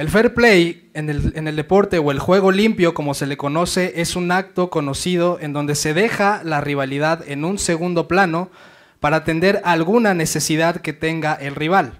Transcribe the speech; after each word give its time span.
El 0.00 0.08
fair 0.08 0.32
play 0.32 0.88
en 0.94 1.10
el, 1.10 1.56
deporte 1.56 1.98
o 1.98 2.10
el 2.10 2.18
juego 2.20 2.52
limpio, 2.52 2.94
como 2.94 3.12
se 3.12 3.26
le 3.26 3.36
conoce, 3.36 4.00
es 4.00 4.16
un 4.16 4.32
acto 4.32 4.70
conocido 4.70 5.36
en 5.42 5.52
donde 5.52 5.74
se 5.74 5.92
deja 5.92 6.40
la 6.42 6.62
rivalidad 6.62 7.22
en 7.28 7.44
un 7.44 7.58
segundo 7.58 8.08
plano 8.08 8.50
para 8.98 9.18
atender 9.18 9.60
alguna 9.62 10.14
necesidad 10.14 10.80
que 10.80 10.94
tenga 10.94 11.34
el 11.34 11.54
rival. 11.54 11.98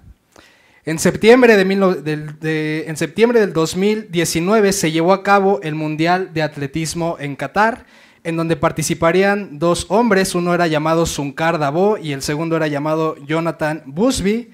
En 0.83 0.97
septiembre, 0.97 1.55
de, 1.63 2.85
en 2.87 2.97
septiembre 2.97 3.39
del 3.39 3.53
2019 3.53 4.73
se 4.73 4.91
llevó 4.91 5.13
a 5.13 5.21
cabo 5.21 5.59
el 5.61 5.75
Mundial 5.75 6.33
de 6.33 6.41
Atletismo 6.41 7.17
en 7.19 7.35
Qatar, 7.35 7.85
en 8.23 8.35
donde 8.35 8.55
participarían 8.55 9.59
dos 9.59 9.85
hombres, 9.89 10.33
uno 10.33 10.55
era 10.55 10.65
llamado 10.65 11.05
Sunkar 11.05 11.59
Dabo 11.59 11.99
y 11.99 12.13
el 12.13 12.23
segundo 12.23 12.55
era 12.55 12.65
llamado 12.65 13.15
Jonathan 13.27 13.83
Busby. 13.85 14.49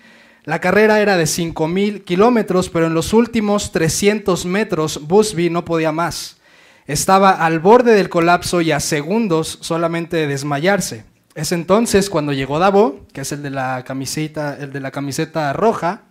La 0.47 0.61
carrera 0.61 1.01
era 1.01 1.17
de 1.17 1.25
5.000 1.25 2.05
kilómetros, 2.05 2.69
pero 2.69 2.87
en 2.87 2.93
los 2.93 3.11
últimos 3.11 3.73
300 3.73 4.45
metros 4.45 5.05
Busby 5.05 5.49
no 5.49 5.65
podía 5.65 5.91
más. 5.91 6.37
Estaba 6.85 7.31
al 7.31 7.59
borde 7.59 7.91
del 7.95 8.07
colapso 8.07 8.61
y 8.61 8.71
a 8.71 8.79
segundos 8.79 9.57
solamente 9.59 10.15
de 10.15 10.27
desmayarse. 10.27 11.03
Es 11.35 11.51
entonces 11.51 12.09
cuando 12.09 12.31
llegó 12.31 12.59
Dabo, 12.59 13.01
que 13.11 13.19
es 13.19 13.33
el 13.33 13.43
de 13.43 13.49
la 13.49 13.83
camiseta, 13.83 14.55
el 14.57 14.71
de 14.71 14.79
la 14.79 14.91
camiseta 14.91 15.51
roja, 15.51 16.03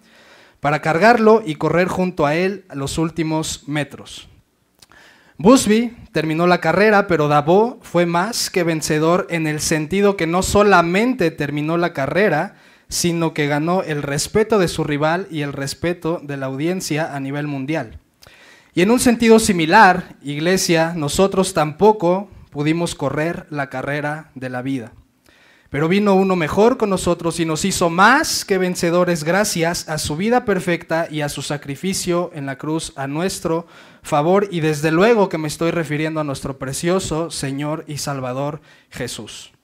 para 0.61 0.83
cargarlo 0.83 1.43
y 1.43 1.55
correr 1.55 1.89
junto 1.89 2.27
a 2.27 2.35
él 2.35 2.67
los 2.75 2.99
últimos 2.99 3.67
metros. 3.67 4.29
Busby 5.39 5.97
terminó 6.13 6.47
la 6.47 6.61
carrera, 6.61 7.07
pero 7.07 7.29
Dabo 7.29 7.79
fue 7.81 8.05
más 8.05 8.51
que 8.51 8.65
vencedor 8.65 9.29
en 9.31 9.47
el 9.47 9.61
sentido 9.61 10.15
que 10.19 10.27
no 10.27 10.43
solamente 10.43 11.31
terminó 11.31 11.79
la 11.79 11.95
carrera, 11.95 12.57
sino 12.89 13.35
que 13.35 13.47
ganó 13.47 13.83
el 13.83 14.03
respeto 14.03 14.59
de 14.59 14.69
su 14.69 14.85
rival 14.85 15.27
y 15.31 15.43
el 15.43 15.53
respeto 15.53 16.21
de 16.23 16.37
la 16.37 16.47
audiencia 16.47 17.15
a 17.15 17.21
nivel 17.21 17.47
mundial. 17.47 17.99
Y 18.75 18.83
en 18.83 18.91
un 18.91 19.01
sentido 19.01 19.39
similar, 19.39 20.17
Iglesia, 20.23 20.93
nosotros 20.95 21.55
tampoco 21.55 22.29
pudimos 22.51 22.95
correr 22.95 23.47
la 23.51 23.71
carrera 23.71 24.31
de 24.35 24.51
la 24.51 24.63
vida. 24.63 24.93
Pero 25.71 25.89
vino 25.89 26.15
uno 26.15 26.37
mejor 26.37 26.77
con 26.77 26.91
nosotros 26.91 27.41
y 27.41 27.45
nos 27.45 27.65
hizo 27.65 27.91
más 27.91 28.45
que 28.45 28.59
vencedores 28.59 29.25
gracias 29.25 29.89
a 29.89 29.99
su 29.99 30.17
vida 30.17 30.45
perfecta 30.45 31.09
y 31.11 31.23
a 31.23 31.29
su 31.29 31.43
sacrificio 31.43 32.31
en 32.35 32.47
la 32.47 32.57
cruz 32.57 32.93
a 32.97 33.07
nuestro 33.07 33.67
favor 34.03 34.47
y 34.51 34.61
desde 34.61 34.93
luego 34.93 35.29
que 35.29 35.39
me 35.39 35.49
estoy 35.49 35.73
refiriendo 35.73 36.21
a 36.21 36.25
nuestro 36.25 36.59
precioso 36.59 37.31
Señor 37.31 37.85
y 37.89 37.99
Salvador 37.99 38.61
Jesús. 38.91 39.56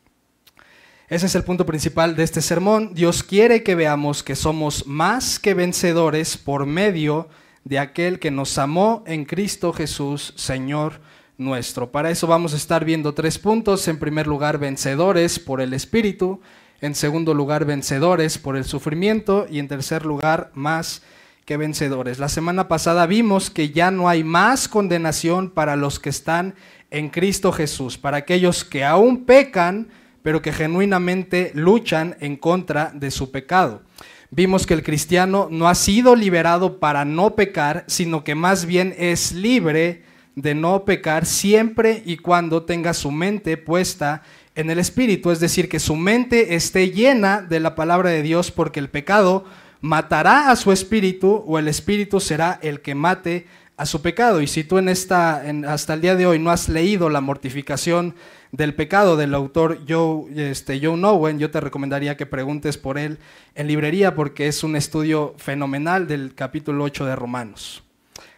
Ese 1.13 1.27
es 1.27 1.35
el 1.35 1.45
punto 1.45 1.67
principal 1.67 2.17
de 2.17 2.23
este 2.23 2.41
sermón. 2.41 2.95
Dios 2.95 3.23
quiere 3.23 3.63
que 3.63 3.75
veamos 3.75 4.23
que 4.23 4.35
somos 4.35 4.87
más 4.87 5.39
que 5.39 5.53
vencedores 5.53 6.39
por 6.39 6.65
medio 6.65 7.29
de 7.65 7.79
aquel 7.79 8.19
que 8.19 8.31
nos 8.31 8.57
amó 8.57 9.05
en 9.07 9.27
Cristo 9.27 9.75
Jesús, 9.75 10.33
Señor 10.37 11.03
nuestro. 11.37 11.93
Para 11.93 12.11
eso 12.11 12.27
vamos 12.27 12.55
a 12.55 12.57
estar 12.57 12.87
viendo 12.87 13.13
tres 13.13 13.39
puntos. 13.39 13.87
En 13.89 13.99
primer 13.99 14.27
lugar, 14.27 14.57
vencedores 14.57 15.39
por 15.39 15.61
el 15.61 15.75
Espíritu. 15.75 16.41
En 16.81 16.95
segundo 16.95 17.35
lugar, 17.35 17.67
vencedores 17.67 18.39
por 18.39 18.57
el 18.57 18.65
sufrimiento. 18.65 19.47
Y 19.51 19.59
en 19.59 19.69
tercer 19.69 20.07
lugar, 20.07 20.51
más 20.55 21.03
que 21.45 21.59
vencedores. 21.59 22.21
La 22.21 22.31
semana 22.31 22.69
pasada 22.69 23.05
vimos 23.05 23.51
que 23.51 23.69
ya 23.69 23.91
no 23.91 24.09
hay 24.09 24.25
más 24.25 24.67
condenación 24.67 25.51
para 25.51 25.77
los 25.77 26.01
que 26.01 26.09
están 26.09 26.55
en 26.91 27.11
Cristo 27.11 27.53
Jesús, 27.53 27.99
para 27.99 28.17
aquellos 28.17 28.65
que 28.65 28.83
aún 28.83 29.27
pecan, 29.27 29.89
pero 30.23 30.43
que 30.43 30.53
genuinamente 30.53 31.53
luchan 31.55 32.17
en 32.21 32.37
contra 32.37 32.93
de 32.95 33.11
su 33.11 33.31
pecado. 33.31 33.83
Vimos 34.31 34.67
que 34.67 34.75
el 34.75 34.83
cristiano 34.83 35.49
no 35.51 35.69
ha 35.69 35.75
sido 35.75 36.17
liberado 36.17 36.79
para 36.79 37.05
no 37.05 37.35
pecar, 37.35 37.85
sino 37.87 38.25
que 38.25 38.35
más 38.35 38.65
bien 38.65 38.95
es 38.97 39.33
libre 39.33 40.05
de 40.37 40.55
no 40.55 40.85
pecar 40.85 41.27
siempre 41.27 42.03
y 42.07 42.17
cuando 42.17 42.63
tenga 42.63 42.95
su 42.95 43.11
mente 43.11 43.59
puesta 43.59 44.23
en 44.55 44.71
el 44.71 44.79
Espíritu, 44.79 45.31
es 45.31 45.41
decir, 45.41 45.69
que 45.69 45.81
su 45.81 45.97
mente 45.97 46.55
esté 46.55 46.91
llena 46.91 47.43
de 47.43 47.61
la 47.61 47.75
palabra 47.75 48.11
de 48.11 48.23
Dios, 48.23 48.51
porque 48.51 48.81
el 48.81 48.89
pecado 48.89 49.45
matará 49.81 50.51
a 50.51 50.57
su 50.57 50.73
espíritu 50.73 51.43
o 51.47 51.59
el 51.59 51.69
espíritu 51.69 52.21
será 52.21 52.59
el 52.63 52.81
que 52.81 52.95
mate 52.95 53.47
a 53.77 53.85
su 53.85 54.01
pecado. 54.01 54.41
Y 54.41 54.47
si 54.47 54.65
tú 54.65 54.79
en 54.79 54.89
esta, 54.89 55.43
hasta 55.67 55.95
el 55.95 56.01
día 56.01 56.17
de 56.17 56.27
hoy 56.27 56.39
no 56.39 56.51
has 56.51 56.69
leído 56.69 57.09
la 57.09 57.21
mortificación 57.21 58.15
del 58.53 58.75
pecado 58.75 59.17
del 59.17 59.35
autor 59.35 59.81
Joe, 59.89 60.51
este, 60.51 60.79
Joe 60.79 60.97
Nowen, 60.97 61.39
yo 61.39 61.51
te 61.51 61.61
recomendaría 61.61 62.19
que 62.19 62.27
preguntes 62.27 62.77
por 62.77 62.99
él 62.99 63.19
en 63.55 63.67
librería 63.67 64.15
porque 64.15 64.47
es 64.47 64.63
un 64.63 64.77
estudio 64.77 65.35
fenomenal 65.39 66.07
del 66.07 66.35
capítulo 66.35 66.85
8 66.85 67.07
de 67.07 67.17
Romanos. 67.17 67.83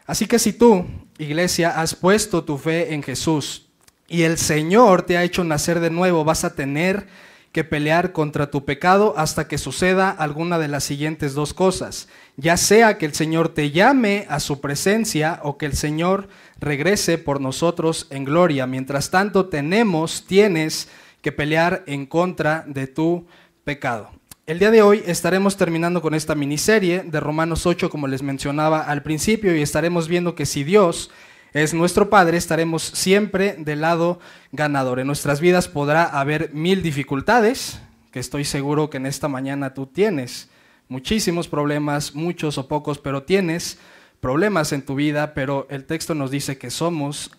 Así 0.06 0.26
que 0.26 0.38
si 0.38 0.52
tú, 0.52 0.86
iglesia, 1.18 1.80
has 1.80 1.96
puesto 1.96 2.44
tu 2.44 2.58
fe 2.58 2.94
en 2.94 3.02
Jesús 3.02 3.66
y 4.06 4.22
el 4.22 4.38
Señor 4.38 5.02
te 5.02 5.16
ha 5.16 5.24
hecho 5.24 5.42
nacer 5.42 5.80
de 5.80 5.90
nuevo, 5.90 6.24
vas 6.24 6.44
a 6.44 6.54
tener 6.54 7.08
que 7.54 7.62
pelear 7.62 8.10
contra 8.10 8.50
tu 8.50 8.64
pecado 8.64 9.14
hasta 9.16 9.46
que 9.46 9.58
suceda 9.58 10.10
alguna 10.10 10.58
de 10.58 10.66
las 10.66 10.82
siguientes 10.82 11.34
dos 11.34 11.54
cosas. 11.54 12.08
Ya 12.36 12.56
sea 12.56 12.98
que 12.98 13.06
el 13.06 13.14
Señor 13.14 13.48
te 13.48 13.70
llame 13.70 14.26
a 14.28 14.40
su 14.40 14.60
presencia 14.60 15.38
o 15.44 15.56
que 15.56 15.66
el 15.66 15.76
Señor 15.76 16.28
regrese 16.58 17.16
por 17.16 17.40
nosotros 17.40 18.08
en 18.10 18.24
gloria. 18.24 18.66
Mientras 18.66 19.10
tanto, 19.10 19.46
tenemos, 19.46 20.26
tienes 20.26 20.88
que 21.22 21.30
pelear 21.30 21.84
en 21.86 22.06
contra 22.06 22.64
de 22.66 22.88
tu 22.88 23.24
pecado. 23.62 24.10
El 24.48 24.58
día 24.58 24.72
de 24.72 24.82
hoy 24.82 25.04
estaremos 25.06 25.56
terminando 25.56 26.02
con 26.02 26.12
esta 26.12 26.34
miniserie 26.34 27.04
de 27.04 27.20
Romanos 27.20 27.66
8, 27.66 27.88
como 27.88 28.08
les 28.08 28.24
mencionaba 28.24 28.80
al 28.80 29.04
principio, 29.04 29.54
y 29.54 29.62
estaremos 29.62 30.08
viendo 30.08 30.34
que 30.34 30.44
si 30.44 30.64
Dios 30.64 31.12
es 31.54 31.72
nuestro 31.72 32.10
Padre, 32.10 32.36
estaremos 32.36 32.82
siempre 32.82 33.54
del 33.56 33.80
lado 33.80 34.18
ganador. 34.50 34.98
En 34.98 35.06
nuestras 35.06 35.40
vidas 35.40 35.68
podrá 35.68 36.02
haber 36.04 36.52
mil 36.52 36.82
dificultades, 36.82 37.80
que 38.10 38.18
estoy 38.18 38.44
seguro 38.44 38.90
que 38.90 38.96
en 38.96 39.06
esta 39.06 39.28
mañana 39.28 39.72
tú 39.72 39.86
tienes 39.86 40.50
muchísimos 40.88 41.46
problemas, 41.46 42.16
muchos 42.16 42.58
o 42.58 42.66
pocos, 42.66 42.98
pero 42.98 43.22
tienes 43.22 43.78
problemas 44.18 44.72
en 44.72 44.82
tu 44.82 44.96
vida, 44.96 45.32
pero 45.32 45.68
el 45.70 45.84
texto 45.84 46.16
nos 46.16 46.32
dice 46.32 46.58
que 46.58 46.70
somos, 46.70 47.30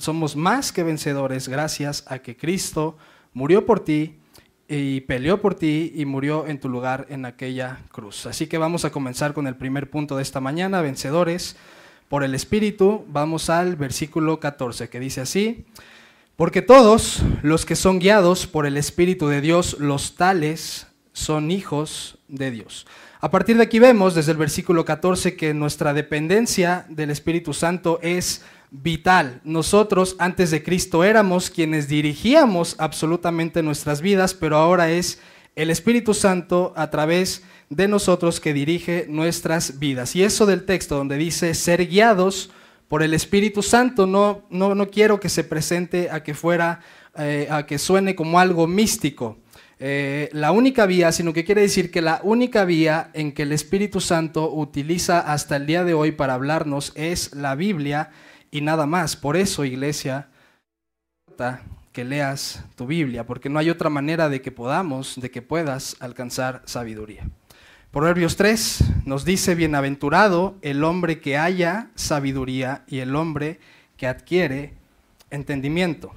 somos 0.00 0.34
más 0.34 0.72
que 0.72 0.82
vencedores 0.82 1.48
gracias 1.48 2.04
a 2.08 2.18
que 2.18 2.36
Cristo 2.36 2.98
murió 3.34 3.66
por 3.66 3.84
ti 3.84 4.16
y 4.66 5.02
peleó 5.02 5.40
por 5.40 5.54
ti 5.54 5.92
y 5.94 6.06
murió 6.06 6.48
en 6.48 6.58
tu 6.58 6.68
lugar 6.68 7.06
en 7.08 7.24
aquella 7.24 7.82
cruz. 7.92 8.26
Así 8.26 8.48
que 8.48 8.58
vamos 8.58 8.84
a 8.84 8.90
comenzar 8.90 9.32
con 9.32 9.46
el 9.46 9.54
primer 9.54 9.90
punto 9.90 10.16
de 10.16 10.22
esta 10.22 10.40
mañana, 10.40 10.82
vencedores 10.82 11.56
por 12.10 12.24
el 12.24 12.34
Espíritu. 12.34 13.06
Vamos 13.08 13.48
al 13.48 13.76
versículo 13.76 14.40
14 14.40 14.90
que 14.90 14.98
dice 14.98 15.20
así, 15.22 15.64
porque 16.34 16.60
todos 16.60 17.22
los 17.42 17.64
que 17.64 17.76
son 17.76 18.00
guiados 18.00 18.48
por 18.48 18.66
el 18.66 18.76
Espíritu 18.76 19.28
de 19.28 19.40
Dios, 19.40 19.76
los 19.78 20.16
tales 20.16 20.88
son 21.12 21.52
hijos 21.52 22.18
de 22.26 22.50
Dios. 22.50 22.86
A 23.20 23.30
partir 23.30 23.56
de 23.56 23.62
aquí 23.62 23.78
vemos 23.78 24.16
desde 24.16 24.32
el 24.32 24.38
versículo 24.38 24.84
14 24.84 25.36
que 25.36 25.54
nuestra 25.54 25.94
dependencia 25.94 26.84
del 26.88 27.10
Espíritu 27.10 27.54
Santo 27.54 28.00
es 28.02 28.42
vital. 28.72 29.40
Nosotros 29.44 30.16
antes 30.18 30.50
de 30.50 30.64
Cristo 30.64 31.04
éramos 31.04 31.48
quienes 31.48 31.86
dirigíamos 31.86 32.74
absolutamente 32.78 33.62
nuestras 33.62 34.00
vidas, 34.00 34.34
pero 34.34 34.56
ahora 34.56 34.90
es 34.90 35.20
el 35.60 35.70
Espíritu 35.70 36.14
Santo 36.14 36.72
a 36.74 36.90
través 36.90 37.42
de 37.68 37.86
nosotros 37.86 38.40
que 38.40 38.54
dirige 38.54 39.06
nuestras 39.08 39.78
vidas. 39.78 40.16
Y 40.16 40.22
eso 40.22 40.46
del 40.46 40.64
texto 40.64 40.96
donde 40.96 41.16
dice 41.16 41.52
ser 41.54 41.86
guiados 41.86 42.50
por 42.88 43.02
el 43.02 43.12
Espíritu 43.12 43.62
Santo, 43.62 44.06
no, 44.06 44.42
no, 44.48 44.74
no 44.74 44.90
quiero 44.90 45.20
que 45.20 45.28
se 45.28 45.44
presente 45.44 46.10
a 46.10 46.22
que 46.22 46.32
fuera, 46.32 46.80
eh, 47.16 47.46
a 47.50 47.66
que 47.66 47.78
suene 47.78 48.14
como 48.14 48.40
algo 48.40 48.66
místico. 48.66 49.38
Eh, 49.78 50.30
la 50.32 50.50
única 50.50 50.86
vía, 50.86 51.12
sino 51.12 51.34
que 51.34 51.44
quiere 51.44 51.60
decir 51.60 51.90
que 51.90 52.00
la 52.00 52.20
única 52.22 52.64
vía 52.64 53.10
en 53.12 53.32
que 53.32 53.42
el 53.42 53.52
Espíritu 53.52 54.00
Santo 54.00 54.50
utiliza 54.50 55.20
hasta 55.20 55.56
el 55.56 55.66
día 55.66 55.84
de 55.84 55.92
hoy 55.92 56.12
para 56.12 56.34
hablarnos 56.34 56.92
es 56.96 57.34
la 57.34 57.54
Biblia 57.54 58.10
y 58.50 58.62
nada 58.62 58.86
más. 58.86 59.14
Por 59.14 59.36
eso, 59.36 59.64
iglesia, 59.64 60.30
que 61.92 62.04
leas 62.04 62.64
tu 62.76 62.86
Biblia, 62.86 63.26
porque 63.26 63.48
no 63.48 63.58
hay 63.58 63.70
otra 63.70 63.90
manera 63.90 64.28
de 64.28 64.40
que 64.40 64.52
podamos, 64.52 65.20
de 65.20 65.30
que 65.30 65.42
puedas 65.42 65.96
alcanzar 66.00 66.62
sabiduría. 66.64 67.28
Proverbios 67.90 68.36
3 68.36 69.04
nos 69.04 69.24
dice, 69.24 69.56
bienaventurado 69.56 70.54
el 70.62 70.84
hombre 70.84 71.20
que 71.20 71.36
haya 71.36 71.90
sabiduría 71.96 72.84
y 72.86 72.98
el 72.98 73.16
hombre 73.16 73.58
que 73.96 74.06
adquiere 74.06 74.74
entendimiento. 75.30 76.12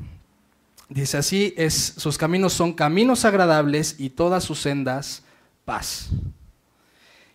Dice 0.89 1.17
así, 1.17 1.55
es, 1.57 1.95
sus 1.97 2.19
caminos 2.19 2.53
son 2.53 2.73
caminos 2.73 3.25
agradables 3.25 3.95
y 3.97 4.11
todas 4.11 4.43
sus 4.43 4.59
sendas 4.59 5.23
paz. 5.65 6.09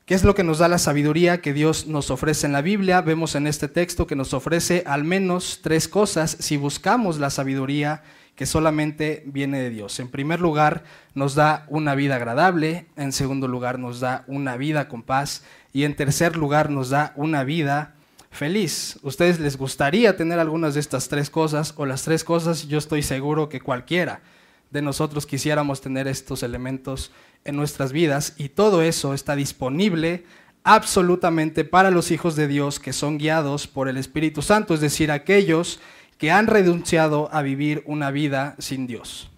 ¿Qué 0.07 0.15
es 0.15 0.23
lo 0.23 0.35
que 0.35 0.45
nos 0.45 0.59
da 0.59 0.69
la 0.69 0.79
sabiduría 0.79 1.41
que 1.41 1.53
Dios 1.53 1.87
nos 1.87 2.11
ofrece 2.11 2.47
en 2.47 2.53
la 2.53 2.63
Biblia? 2.63 3.01
Vemos 3.01 3.35
en 3.35 3.47
este 3.49 3.67
texto 3.67 4.07
que 4.07 4.17
nos 4.17 4.33
ofrece 4.33 4.85
al 4.87 5.03
menos 5.03 5.59
tres 5.63 5.89
cosas 5.89 6.37
si 6.39 6.57
buscamos 6.57 7.19
la 7.19 7.31
sabiduría 7.31 8.03
que 8.39 8.47
solamente 8.47 9.25
viene 9.27 9.59
de 9.59 9.69
Dios. 9.69 9.99
En 9.99 10.07
primer 10.07 10.39
lugar, 10.39 10.85
nos 11.13 11.35
da 11.35 11.67
una 11.67 11.97
vida 11.97 12.15
agradable, 12.15 12.87
en 12.95 13.11
segundo 13.11 13.49
lugar, 13.49 13.81
nos 13.81 13.99
da 13.99 14.23
una 14.29 14.57
vida 14.57 14.87
con 14.87 15.03
paz 15.03 15.43
y 15.73 15.83
en 15.83 15.97
tercer 15.97 16.37
lugar, 16.37 16.71
nos 16.71 16.91
da 16.91 17.13
una 17.17 17.43
vida 17.43 17.97
feliz. 18.31 19.01
¿Ustedes 19.03 19.41
les 19.41 19.59
gustaría 19.59 20.17
tener 20.17 20.39
algunas 20.39 20.75
de 20.75 20.81
estas 20.81 21.09
tres 21.09 21.31
cosas 21.31 21.75
o 21.79 21.85
las 21.85 22.05
tres 22.05 22.23
cosas? 22.23 22.69
Yo 22.69 22.79
estoy 22.79 23.03
seguro 23.03 23.49
que 23.49 23.61
cualquiera 23.61 24.21
de 24.71 24.83
nosotros 24.83 25.27
quisiéramos 25.27 25.81
tener 25.81 26.07
estos 26.07 26.45
elementos 26.45 27.11
en 27.45 27.57
nuestras 27.57 27.91
vidas 27.91 28.35
y 28.37 28.51
todo 28.51 28.83
eso 28.83 29.15
está 29.15 29.35
disponible 29.35 30.25
absolutamente 30.63 31.65
para 31.65 31.91
los 31.91 32.13
hijos 32.13 32.37
de 32.37 32.47
Dios 32.47 32.79
que 32.79 32.93
son 32.93 33.19
guiados 33.19 33.67
por 33.67 33.89
el 33.89 33.97
Espíritu 33.97 34.43
Santo, 34.43 34.75
es 34.75 34.81
decir, 34.81 35.11
aquellos 35.11 35.81
que 35.81 35.89
han 36.31 36.47
renunciado 36.47 37.29
a 37.33 37.43
vivir 37.43 37.83
una 37.87 38.11
vida 38.11 38.57
sin 38.59 38.87
Dios. 38.87 39.31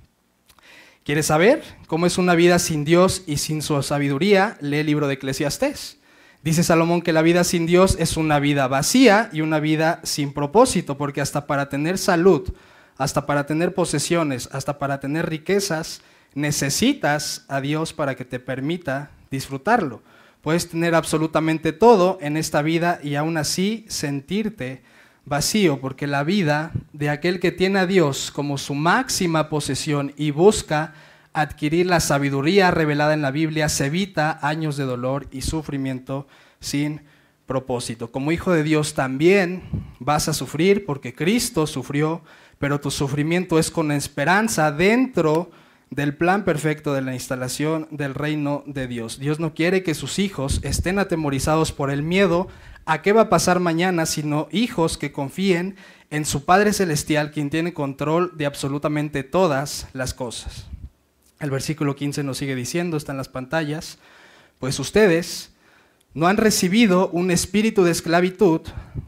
¿Quieres 1.04 1.26
saber 1.26 1.62
cómo 1.86 2.06
es 2.06 2.18
una 2.18 2.34
vida 2.34 2.58
sin 2.58 2.84
Dios 2.84 3.22
y 3.26 3.36
sin 3.36 3.62
su 3.62 3.82
sabiduría? 3.82 4.56
Lee 4.60 4.78
el 4.78 4.86
libro 4.86 5.08
de 5.08 5.14
Eclesiastés. 5.14 5.98
Dice 6.42 6.62
Salomón 6.62 7.02
que 7.02 7.12
la 7.12 7.20
vida 7.20 7.44
sin 7.44 7.66
Dios 7.66 7.96
es 7.98 8.16
una 8.16 8.38
vida 8.38 8.66
vacía 8.66 9.28
y 9.32 9.42
una 9.42 9.60
vida 9.60 10.00
sin 10.04 10.32
propósito, 10.32 10.96
porque 10.96 11.20
hasta 11.20 11.46
para 11.46 11.68
tener 11.68 11.98
salud, 11.98 12.50
hasta 12.96 13.26
para 13.26 13.44
tener 13.44 13.74
posesiones, 13.74 14.48
hasta 14.52 14.78
para 14.78 15.00
tener 15.00 15.28
riquezas, 15.28 16.00
necesitas 16.34 17.44
a 17.48 17.60
Dios 17.60 17.92
para 17.92 18.14
que 18.14 18.24
te 18.24 18.40
permita 18.40 19.10
disfrutarlo. 19.30 20.02
Puedes 20.40 20.68
tener 20.68 20.94
absolutamente 20.94 21.72
todo 21.72 22.18
en 22.22 22.38
esta 22.38 22.62
vida 22.62 23.00
y 23.02 23.16
aún 23.16 23.36
así 23.36 23.84
sentirte 23.88 24.82
vacío, 25.30 25.80
porque 25.80 26.08
la 26.08 26.24
vida 26.24 26.72
de 26.92 27.08
aquel 27.08 27.38
que 27.38 27.52
tiene 27.52 27.78
a 27.78 27.86
Dios 27.86 28.32
como 28.32 28.58
su 28.58 28.74
máxima 28.74 29.48
posesión 29.48 30.12
y 30.16 30.32
busca 30.32 30.92
adquirir 31.32 31.86
la 31.86 32.00
sabiduría 32.00 32.72
revelada 32.72 33.14
en 33.14 33.22
la 33.22 33.30
Biblia, 33.30 33.68
se 33.68 33.86
evita 33.86 34.40
años 34.42 34.76
de 34.76 34.84
dolor 34.84 35.28
y 35.30 35.42
sufrimiento 35.42 36.26
sin 36.58 37.02
propósito. 37.46 38.10
Como 38.10 38.32
hijo 38.32 38.52
de 38.52 38.64
Dios 38.64 38.94
también 38.94 39.62
vas 40.00 40.28
a 40.28 40.32
sufrir 40.34 40.84
porque 40.84 41.14
Cristo 41.14 41.68
sufrió, 41.68 42.22
pero 42.58 42.80
tu 42.80 42.90
sufrimiento 42.90 43.60
es 43.60 43.70
con 43.70 43.92
esperanza 43.92 44.72
dentro 44.72 45.52
del 45.90 46.16
plan 46.16 46.44
perfecto 46.44 46.92
de 46.92 47.02
la 47.02 47.14
instalación 47.14 47.86
del 47.92 48.14
reino 48.14 48.64
de 48.66 48.88
Dios. 48.88 49.20
Dios 49.20 49.38
no 49.38 49.54
quiere 49.54 49.84
que 49.84 49.94
sus 49.94 50.18
hijos 50.18 50.58
estén 50.64 50.98
atemorizados 50.98 51.70
por 51.70 51.92
el 51.92 52.02
miedo 52.02 52.48
a 52.84 53.02
qué 53.02 53.12
va 53.12 53.22
a 53.22 53.28
pasar 53.28 53.60
mañana, 53.60 54.06
sino 54.06 54.48
hijos 54.50 54.98
que 54.98 55.12
confíen 55.12 55.76
en 56.10 56.24
su 56.24 56.44
Padre 56.44 56.72
Celestial, 56.72 57.30
quien 57.30 57.50
tiene 57.50 57.72
control 57.72 58.32
de 58.36 58.46
absolutamente 58.46 59.22
todas 59.22 59.86
las 59.92 60.14
cosas. 60.14 60.66
El 61.38 61.50
versículo 61.50 61.96
15 61.96 62.22
nos 62.24 62.38
sigue 62.38 62.54
diciendo, 62.54 62.96
está 62.96 63.12
en 63.12 63.18
las 63.18 63.28
pantallas, 63.28 63.98
pues 64.58 64.78
ustedes 64.78 65.52
no 66.12 66.26
han 66.26 66.36
recibido 66.36 67.08
un 67.10 67.30
espíritu 67.30 67.84
de 67.84 67.92
esclavitud 67.92 68.62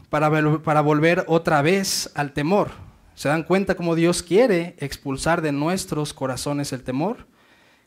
para, 0.09 0.61
para 0.63 0.81
volver 0.81 1.25
otra 1.27 1.61
vez 1.61 2.09
al 2.15 2.33
temor. 2.33 2.71
¿Se 3.15 3.29
dan 3.29 3.43
cuenta 3.43 3.75
cómo 3.75 3.95
Dios 3.95 4.23
quiere 4.23 4.75
expulsar 4.79 5.41
de 5.41 5.51
nuestros 5.51 6.13
corazones 6.13 6.73
el 6.73 6.83
temor? 6.83 7.27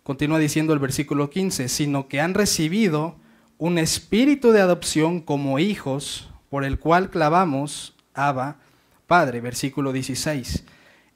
Continúa 0.02 0.38
diciendo 0.38 0.72
el 0.72 0.78
versículo 0.78 1.30
15, 1.30 1.68
sino 1.68 2.06
que 2.06 2.20
han 2.20 2.34
recibido 2.34 3.16
un 3.58 3.78
espíritu 3.78 4.52
de 4.52 4.60
adopción 4.60 5.20
como 5.20 5.58
hijos, 5.58 6.28
por 6.50 6.64
el 6.64 6.78
cual 6.78 7.10
clavamos, 7.10 7.94
Abba, 8.14 8.58
Padre, 9.06 9.40
versículo 9.40 9.92
16. 9.92 10.64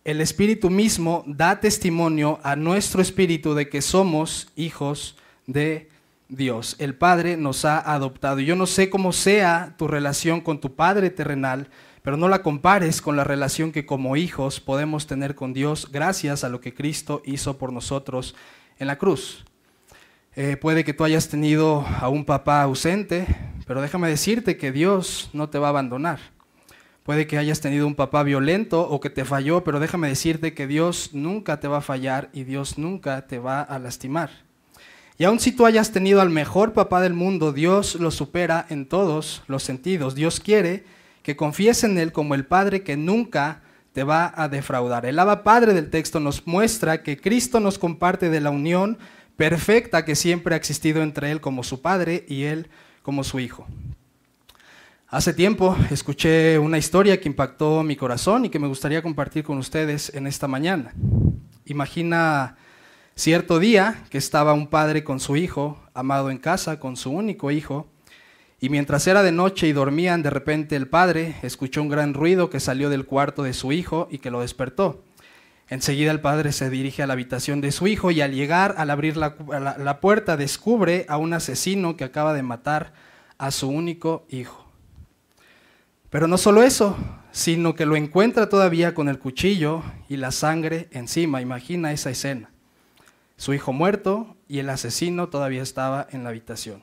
El 0.04 0.20
Espíritu 0.20 0.70
mismo 0.70 1.24
da 1.26 1.60
testimonio 1.60 2.40
a 2.42 2.56
nuestro 2.56 3.02
espíritu 3.02 3.54
de 3.54 3.68
que 3.68 3.82
somos 3.82 4.48
hijos 4.56 5.16
de 5.46 5.90
Dios. 6.28 6.76
El 6.78 6.94
Padre 6.94 7.36
nos 7.36 7.64
ha 7.64 7.78
adoptado. 7.78 8.40
Yo 8.40 8.56
no 8.56 8.66
sé 8.66 8.88
cómo 8.88 9.12
sea 9.12 9.74
tu 9.76 9.88
relación 9.88 10.40
con 10.40 10.60
tu 10.60 10.74
Padre 10.74 11.10
terrenal, 11.10 11.68
pero 12.02 12.16
no 12.16 12.28
la 12.28 12.42
compares 12.42 13.02
con 13.02 13.16
la 13.16 13.24
relación 13.24 13.72
que 13.72 13.84
como 13.84 14.16
hijos 14.16 14.60
podemos 14.60 15.06
tener 15.06 15.34
con 15.34 15.52
Dios 15.52 15.90
gracias 15.92 16.44
a 16.44 16.48
lo 16.48 16.60
que 16.60 16.72
Cristo 16.72 17.20
hizo 17.26 17.58
por 17.58 17.72
nosotros 17.72 18.34
en 18.78 18.86
la 18.86 18.96
cruz. 18.96 19.44
Eh, 20.36 20.56
puede 20.56 20.84
que 20.84 20.94
tú 20.94 21.02
hayas 21.02 21.28
tenido 21.28 21.84
a 21.98 22.08
un 22.08 22.24
papá 22.24 22.62
ausente, 22.62 23.26
pero 23.66 23.82
déjame 23.82 24.08
decirte 24.08 24.56
que 24.56 24.70
Dios 24.70 25.28
no 25.32 25.48
te 25.48 25.58
va 25.58 25.66
a 25.66 25.70
abandonar. 25.70 26.20
Puede 27.02 27.26
que 27.26 27.36
hayas 27.36 27.60
tenido 27.60 27.84
un 27.84 27.96
papá 27.96 28.22
violento 28.22 28.88
o 28.88 29.00
que 29.00 29.10
te 29.10 29.24
falló, 29.24 29.64
pero 29.64 29.80
déjame 29.80 30.06
decirte 30.06 30.54
que 30.54 30.68
Dios 30.68 31.10
nunca 31.14 31.58
te 31.58 31.66
va 31.66 31.78
a 31.78 31.82
fallar 31.82 32.30
y 32.32 32.44
Dios 32.44 32.78
nunca 32.78 33.26
te 33.26 33.40
va 33.40 33.60
a 33.60 33.80
lastimar. 33.80 34.30
Y 35.18 35.24
aun 35.24 35.40
si 35.40 35.50
tú 35.50 35.66
hayas 35.66 35.90
tenido 35.90 36.20
al 36.20 36.30
mejor 36.30 36.74
papá 36.74 37.00
del 37.00 37.14
mundo, 37.14 37.52
Dios 37.52 37.96
lo 37.96 38.12
supera 38.12 38.66
en 38.70 38.86
todos 38.86 39.42
los 39.48 39.64
sentidos. 39.64 40.14
Dios 40.14 40.38
quiere 40.38 40.84
que 41.24 41.34
confíes 41.34 41.82
en 41.82 41.98
Él 41.98 42.12
como 42.12 42.36
el 42.36 42.46
Padre 42.46 42.84
que 42.84 42.96
nunca 42.96 43.62
te 43.92 44.04
va 44.04 44.32
a 44.36 44.48
defraudar. 44.48 45.06
El 45.06 45.18
Abba 45.18 45.42
Padre 45.42 45.74
del 45.74 45.90
texto 45.90 46.20
nos 46.20 46.46
muestra 46.46 47.02
que 47.02 47.20
Cristo 47.20 47.58
nos 47.58 47.78
comparte 47.78 48.30
de 48.30 48.40
la 48.40 48.50
unión 48.50 48.96
perfecta 49.40 50.04
que 50.04 50.16
siempre 50.16 50.54
ha 50.54 50.58
existido 50.58 51.02
entre 51.02 51.30
Él 51.30 51.40
como 51.40 51.62
su 51.62 51.80
Padre 51.80 52.26
y 52.28 52.42
Él 52.42 52.68
como 53.02 53.24
su 53.24 53.40
Hijo. 53.40 53.66
Hace 55.08 55.32
tiempo 55.32 55.74
escuché 55.90 56.58
una 56.58 56.76
historia 56.76 57.18
que 57.18 57.26
impactó 57.26 57.82
mi 57.82 57.96
corazón 57.96 58.44
y 58.44 58.50
que 58.50 58.58
me 58.58 58.68
gustaría 58.68 59.00
compartir 59.00 59.42
con 59.42 59.56
ustedes 59.56 60.12
en 60.14 60.26
esta 60.26 60.46
mañana. 60.46 60.92
Imagina 61.64 62.58
cierto 63.14 63.58
día 63.58 64.04
que 64.10 64.18
estaba 64.18 64.52
un 64.52 64.66
padre 64.66 65.04
con 65.04 65.20
su 65.20 65.36
hijo, 65.36 65.80
amado 65.94 66.30
en 66.30 66.36
casa, 66.36 66.78
con 66.78 66.98
su 66.98 67.10
único 67.10 67.50
hijo, 67.50 67.88
y 68.60 68.68
mientras 68.68 69.06
era 69.06 69.22
de 69.22 69.32
noche 69.32 69.66
y 69.66 69.72
dormían, 69.72 70.22
de 70.22 70.28
repente 70.28 70.76
el 70.76 70.86
padre 70.86 71.36
escuchó 71.40 71.80
un 71.80 71.88
gran 71.88 72.12
ruido 72.12 72.50
que 72.50 72.60
salió 72.60 72.90
del 72.90 73.06
cuarto 73.06 73.42
de 73.42 73.54
su 73.54 73.72
hijo 73.72 74.06
y 74.10 74.18
que 74.18 74.30
lo 74.30 74.42
despertó. 74.42 75.02
Enseguida 75.70 76.10
el 76.10 76.20
padre 76.20 76.50
se 76.50 76.68
dirige 76.68 77.04
a 77.04 77.06
la 77.06 77.12
habitación 77.12 77.60
de 77.60 77.70
su 77.70 77.86
hijo 77.86 78.10
y 78.10 78.20
al 78.20 78.34
llegar, 78.34 78.74
al 78.76 78.90
abrir 78.90 79.16
la, 79.16 80.00
puerta, 80.00 80.36
descubre 80.36 81.06
a 81.08 81.16
un 81.16 81.32
asesino 81.32 81.96
que 81.96 82.02
acaba 82.02 82.34
de 82.34 82.42
matar 82.42 82.92
a 83.38 83.52
su 83.52 83.68
único 83.68 84.26
hijo. 84.30 84.68
Pero 86.10 86.26
no 86.26 86.38
solo 86.38 86.64
eso, 86.64 86.96
sino 87.30 87.76
que 87.76 87.86
lo 87.86 87.94
encuentra 87.94 88.48
todavía 88.48 88.94
con 88.94 89.08
el 89.08 89.20
cuchillo 89.20 89.84
y 90.08 90.16
la 90.16 90.32
sangre 90.32 90.88
encima. 90.90 91.40
Imagina 91.40 91.92
esa 91.92 92.10
escena. 92.10 92.50
Su 93.36 93.54
hijo 93.54 93.72
muerto 93.72 94.36
y 94.48 94.58
el 94.58 94.68
asesino 94.70 95.28
todavía 95.28 95.62
estaba 95.62 96.08
en 96.10 96.24
la 96.24 96.30
habitación. 96.30 96.82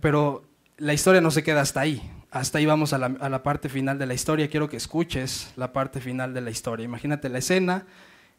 pero 0.00 0.44
la 0.76 0.94
historia 0.94 1.20
no 1.20 1.32
se 1.32 1.42
queda 1.42 1.60
hasta 1.60 1.80
ahí 1.80 2.13
hasta 2.34 2.58
ahí 2.58 2.66
vamos 2.66 2.92
a 2.92 2.98
la, 2.98 3.42
parte 3.44 3.68
final 3.68 3.96
de 3.96 4.06
la 4.06 4.14
historia. 4.14 4.50
Quiero 4.50 4.68
que 4.68 4.76
escuches 4.76 5.52
la 5.54 5.72
parte 5.72 6.00
final 6.00 6.34
de 6.34 6.40
la 6.40 6.50
historia. 6.50 6.82
Imagínate 6.82 7.28
la 7.28 7.38
escena, 7.38 7.86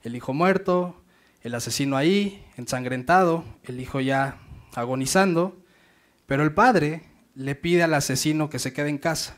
el 0.04 0.18
hijo 0.18 0.34
muerto, 0.34 1.02
el 1.44 1.56
asesino 1.56 1.96
ahí, 1.96 2.46
ensangrentado, 2.58 3.46
el 3.64 3.80
hijo 3.80 4.02
ya 4.02 4.38
agonizando, 4.74 5.58
pero 6.26 6.44
el 6.44 6.54
padre 6.54 7.04
le 7.36 7.56
pide 7.56 7.84
al 7.84 7.94
asesino 7.94 8.50
que 8.50 8.60
se 8.60 8.74
quede 8.74 8.90
en 8.90 8.98
casa. 8.98 9.38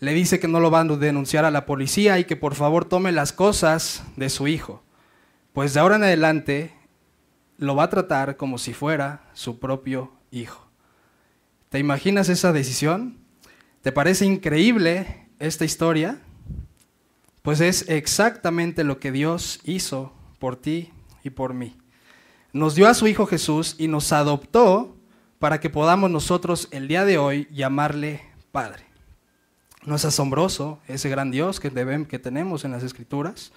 Le 0.00 0.12
dice 0.12 0.38
que 0.38 0.46
no 0.46 0.60
lo 0.60 0.68
van 0.68 0.90
a 0.90 0.96
denunciar 0.96 1.46
a 1.46 1.50
la 1.50 1.64
policía 1.64 2.18
y 2.18 2.24
que 2.24 2.36
por 2.36 2.54
favor 2.54 2.84
tome 2.84 3.10
las 3.10 3.32
cosas 3.32 4.02
de 4.16 4.28
su 4.28 4.48
hijo, 4.48 4.82
pues 5.54 5.72
de 5.72 5.80
ahora 5.80 5.96
en 5.96 6.04
adelante 6.04 6.74
lo 7.56 7.74
va 7.74 7.84
a 7.84 7.90
tratar 7.90 8.36
como 8.36 8.58
si 8.58 8.74
fuera 8.74 9.30
su 9.32 9.58
propio 9.58 10.12
hijo. 10.30 10.68
¿Te 11.70 11.78
imaginas 11.78 12.28
esa 12.28 12.52
decisión? 12.52 13.20
¿Te 13.82 13.92
parece 13.92 14.26
increíble 14.26 15.26
esta 15.38 15.64
historia? 15.64 16.20
Pues 17.40 17.62
es 17.62 17.88
exactamente 17.88 18.84
lo 18.84 19.00
que 19.00 19.10
Dios 19.10 19.58
hizo 19.64 20.12
por 20.38 20.56
ti 20.56 20.90
y 21.24 21.30
por 21.30 21.54
mí. 21.54 21.78
Nos 22.52 22.74
dio 22.74 22.88
a 22.88 22.94
su 22.94 23.06
Hijo 23.06 23.24
Jesús 23.24 23.76
y 23.78 23.88
nos 23.88 24.12
adoptó 24.12 24.94
para 25.38 25.60
que 25.60 25.70
podamos 25.70 26.10
nosotros 26.10 26.68
el 26.72 26.88
día 26.88 27.06
de 27.06 27.16
hoy 27.16 27.48
llamarle 27.50 28.20
Padre. 28.52 28.84
¿No 29.86 29.94
es 29.94 30.04
asombroso 30.04 30.78
ese 30.86 31.08
gran 31.08 31.30
Dios 31.30 31.58
que, 31.58 31.70
que 32.06 32.18
tenemos 32.18 32.66
en 32.66 32.72
las 32.72 32.82
Escrituras? 32.82 33.50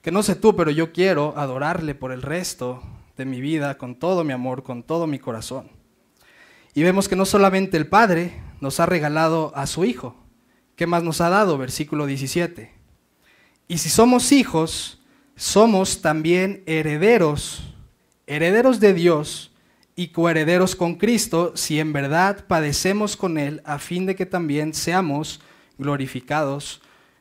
Que 0.00 0.12
no 0.12 0.22
sé 0.22 0.36
tú, 0.36 0.54
pero 0.54 0.70
yo 0.70 0.92
quiero 0.92 1.36
adorarle 1.36 1.96
por 1.96 2.12
el 2.12 2.22
resto 2.22 2.84
de 3.16 3.24
mi 3.24 3.40
vida, 3.40 3.76
con 3.78 3.96
todo 3.96 4.22
mi 4.22 4.32
amor, 4.32 4.62
con 4.62 4.84
todo 4.84 5.08
mi 5.08 5.18
corazón. 5.18 5.68
Y 6.72 6.84
vemos 6.84 7.08
que 7.08 7.16
no 7.16 7.26
solamente 7.26 7.76
el 7.76 7.88
Padre 7.88 8.45
nos 8.60 8.80
ha 8.80 8.86
regalado 8.86 9.52
a 9.54 9.66
su 9.66 9.84
Hijo, 9.84 10.16
¿qué 10.76 10.86
más 10.86 11.02
nos 11.02 11.20
ha 11.20 11.28
dado? 11.28 11.58
Versículo 11.58 12.06
17. 12.06 12.72
Y 13.68 13.78
si 13.78 13.88
somos 13.88 14.32
hijos, 14.32 15.00
somos 15.34 16.00
también 16.00 16.62
herederos, 16.66 17.74
herederos 18.26 18.80
de 18.80 18.94
Dios 18.94 19.52
y 19.96 20.08
coherederos 20.08 20.76
con 20.76 20.94
Cristo, 20.94 21.52
si 21.56 21.80
en 21.80 21.92
verdad 21.92 22.44
padecemos 22.46 23.16
con 23.16 23.38
Él, 23.38 23.62
a 23.64 23.78
fin 23.78 24.06
de 24.06 24.14
que 24.14 24.26
también 24.26 24.74
seamos 24.74 25.40
glorificados 25.78 26.80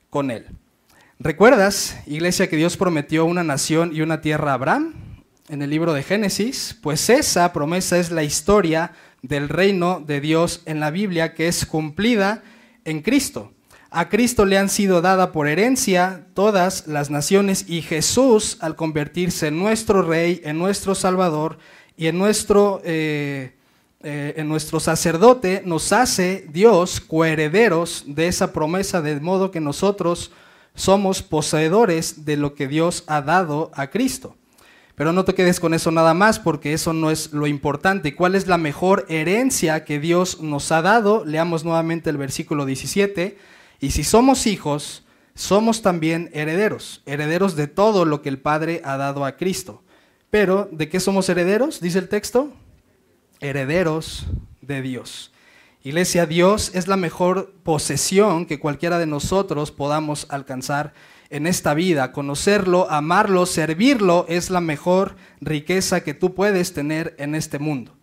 con 0.10 0.30
Él. 0.30 0.46
¿Recuerdas, 1.20 1.98
iglesia, 2.06 2.50
que 2.50 2.58
Dios 2.58 2.76
prometió 2.76 3.26
una 3.26 3.44
nación 3.44 3.92
y 3.96 4.02
una 4.02 4.20
tierra 4.20 4.52
a 4.52 4.56
Abraham 4.56 4.94
en 5.48 5.62
el 5.62 5.70
libro 5.70 5.94
de 5.94 6.04
Génesis? 6.04 6.78
Pues 6.82 7.10
esa 7.10 7.52
promesa 7.54 7.98
es 7.98 8.12
la 8.12 8.24
historia 8.24 8.92
del 9.28 9.50
reino 9.50 10.04
de 10.06 10.22
Dios 10.22 10.62
en 10.66 10.80
la 10.80 10.92
Biblia 10.92 11.34
que 11.34 11.48
es 11.48 11.66
cumplida 11.66 12.44
en 12.84 13.02
Cristo. 13.02 13.52
A 13.90 14.10
Cristo 14.10 14.46
le 14.46 14.58
han 14.58 14.70
sido 14.70 15.02
dada 15.02 15.32
por 15.32 15.48
herencia 15.48 16.28
todas 16.34 16.88
las 16.88 17.10
naciones 17.10 17.66
y 17.70 17.82
Jesús, 17.82 18.58
al 18.60 18.76
convertirse 18.76 19.48
en 19.48 19.58
nuestro 19.58 20.02
Rey, 20.02 20.42
en 20.44 20.58
nuestro 20.58 20.96
Salvador 20.96 21.58
y 21.96 22.08
en 22.08 22.18
nuestro, 22.18 22.82
eh, 22.84 23.56
eh, 24.02 24.34
en 24.36 24.50
nuestro 24.50 24.80
sacerdote, 24.80 25.64
nos 25.66 25.94
hace 25.94 26.46
Dios 26.52 27.00
coherederos 27.00 28.04
de 28.06 28.28
esa 28.28 28.52
promesa, 28.52 29.02
de 29.02 29.20
modo 29.22 29.50
que 29.50 29.62
nosotros 29.62 30.32
somos 30.74 31.24
poseedores 31.24 32.26
de 32.26 32.36
lo 32.36 32.54
que 32.54 32.68
Dios 32.68 33.06
ha 33.08 33.22
dado 33.22 33.72
a 33.74 33.88
Cristo. 33.88 34.36
Pero 34.96 35.12
no 35.12 35.26
te 35.26 35.36
quedes 35.36 35.60
con 35.60 35.74
eso 35.74 35.92
nada 35.92 36.14
más, 36.14 36.40
porque 36.40 36.74
eso 36.74 36.94
no 36.94 37.12
es 37.12 37.34
lo 37.34 37.48
importante. 37.48 38.16
¿Cuál 38.16 38.34
es 38.34 38.48
la 38.48 38.58
mejor 38.58 39.06
herencia 39.10 39.84
que 39.84 40.00
Dios 40.00 40.42
nos 40.42 40.72
ha 40.72 40.82
dado? 40.82 41.26
Leamos 41.26 41.66
nuevamente 41.66 42.10
el 42.10 42.18
versículo 42.18 42.66
17. 42.66 43.38
Y 43.82 43.92
si 43.92 44.06
somos 44.06 44.48
hijos, 44.48 45.04
somos 45.34 45.82
también 45.82 46.30
herederos, 46.34 47.04
herederos 47.06 47.58
de 47.58 47.68
todo 47.68 48.06
lo 48.06 48.22
que 48.22 48.30
el 48.30 48.40
Padre 48.40 48.82
ha 48.86 48.96
dado 48.96 49.26
a 49.26 49.36
Cristo. 49.36 49.84
Pero, 50.30 50.70
¿de 50.72 50.88
qué 50.88 51.02
somos 51.02 51.28
herederos? 51.28 51.82
Dice 51.82 52.00
el 52.00 52.08
texto. 52.08 52.54
Herederos 53.42 54.26
de 54.62 54.82
Dios. 54.82 55.34
Iglesia, 55.84 56.26
Dios 56.26 56.72
es 56.74 56.88
la 56.88 56.98
mejor 56.98 57.54
posesión 57.64 58.46
que 58.46 58.60
cualquiera 58.60 58.98
de 58.98 59.06
nosotros 59.06 59.72
podamos 59.72 60.26
alcanzar 60.30 60.94
en 61.30 61.48
esta 61.48 61.74
vida. 61.74 62.12
Conocerlo, 62.12 62.90
amarlo, 62.90 63.46
servirlo 63.46 64.26
es 64.30 64.50
la 64.50 64.62
mejor 64.62 65.16
riqueza 65.42 66.02
que 66.02 66.14
tú 66.14 66.34
puedes 66.34 66.74
tener 66.74 67.16
en 67.18 67.36
este 67.36 67.60
mundo. 67.60 67.96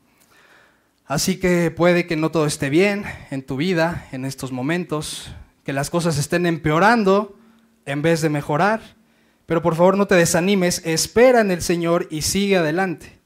Así 1.06 1.38
que 1.38 1.70
puede 1.70 2.06
que 2.06 2.16
no 2.16 2.30
todo 2.30 2.46
esté 2.46 2.70
bien 2.70 3.04
en 3.30 3.42
tu 3.42 3.56
vida 3.56 4.08
en 4.12 4.24
estos 4.24 4.52
momentos, 4.52 5.30
que 5.64 5.72
las 5.72 5.90
cosas 5.90 6.18
estén 6.18 6.46
empeorando 6.46 7.36
en 7.84 8.02
vez 8.02 8.22
de 8.22 8.30
mejorar, 8.30 8.80
pero 9.46 9.62
por 9.62 9.74
favor 9.74 9.96
no 9.96 10.06
te 10.06 10.14
desanimes, 10.14 10.80
espera 10.84 11.40
en 11.40 11.50
el 11.50 11.60
Señor 11.62 12.08
y 12.10 12.22
sigue 12.22 12.56
adelante. 12.56 13.20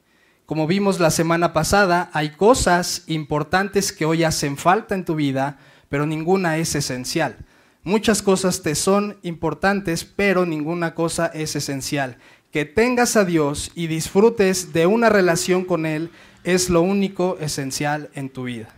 Como 0.47 0.67
vimos 0.67 1.01
la 1.01 1.11
semana 1.11 1.53
pasada, 1.53 2.11
hay 2.13 2.31
cosas 2.31 3.05
importantes 3.07 3.93
que 3.93 4.05
hoy 4.05 4.25
hacen 4.25 4.57
falta 4.57 4.95
en 4.95 5.05
tu 5.05 5.15
vida, 5.15 5.59
pero 5.89 6.07
ninguna 6.07 6.57
es 6.57 6.75
esencial. 6.75 7.37
Muchas 7.87 8.21
cosas 8.21 8.63
te 8.63 8.75
son 8.75 9.17
importantes, 9.23 10.05
pero 10.05 10.45
ninguna 10.45 10.97
cosa 10.97 11.27
es 11.27 11.55
esencial. 11.55 12.17
Que 12.51 12.65
tengas 12.65 13.15
a 13.15 13.25
Dios 13.25 13.71
y 13.77 13.87
disfrutes 13.87 14.73
de 14.73 14.87
una 14.87 15.09
relación 15.09 15.65
con 15.65 15.87
Él 15.87 16.11
es 16.43 16.69
lo 16.69 16.83
único 16.83 17.39
esencial 17.39 18.11
en 18.15 18.29
tu 18.29 18.43
vida. 18.43 18.75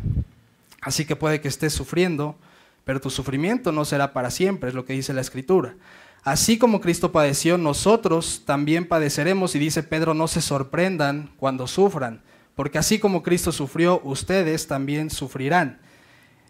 Así 0.83 1.07
que 1.07 1.17
puede 1.17 1.41
que 1.41 1.49
estés 1.49 1.73
sufriendo, 1.73 2.37
pero 2.85 3.01
tu 3.01 3.09
sufrimiento 3.09 3.73
no 3.73 3.87
será 3.87 4.13
para 4.13 4.31
siempre, 4.31 4.69
es 4.69 4.75
lo 4.75 4.85
que 4.85 4.93
dice 4.93 5.15
la 5.15 5.23
Escritura. 5.23 5.75
Así 6.23 6.59
como 6.59 6.83
Cristo 6.83 7.11
padeció, 7.11 7.57
nosotros 7.57 8.43
también 8.45 8.87
padeceremos 8.87 9.55
y 9.55 9.59
dice 9.59 9.83
Pedro, 9.83 10.13
no 10.13 10.29
se 10.29 10.43
sorprendan 10.43 11.31
cuando 11.39 11.67
sufran, 11.67 12.21
porque 12.55 12.77
así 12.77 12.99
como 12.99 13.23
Cristo 13.23 13.53
sufrió, 13.53 14.03
ustedes 14.05 14.67
también 14.67 15.09
sufrirán. 15.09 15.81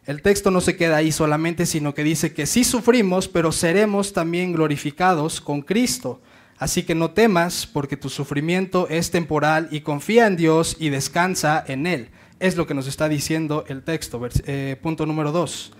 El 0.08 0.22
texto 0.22 0.50
no 0.50 0.62
se 0.62 0.74
queda 0.74 0.96
ahí 0.96 1.12
solamente, 1.12 1.66
sino 1.66 1.92
que 1.92 2.02
dice 2.02 2.32
que 2.32 2.46
sí 2.46 2.64
sufrimos, 2.64 3.28
pero 3.28 3.52
seremos 3.52 4.14
también 4.14 4.54
glorificados 4.54 5.38
con 5.38 5.60
Cristo. 5.60 6.22
Así 6.56 6.84
que 6.84 6.94
no 6.94 7.10
temas, 7.10 7.66
porque 7.66 7.98
tu 7.98 8.08
sufrimiento 8.08 8.88
es 8.88 9.10
temporal 9.10 9.68
y 9.70 9.82
confía 9.82 10.26
en 10.26 10.36
Dios 10.36 10.78
y 10.80 10.88
descansa 10.88 11.62
en 11.68 11.86
Él. 11.86 12.08
Es 12.40 12.56
lo 12.56 12.66
que 12.66 12.72
nos 12.72 12.86
está 12.86 13.06
diciendo 13.10 13.66
el 13.68 13.82
texto. 13.82 14.18
Eh, 14.46 14.78
punto 14.80 15.04
número 15.04 15.30
2. 15.30 15.74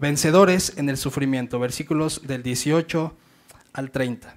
Vencedores 0.00 0.72
en 0.76 0.88
el 0.88 0.96
sufrimiento. 0.96 1.60
Versículos 1.60 2.22
del 2.26 2.42
18 2.42 3.14
al 3.74 3.92
30. 3.92 4.34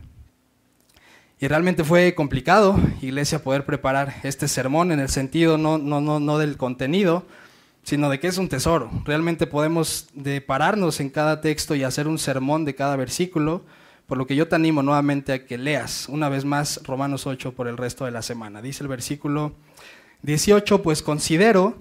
Y 1.40 1.48
realmente 1.48 1.84
fue 1.84 2.14
complicado, 2.14 2.80
iglesia, 3.02 3.42
poder 3.42 3.66
preparar 3.66 4.18
este 4.22 4.48
sermón 4.48 4.92
en 4.92 5.00
el 5.00 5.10
sentido 5.10 5.58
no, 5.58 5.80
no, 5.80 6.00
no, 6.00 6.20
no 6.20 6.38
del 6.38 6.58
contenido, 6.58 7.26
sino 7.84 8.10
de 8.10 8.20
que 8.20 8.28
es 8.28 8.38
un 8.38 8.48
tesoro. 8.50 8.90
Realmente 9.06 9.48
podemos 9.48 10.08
de 10.14 10.42
pararnos 10.42 11.00
en 11.00 11.10
cada 11.10 11.42
texto 11.42 11.76
y 11.76 11.84
hacer 11.84 12.08
un 12.08 12.18
sermón 12.18 12.66
de 12.66 12.76
cada 12.76 12.96
versículo, 12.96 13.64
por 14.06 14.18
lo 14.18 14.28
que 14.28 14.36
yo 14.36 14.48
te 14.48 14.56
animo 14.56 14.84
nuevamente 14.84 15.34
a 15.34 15.46
que 15.46 15.58
leas 15.58 16.08
una 16.10 16.30
vez 16.30 16.46
más 16.46 16.82
Romanos 16.84 17.26
8 17.26 17.54
por 17.54 17.68
el 17.68 17.78
resto 17.78 18.06
de 18.06 18.12
la 18.12 18.22
semana. 18.22 18.62
Dice 18.62 18.84
el 18.84 18.88
versículo 18.88 19.54
18, 20.24 20.82
pues 20.82 21.02
considero 21.02 21.76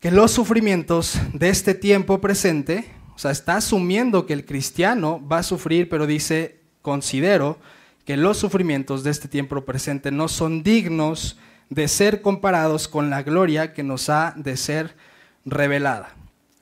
que 0.00 0.10
los 0.10 0.32
sufrimientos 0.32 1.18
de 1.32 1.48
este 1.50 1.74
tiempo 1.74 2.20
presente, 2.20 2.90
o 3.14 3.18
sea, 3.18 3.30
está 3.30 3.56
asumiendo 3.56 4.26
que 4.26 4.32
el 4.32 4.44
cristiano 4.44 5.22
va 5.26 5.38
a 5.38 5.42
sufrir, 5.44 5.88
pero 5.88 6.06
dice, 6.06 6.58
considero 6.80 7.58
que 8.04 8.16
los 8.16 8.38
sufrimientos 8.38 9.04
de 9.04 9.10
este 9.10 9.28
tiempo 9.28 9.64
presente 9.64 10.10
no 10.10 10.26
son 10.26 10.64
dignos 10.64 11.38
de 11.70 11.86
ser 11.86 12.20
comparados 12.20 12.88
con 12.88 13.10
la 13.10 13.22
gloria 13.22 13.72
que 13.72 13.82
nos 13.82 14.08
ha 14.08 14.34
de 14.36 14.56
ser 14.56 14.96
revelada. 15.44 16.14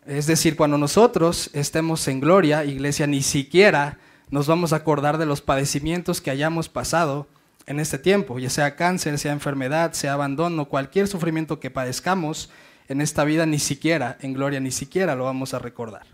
Es 0.07 0.27
decir, 0.27 0.57
cuando 0.57 0.79
nosotros 0.79 1.51
estemos 1.53 2.07
en 2.09 2.21
gloria, 2.21 2.65
iglesia, 2.65 3.07
ni 3.07 3.23
siquiera 3.23 3.99
nos 4.31 4.47
vamos 4.47 4.73
a 4.73 4.77
acordar 4.77 5.19
de 5.19 5.27
los 5.27 5.41
padecimientos 5.41 6.21
que 6.21 6.31
hayamos 6.31 6.69
pasado 6.69 7.27
en 7.67 7.79
este 7.79 7.99
tiempo, 7.99 8.39
ya 8.39 8.51
sea 8.51 8.77
cáncer, 8.77 9.19
sea 9.19 9.33
enfermedad, 9.33 9.93
sea 9.93 10.15
abandono, 10.15 10.65
cualquier 10.65 11.07
sufrimiento 11.07 11.61
que 11.61 11.71
padezcamos 11.71 12.51
en 12.89 13.01
esta 13.01 13.25
vida, 13.25 13.47
ni 13.47 13.59
siquiera 13.59 14.17
en 14.21 14.33
gloria, 14.33 14.59
ni 14.59 14.71
siquiera 14.71 15.15
lo 15.15 15.25
vamos 15.25 15.55
a 15.55 15.59
recordar. 15.59 16.07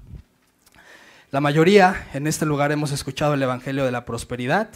La 1.30 1.40
mayoría 1.40 2.08
en 2.12 2.26
este 2.26 2.46
lugar 2.46 2.73
hemos 2.73 2.92
escuchado 2.92 3.35
el 3.35 3.42
Evangelio 3.42 3.85
de 3.85 3.92
la 3.92 4.04
Prosperidad, 4.04 4.68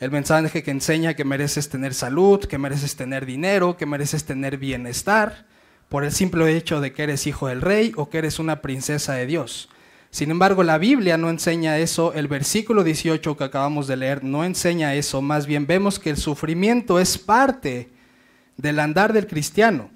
el 0.00 0.10
mensaje 0.10 0.62
que 0.62 0.70
enseña 0.70 1.14
que 1.14 1.24
mereces 1.24 1.68
tener 1.68 1.94
salud, 1.94 2.44
que 2.44 2.58
mereces 2.58 2.96
tener 2.96 3.26
dinero, 3.26 3.76
que 3.76 3.86
mereces 3.86 4.24
tener 4.24 4.58
bienestar 4.58 5.46
por 5.88 6.04
el 6.04 6.12
simple 6.12 6.56
hecho 6.56 6.80
de 6.80 6.92
que 6.92 7.04
eres 7.04 7.26
hijo 7.26 7.48
del 7.48 7.60
rey 7.60 7.92
o 7.96 8.10
que 8.10 8.18
eres 8.18 8.38
una 8.38 8.60
princesa 8.62 9.14
de 9.14 9.26
Dios. 9.26 9.68
Sin 10.10 10.30
embargo, 10.30 10.62
la 10.62 10.78
Biblia 10.78 11.18
no 11.18 11.30
enseña 11.30 11.78
eso, 11.78 12.12
el 12.14 12.28
versículo 12.28 12.84
18 12.84 13.36
que 13.36 13.44
acabamos 13.44 13.86
de 13.86 13.96
leer 13.96 14.24
no 14.24 14.44
enseña 14.44 14.94
eso, 14.94 15.20
más 15.20 15.46
bien 15.46 15.66
vemos 15.66 15.98
que 15.98 16.10
el 16.10 16.16
sufrimiento 16.16 16.98
es 16.98 17.18
parte 17.18 17.90
del 18.56 18.78
andar 18.78 19.12
del 19.12 19.26
cristiano. 19.26 19.90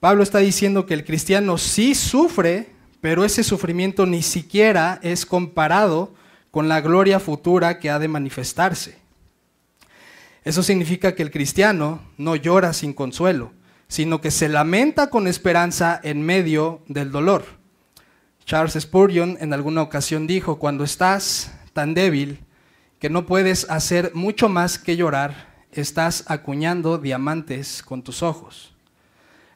Pablo 0.00 0.22
está 0.22 0.38
diciendo 0.38 0.86
que 0.86 0.94
el 0.94 1.04
cristiano 1.04 1.58
sí 1.58 1.94
sufre, 1.94 2.70
pero 3.00 3.24
ese 3.24 3.44
sufrimiento 3.44 4.06
ni 4.06 4.22
siquiera 4.22 4.98
es 5.02 5.24
comparado 5.24 6.14
con 6.50 6.68
la 6.68 6.80
gloria 6.80 7.20
futura 7.20 7.78
que 7.78 7.90
ha 7.90 7.98
de 7.98 8.08
manifestarse. 8.08 8.98
Eso 10.42 10.62
significa 10.62 11.14
que 11.14 11.22
el 11.22 11.30
cristiano 11.30 12.00
no 12.16 12.34
llora 12.34 12.72
sin 12.72 12.92
consuelo, 12.92 13.52
sino 13.90 14.20
que 14.20 14.30
se 14.30 14.48
lamenta 14.48 15.10
con 15.10 15.26
esperanza 15.26 16.00
en 16.04 16.22
medio 16.22 16.80
del 16.86 17.10
dolor. 17.10 17.44
Charles 18.44 18.78
Spurgeon 18.80 19.36
en 19.40 19.52
alguna 19.52 19.82
ocasión 19.82 20.28
dijo, 20.28 20.60
cuando 20.60 20.84
estás 20.84 21.52
tan 21.72 21.92
débil 21.92 22.38
que 23.00 23.10
no 23.10 23.26
puedes 23.26 23.68
hacer 23.68 24.12
mucho 24.14 24.48
más 24.48 24.78
que 24.78 24.96
llorar, 24.96 25.64
estás 25.72 26.22
acuñando 26.28 26.98
diamantes 26.98 27.82
con 27.82 28.02
tus 28.02 28.22
ojos. 28.22 28.72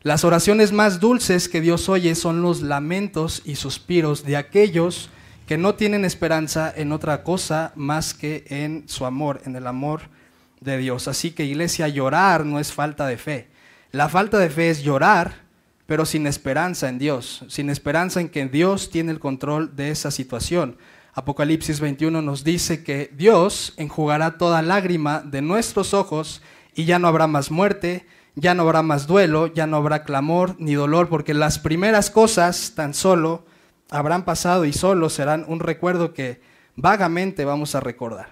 Las 0.03 0.25
oraciones 0.25 0.73
más 0.73 0.99
dulces 0.99 1.49
que 1.49 1.61
Dios 1.61 1.89
oye 1.89 2.17
son 2.17 2.43
los 2.43 2.61
lamentos 2.61 3.41
y 3.45 3.55
suspiros 3.55 4.25
de 4.25 4.37
aquellos 4.37 5.11
que 5.47 5.59
no 5.59 5.77
tienen 5.77 6.05
esperanza 6.05 6.73
en 6.75 6.91
otra 6.91 7.23
cosa 7.23 7.73
más 7.77 8.15
que 8.15 8.45
en 8.49 8.89
su 8.89 9.07
amor, 9.07 9.43
en 9.45 9.55
el 9.55 9.69
amor 9.69 10.03
de 10.61 10.77
Dios. 10.77 11.07
Así 11.07 11.31
que 11.31 11.45
iglesia, 11.45 11.87
llorar 11.87 12.45
no 12.45 12.59
es 12.59 12.73
falta 12.73 13.07
de 13.07 13.17
fe. 13.17 13.54
La 13.95 14.09
falta 14.09 14.41
de 14.41 14.51
fe 14.51 14.71
es 14.71 14.83
llorar, 14.83 15.45
pero 15.87 16.05
sin 16.05 16.27
esperanza 16.27 16.89
en 16.89 16.99
Dios, 16.99 17.45
sin 17.47 17.71
esperanza 17.71 18.21
en 18.21 18.29
que 18.29 18.45
Dios 18.45 18.91
tiene 18.91 19.13
el 19.13 19.21
control 19.21 19.77
de 19.77 19.93
esa 19.93 20.11
situación. 20.11 20.79
Apocalipsis 21.13 21.79
21 21.79 22.21
nos 22.21 22.43
dice 22.43 22.83
que 22.83 23.13
Dios 23.17 23.73
enjugará 23.77 24.37
toda 24.37 24.63
lágrima 24.63 25.21
de 25.21 25.43
nuestros 25.43 25.95
ojos 25.95 26.43
y 26.75 26.87
ya 26.87 26.99
no 26.99 27.07
habrá 27.07 27.29
más 27.29 27.53
muerte, 27.53 28.05
ya 28.35 28.53
no 28.53 28.65
habrá 28.65 28.83
más 28.83 29.07
duelo, 29.07 29.47
ya 29.47 29.69
no 29.69 29.77
habrá 29.77 30.03
clamor 30.03 30.57
ni 30.59 30.75
dolor, 30.75 31.09
porque 31.09 31.33
las 31.33 31.61
primeras 31.61 32.11
cosas 32.11 32.73
tan 32.75 32.95
solo 32.95 33.47
habrán 33.91 34.25
pasado 34.25 34.65
y 34.65 34.73
solo 34.73 35.09
serán 35.09 35.45
un 35.47 35.61
recuerdo 35.61 36.13
que 36.15 36.41
vagamente 36.75 37.45
vamos 37.45 37.77
a 37.77 37.81
recordar. 37.81 38.31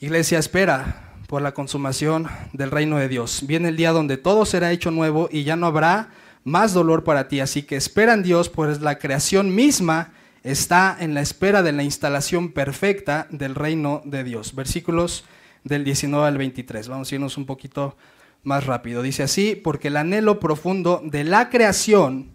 Iglesia, 0.00 0.38
espera 0.38 1.11
por 1.32 1.40
la 1.40 1.54
consumación 1.54 2.28
del 2.52 2.70
reino 2.70 2.98
de 2.98 3.08
Dios. 3.08 3.44
Viene 3.46 3.70
el 3.70 3.76
día 3.78 3.92
donde 3.92 4.18
todo 4.18 4.44
será 4.44 4.70
hecho 4.70 4.90
nuevo 4.90 5.30
y 5.32 5.44
ya 5.44 5.56
no 5.56 5.66
habrá 5.66 6.10
más 6.44 6.74
dolor 6.74 7.04
para 7.04 7.26
ti. 7.28 7.40
Así 7.40 7.62
que 7.62 7.74
espera 7.74 8.12
en 8.12 8.22
Dies, 8.22 8.50
pues 8.50 8.82
la 8.82 8.98
creación 8.98 9.54
misma 9.54 10.12
está 10.42 10.94
en 11.00 11.14
la 11.14 11.22
espera 11.22 11.62
de 11.62 11.72
la 11.72 11.84
instalación 11.84 12.52
perfecta 12.52 13.28
del 13.30 13.54
reino 13.54 14.02
de 14.04 14.24
Dios. 14.24 14.54
Versículos 14.54 15.24
del 15.64 15.84
19 15.84 16.26
al 16.26 16.36
23. 16.36 16.88
Vamos 16.88 17.10
a 17.10 17.14
irnos 17.14 17.38
un 17.38 17.46
poquito 17.46 17.96
más 18.42 18.66
rápido. 18.66 19.00
Dice 19.00 19.22
así, 19.22 19.54
porque 19.54 19.88
el 19.88 19.96
anhelo 19.96 20.38
profundo 20.38 21.00
de 21.02 21.24
la 21.24 21.48
creación 21.48 22.32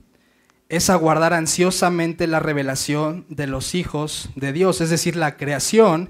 es 0.69 0.89
aguardar 0.89 1.35
ansiosamente 1.35 2.25
la 2.25 2.39
revelación 2.39 3.27
de 3.29 3.45
los 3.45 3.75
hijos 3.75 4.31
de 4.35 4.53
Dios. 4.53 4.81
Es 4.81 4.89
decir, 4.89 5.15
la 5.15 5.37
creación 5.37 6.09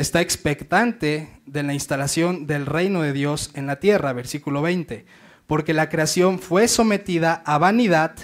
está 0.00 0.20
expectante 0.20 1.28
de 1.46 1.62
la 1.62 1.74
instalación 1.74 2.46
del 2.46 2.66
reino 2.66 3.02
de 3.02 3.12
Dios 3.12 3.50
en 3.54 3.66
la 3.66 3.80
tierra. 3.80 4.12
Versículo 4.12 4.62
20. 4.62 5.04
Porque 5.46 5.74
la 5.74 5.88
creación 5.88 6.38
fue 6.38 6.68
sometida 6.68 7.42
a 7.44 7.58
vanidad, 7.58 8.14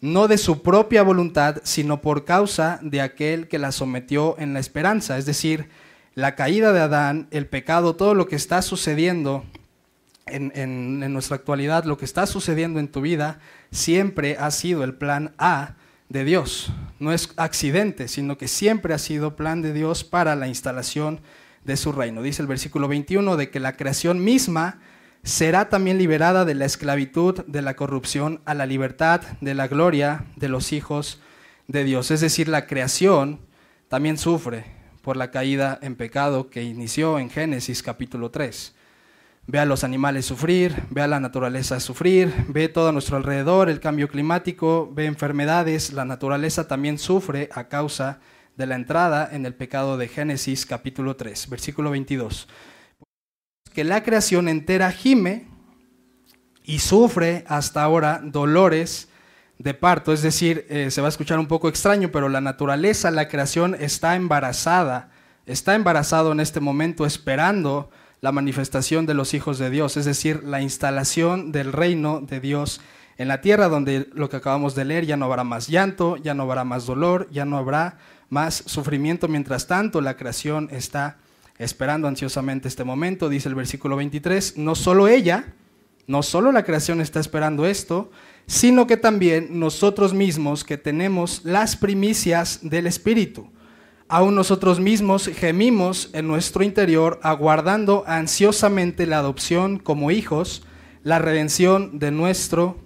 no 0.00 0.28
de 0.28 0.38
su 0.38 0.62
propia 0.62 1.02
voluntad, 1.02 1.56
sino 1.64 2.00
por 2.00 2.24
causa 2.24 2.78
de 2.82 3.00
aquel 3.00 3.48
que 3.48 3.58
la 3.58 3.72
sometió 3.72 4.36
en 4.38 4.54
la 4.54 4.60
esperanza. 4.60 5.18
Es 5.18 5.26
decir, 5.26 5.68
la 6.14 6.36
caída 6.36 6.72
de 6.72 6.80
Adán, 6.80 7.26
el 7.30 7.46
pecado, 7.46 7.96
todo 7.96 8.14
lo 8.14 8.28
que 8.28 8.36
está 8.36 8.62
sucediendo 8.62 9.44
en, 10.26 11.12
nuestra 11.12 11.36
actualidad, 11.36 11.84
lo 11.84 11.98
que 11.98 12.04
está 12.04 12.26
sucediendo 12.26 12.78
en 12.78 12.88
tu 12.88 13.00
vida, 13.00 13.40
siempre 13.70 14.36
ha 14.38 14.50
sido 14.50 14.84
el 14.84 14.94
plan 14.94 15.34
A 15.38 15.74
de 16.14 16.24
Dios. 16.24 16.70
No 17.00 17.12
es 17.12 17.30
accidente, 17.36 18.06
sino 18.06 18.38
que 18.38 18.46
siempre 18.46 18.94
ha 18.94 18.98
sido 18.98 19.34
plan 19.34 19.62
de 19.62 19.72
Dios 19.72 20.04
para 20.04 20.36
la 20.36 20.46
instalación 20.46 21.20
de 21.64 21.76
su 21.76 21.90
reino. 21.90 22.22
Dice 22.22 22.40
el 22.40 22.46
versículo 22.46 22.86
21 22.86 23.36
de 23.36 23.50
que 23.50 23.58
la 23.58 23.76
creación 23.76 24.22
misma 24.22 24.78
será 25.24 25.68
también 25.68 25.98
liberada 25.98 26.44
de 26.44 26.54
la 26.54 26.66
esclavitud, 26.66 27.44
de 27.46 27.62
la 27.62 27.74
corrupción, 27.74 28.40
a 28.44 28.54
la 28.54 28.64
libertad, 28.64 29.22
de 29.40 29.54
la 29.54 29.66
gloria 29.66 30.26
de 30.36 30.48
los 30.48 30.72
hijos 30.72 31.20
de 31.66 31.82
Dios. 31.82 32.12
Es 32.12 32.20
decir, 32.20 32.46
la 32.46 32.68
creación 32.68 33.40
también 33.88 34.16
sufre 34.16 34.66
por 35.02 35.16
la 35.16 35.32
caída 35.32 35.80
en 35.82 35.96
pecado 35.96 36.48
que 36.48 36.62
inició 36.62 37.18
en 37.18 37.28
Génesis 37.28 37.82
capítulo 37.82 38.30
3 38.30 38.72
ve 39.46 39.58
a 39.58 39.64
los 39.64 39.84
animales 39.84 40.26
sufrir, 40.26 40.84
ve 40.90 41.02
a 41.02 41.06
la 41.06 41.20
naturaleza 41.20 41.78
sufrir, 41.80 42.32
ve 42.48 42.68
todo 42.68 42.88
a 42.88 42.92
nuestro 42.92 43.16
alrededor, 43.16 43.68
el 43.68 43.80
cambio 43.80 44.08
climático, 44.08 44.90
ve 44.92 45.06
enfermedades, 45.06 45.92
la 45.92 46.04
naturaleza 46.04 46.66
también 46.66 46.98
sufre 46.98 47.50
a 47.52 47.68
causa 47.68 48.20
de 48.56 48.66
la 48.66 48.76
entrada 48.76 49.28
en 49.30 49.44
el 49.46 49.54
pecado 49.54 49.98
de 49.98 50.08
Génesis 50.08 50.64
capítulo 50.64 51.16
3, 51.16 51.48
versículo 51.50 51.90
22. 51.90 52.48
Que 53.72 53.84
la 53.84 54.02
creación 54.02 54.48
entera 54.48 54.90
gime 54.92 55.48
y 56.62 56.78
sufre 56.78 57.44
hasta 57.46 57.82
ahora 57.82 58.20
dolores 58.22 59.08
de 59.58 59.74
parto, 59.74 60.12
es 60.12 60.22
decir, 60.22 60.66
eh, 60.68 60.90
se 60.90 61.00
va 61.00 61.08
a 61.08 61.10
escuchar 61.10 61.38
un 61.38 61.46
poco 61.46 61.68
extraño, 61.68 62.10
pero 62.10 62.28
la 62.28 62.40
naturaleza, 62.40 63.10
la 63.10 63.28
creación 63.28 63.76
está 63.78 64.16
embarazada, 64.16 65.10
está 65.46 65.74
embarazado 65.74 66.32
en 66.32 66.40
este 66.40 66.60
momento 66.60 67.04
esperando 67.04 67.90
la 68.24 68.32
manifestación 68.32 69.04
de 69.04 69.12
los 69.12 69.34
hijos 69.34 69.58
de 69.58 69.68
Dios, 69.68 69.98
es 69.98 70.06
decir, 70.06 70.44
la 70.44 70.62
instalación 70.62 71.52
del 71.52 71.74
reino 71.74 72.22
de 72.22 72.40
Dios 72.40 72.80
en 73.18 73.28
la 73.28 73.42
tierra, 73.42 73.68
donde 73.68 74.08
lo 74.14 74.30
que 74.30 74.36
acabamos 74.38 74.74
de 74.74 74.86
leer 74.86 75.04
ya 75.04 75.18
no 75.18 75.26
habrá 75.26 75.44
más 75.44 75.68
llanto, 75.68 76.16
ya 76.16 76.32
no 76.32 76.44
habrá 76.44 76.64
más 76.64 76.86
dolor, 76.86 77.28
ya 77.30 77.44
no 77.44 77.58
habrá 77.58 77.98
más 78.30 78.62
sufrimiento. 78.64 79.28
Mientras 79.28 79.66
tanto, 79.66 80.00
la 80.00 80.16
creación 80.16 80.70
está 80.72 81.18
esperando 81.58 82.08
ansiosamente 82.08 82.66
este 82.66 82.82
momento, 82.82 83.28
dice 83.28 83.50
el 83.50 83.56
versículo 83.56 83.94
23, 83.96 84.56
no 84.56 84.74
solo 84.74 85.06
ella, 85.06 85.52
no 86.06 86.22
solo 86.22 86.50
la 86.50 86.62
creación 86.62 87.02
está 87.02 87.20
esperando 87.20 87.66
esto, 87.66 88.10
sino 88.46 88.86
que 88.86 88.96
también 88.96 89.48
nosotros 89.60 90.14
mismos 90.14 90.64
que 90.64 90.78
tenemos 90.78 91.42
las 91.44 91.76
primicias 91.76 92.60
del 92.62 92.86
Espíritu 92.86 93.50
aún 94.08 94.34
nosotros 94.34 94.80
mismos 94.80 95.26
gemimos 95.26 96.10
en 96.12 96.26
nuestro 96.26 96.64
interior 96.64 97.18
aguardando 97.22 98.04
ansiosamente 98.06 99.06
la 99.06 99.18
adopción 99.18 99.78
como 99.78 100.10
hijos, 100.10 100.62
la 101.02 101.18
redención 101.18 101.98
de 101.98 102.10
nuestro 102.10 102.78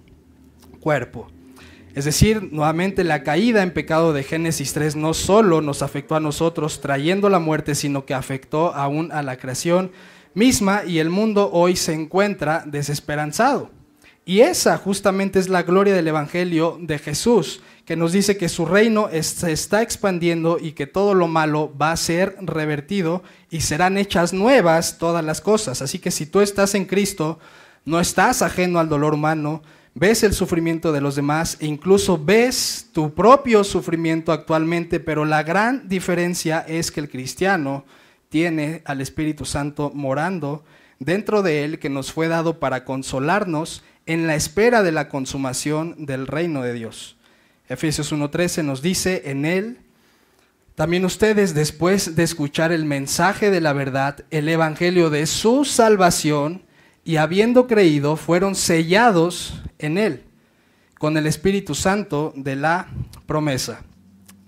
cuerpo. 0.80 1.28
Es 1.94 2.04
decir, 2.04 2.52
nuevamente 2.52 3.02
la 3.02 3.24
caída 3.24 3.62
en 3.62 3.72
pecado 3.72 4.12
de 4.12 4.22
Génesis 4.22 4.72
3 4.72 4.94
no 4.96 5.14
solo 5.14 5.60
nos 5.60 5.82
afectó 5.82 6.14
a 6.14 6.20
nosotros 6.20 6.80
trayendo 6.80 7.28
la 7.28 7.40
muerte, 7.40 7.74
sino 7.74 8.04
que 8.04 8.14
afectó 8.14 8.74
aún 8.74 9.10
a 9.10 9.22
la 9.22 9.36
creación 9.36 9.90
misma 10.34 10.84
y 10.84 10.98
el 10.98 11.10
mundo 11.10 11.50
hoy 11.52 11.74
se 11.74 11.94
encuentra 11.94 12.62
desesperanzado. 12.66 13.77
Y 14.28 14.42
esa 14.42 14.76
justamente 14.76 15.38
es 15.38 15.48
la 15.48 15.62
gloria 15.62 15.94
del 15.94 16.06
Evangelio 16.06 16.76
de 16.82 16.98
Jesús, 16.98 17.62
que 17.86 17.96
nos 17.96 18.12
dice 18.12 18.36
que 18.36 18.50
su 18.50 18.66
reino 18.66 19.08
se 19.22 19.52
está 19.52 19.80
expandiendo 19.80 20.58
y 20.60 20.72
que 20.72 20.86
todo 20.86 21.14
lo 21.14 21.28
malo 21.28 21.72
va 21.80 21.92
a 21.92 21.96
ser 21.96 22.36
revertido 22.42 23.22
y 23.50 23.62
serán 23.62 23.96
hechas 23.96 24.34
nuevas 24.34 24.98
todas 24.98 25.24
las 25.24 25.40
cosas. 25.40 25.80
Así 25.80 25.98
que 25.98 26.10
si 26.10 26.26
tú 26.26 26.42
estás 26.42 26.74
en 26.74 26.84
Cristo, 26.84 27.38
no 27.86 28.00
estás 28.00 28.42
ajeno 28.42 28.80
al 28.80 28.90
dolor 28.90 29.14
humano, 29.14 29.62
ves 29.94 30.22
el 30.22 30.34
sufrimiento 30.34 30.92
de 30.92 31.00
los 31.00 31.16
demás 31.16 31.56
e 31.60 31.64
incluso 31.64 32.22
ves 32.22 32.90
tu 32.92 33.14
propio 33.14 33.64
sufrimiento 33.64 34.32
actualmente, 34.32 35.00
pero 35.00 35.24
la 35.24 35.42
gran 35.42 35.88
diferencia 35.88 36.66
es 36.68 36.90
que 36.90 37.00
el 37.00 37.08
cristiano 37.08 37.86
tiene 38.28 38.82
al 38.84 39.00
Espíritu 39.00 39.46
Santo 39.46 39.90
morando 39.94 40.64
dentro 40.98 41.42
de 41.42 41.64
él 41.64 41.78
que 41.78 41.88
nos 41.88 42.12
fue 42.12 42.28
dado 42.28 42.60
para 42.60 42.84
consolarnos 42.84 43.82
en 44.08 44.26
la 44.26 44.34
espera 44.34 44.82
de 44.82 44.90
la 44.90 45.10
consumación 45.10 46.06
del 46.06 46.26
reino 46.26 46.62
de 46.62 46.72
Dios. 46.72 47.18
Efesios 47.68 48.10
1.13 48.10 48.64
nos 48.64 48.80
dice, 48.80 49.24
en 49.26 49.44
él, 49.44 49.80
también 50.74 51.04
ustedes 51.04 51.52
después 51.52 52.16
de 52.16 52.22
escuchar 52.22 52.72
el 52.72 52.86
mensaje 52.86 53.50
de 53.50 53.60
la 53.60 53.74
verdad, 53.74 54.24
el 54.30 54.48
evangelio 54.48 55.10
de 55.10 55.26
su 55.26 55.66
salvación, 55.66 56.62
y 57.04 57.16
habiendo 57.16 57.66
creído, 57.66 58.16
fueron 58.16 58.54
sellados 58.54 59.60
en 59.78 59.98
él 59.98 60.24
con 60.98 61.18
el 61.18 61.26
Espíritu 61.26 61.74
Santo 61.74 62.32
de 62.34 62.56
la 62.56 62.88
promesa, 63.26 63.82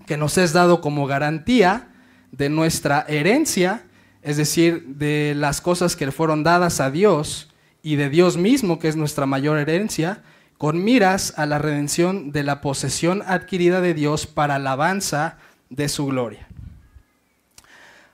que 0.07 0.17
nos 0.17 0.39
es 0.39 0.55
dado 0.55 0.81
como 0.81 1.07
garantía 1.07 1.89
de 2.33 2.49
nuestra 2.49 3.05
herencia, 3.09 3.85
es 4.23 4.39
decir, 4.39 4.87
de 4.87 5.35
las 5.37 5.61
cosas 5.61 5.97
que 5.97 6.11
fueron 6.11 6.45
dadas 6.45 6.81
a 6.81 6.91
Dios 6.91 7.50
y 7.83 7.97
de 7.97 8.09
Dios 8.09 8.37
mismo, 8.37 8.79
que 8.79 8.89
es 8.89 8.97
nuestra 8.97 9.27
mayor 9.27 9.59
herencia, 9.59 10.23
con 10.59 10.85
miras 10.85 11.33
a 11.37 11.47
la 11.47 11.59
redención 11.59 12.33
de 12.33 12.43
la 12.43 12.61
posesión 12.61 13.23
adquirida 13.27 13.81
de 13.81 13.95
Dios 13.95 14.27
para 14.27 14.57
alabanza 14.57 15.39
de 15.71 15.89
su 15.89 16.07
gloria. 16.07 16.47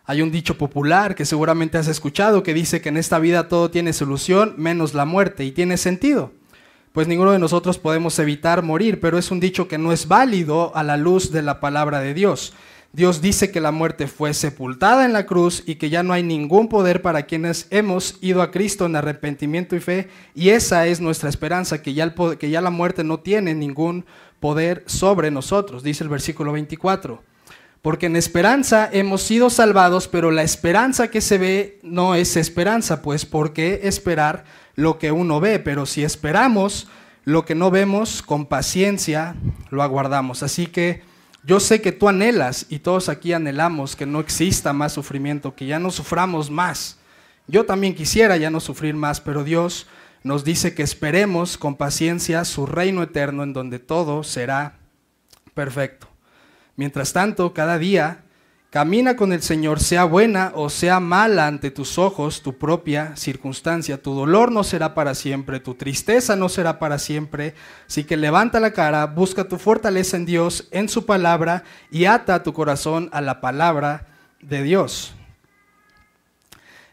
Hay 0.05 0.23
un 0.23 0.31
dicho 0.31 0.57
popular 0.57 1.17
que 1.17 1.25
seguramente 1.25 1.79
has 1.79 1.89
escuchado 1.89 2.45
que 2.45 2.55
dice 2.55 2.81
que 2.81 2.91
en 2.91 2.97
esta 2.97 3.19
vida 3.19 3.49
todo 3.49 3.73
tiene 3.73 3.93
solución 3.93 4.55
menos 4.57 4.95
la 4.95 5.05
muerte 5.05 5.45
y 5.45 5.51
tiene 5.51 5.77
sentido. 5.77 6.31
Pues 6.93 7.09
ninguno 7.09 7.33
de 7.33 7.41
nosotros 7.41 7.79
podemos 7.79 8.17
evitar 8.21 8.63
morir, 8.63 9.01
pero 9.01 9.19
es 9.19 9.33
un 9.33 9.41
dicho 9.41 9.67
que 9.67 9.79
no 9.79 9.93
es 9.93 10.07
válido 10.07 10.75
a 10.77 10.85
la 10.85 10.97
luz 10.97 11.33
de 11.33 11.43
la 11.43 11.59
palabra 11.59 11.99
de 11.99 12.15
Dios. 12.15 12.55
Dios 12.97 13.21
dice 13.21 13.51
que 13.51 13.61
la 13.61 13.73
muerte 13.73 14.07
fue 14.07 14.33
sepultada 14.33 15.05
en 15.05 15.13
la 15.13 15.27
cruz 15.27 15.63
y 15.67 15.75
que 15.75 15.91
ya 15.91 16.03
no 16.03 16.15
hay 16.15 16.23
ningún 16.23 16.67
poder 16.71 17.03
para 17.03 17.27
quienes 17.27 17.67
hemos 17.69 18.17
ido 18.23 18.41
a 18.41 18.51
Cristo 18.51 18.87
en 18.87 18.97
arrepentimiento 18.97 19.77
y 19.77 19.81
fe. 19.81 20.09
Y 20.35 20.49
esa 20.49 20.87
es 20.87 20.99
nuestra 20.99 21.29
esperanza, 21.29 21.83
que 21.83 21.93
ya, 21.93 22.15
que 22.39 22.49
ya 22.49 22.63
la 22.63 22.71
muerte 22.71 23.05
no 23.05 23.21
tiene 23.21 23.55
ningún 23.55 24.07
poder 24.41 24.83
sobre 24.87 25.31
nosotros, 25.31 25.83
dice 25.83 26.05
el 26.05 26.09
versículo 26.09 26.53
24. 26.53 27.23
Porque 27.83 28.07
en 28.07 28.17
esperanza 28.17 28.89
hemos 28.91 29.21
sido 29.21 29.51
salvados, 29.51 30.09
pero 30.09 30.31
la 30.31 30.43
esperanza 30.43 31.09
que 31.09 31.21
se 31.21 31.37
ve 31.37 31.79
no 31.83 32.15
es 32.15 32.35
esperanza, 32.39 33.03
pues 33.03 33.27
¿por 33.27 33.53
qué 33.53 33.81
esperar 33.83 34.45
lo 34.75 34.99
que 34.99 35.13
uno 35.13 35.39
ve? 35.39 35.59
Pero 35.59 35.85
si 35.85 36.03
esperamos 36.03 36.89
lo 37.25 37.45
que 37.45 37.55
no 37.55 37.71
vemos, 37.71 38.23
con 38.23 38.47
paciencia 38.47 39.37
lo 39.69 39.83
aguardamos. 39.83 40.43
Así 40.43 40.67
que 40.67 41.03
yo 41.47 41.61
sé 41.61 41.81
que 41.81 41.93
tú 41.93 42.09
anhelas 42.09 42.67
y 42.69 42.81
todos 42.81 43.09
aquí 43.09 43.33
anhelamos 43.33 43.95
que 43.95 44.05
no 44.05 44.19
exista 44.19 44.73
más 44.73 44.93
sufrimiento, 44.93 45.55
que 45.55 45.67
ya 45.67 45.79
no 45.79 45.93
suframos 45.93 46.51
más. 46.51 46.99
Yo 47.47 47.65
también 47.65 47.95
quisiera 47.95 48.37
ya 48.37 48.51
no 48.51 48.59
sufrir 48.59 48.95
más, 48.95 49.21
pero 49.21 49.45
Dios 49.45 49.87
nos 50.25 50.43
dice 50.43 50.75
que 50.75 50.83
esperemos 50.83 51.57
con 51.57 51.77
paciencia 51.77 52.45
su 52.45 52.67
reino 52.67 53.05
eterno 53.05 53.45
en 53.45 53.53
donde 53.53 53.79
todo 53.79 54.25
será 54.25 54.81
perfecto. 55.55 56.09
Mientras 56.75 57.13
tanto, 57.13 57.55
cada 57.55 57.79
día 57.79 58.25
Camina 58.77 59.17
con 59.17 59.33
el 59.33 59.41
Señor, 59.41 59.81
sea 59.81 60.05
buena 60.05 60.53
o 60.55 60.69
sea 60.69 61.01
mala 61.01 61.47
ante 61.47 61.71
tus 61.71 61.97
ojos 61.97 62.43
tu 62.43 62.59
propia 62.59 63.17
circunstancia. 63.17 64.03
Tu 64.03 64.13
dolor 64.13 64.53
no 64.53 64.65
será 64.65 64.93
para 64.93 65.15
siempre, 65.15 65.61
tu 65.61 65.77
tristeza 65.77 66.37
no 66.37 66.51
será 66.51 66.79
para 66.79 66.99
siempre. 66.99 67.55
Así 67.89 68.05
que 68.05 68.19
levanta 68.19 68.61
la 68.61 68.75
cara, 68.75 69.07
busca 69.07 69.49
tu 69.49 69.57
fortaleza 69.57 70.19
en 70.19 70.27
Dios, 70.27 70.69
en 70.73 70.91
su 70.91 71.07
palabra 71.07 71.65
y 71.91 72.05
ata 72.05 72.43
tu 72.43 72.53
corazón 72.53 73.09
a 73.15 73.23
la 73.23 73.41
palabra 73.41 74.09
de 74.43 74.63
Dios. 74.63 75.15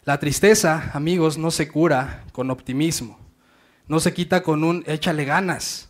La 0.06 0.22
tristeza, 0.22 0.89
amigos, 0.93 1.38
no 1.38 1.52
se 1.52 1.67
cura 1.67 2.24
con 2.32 2.50
optimismo, 2.50 3.19
no 3.89 4.00
se 4.00 4.13
quita 4.13 4.41
con 4.41 4.63
un 4.63 4.86
échale 4.88 5.26
ganas. 5.26 5.89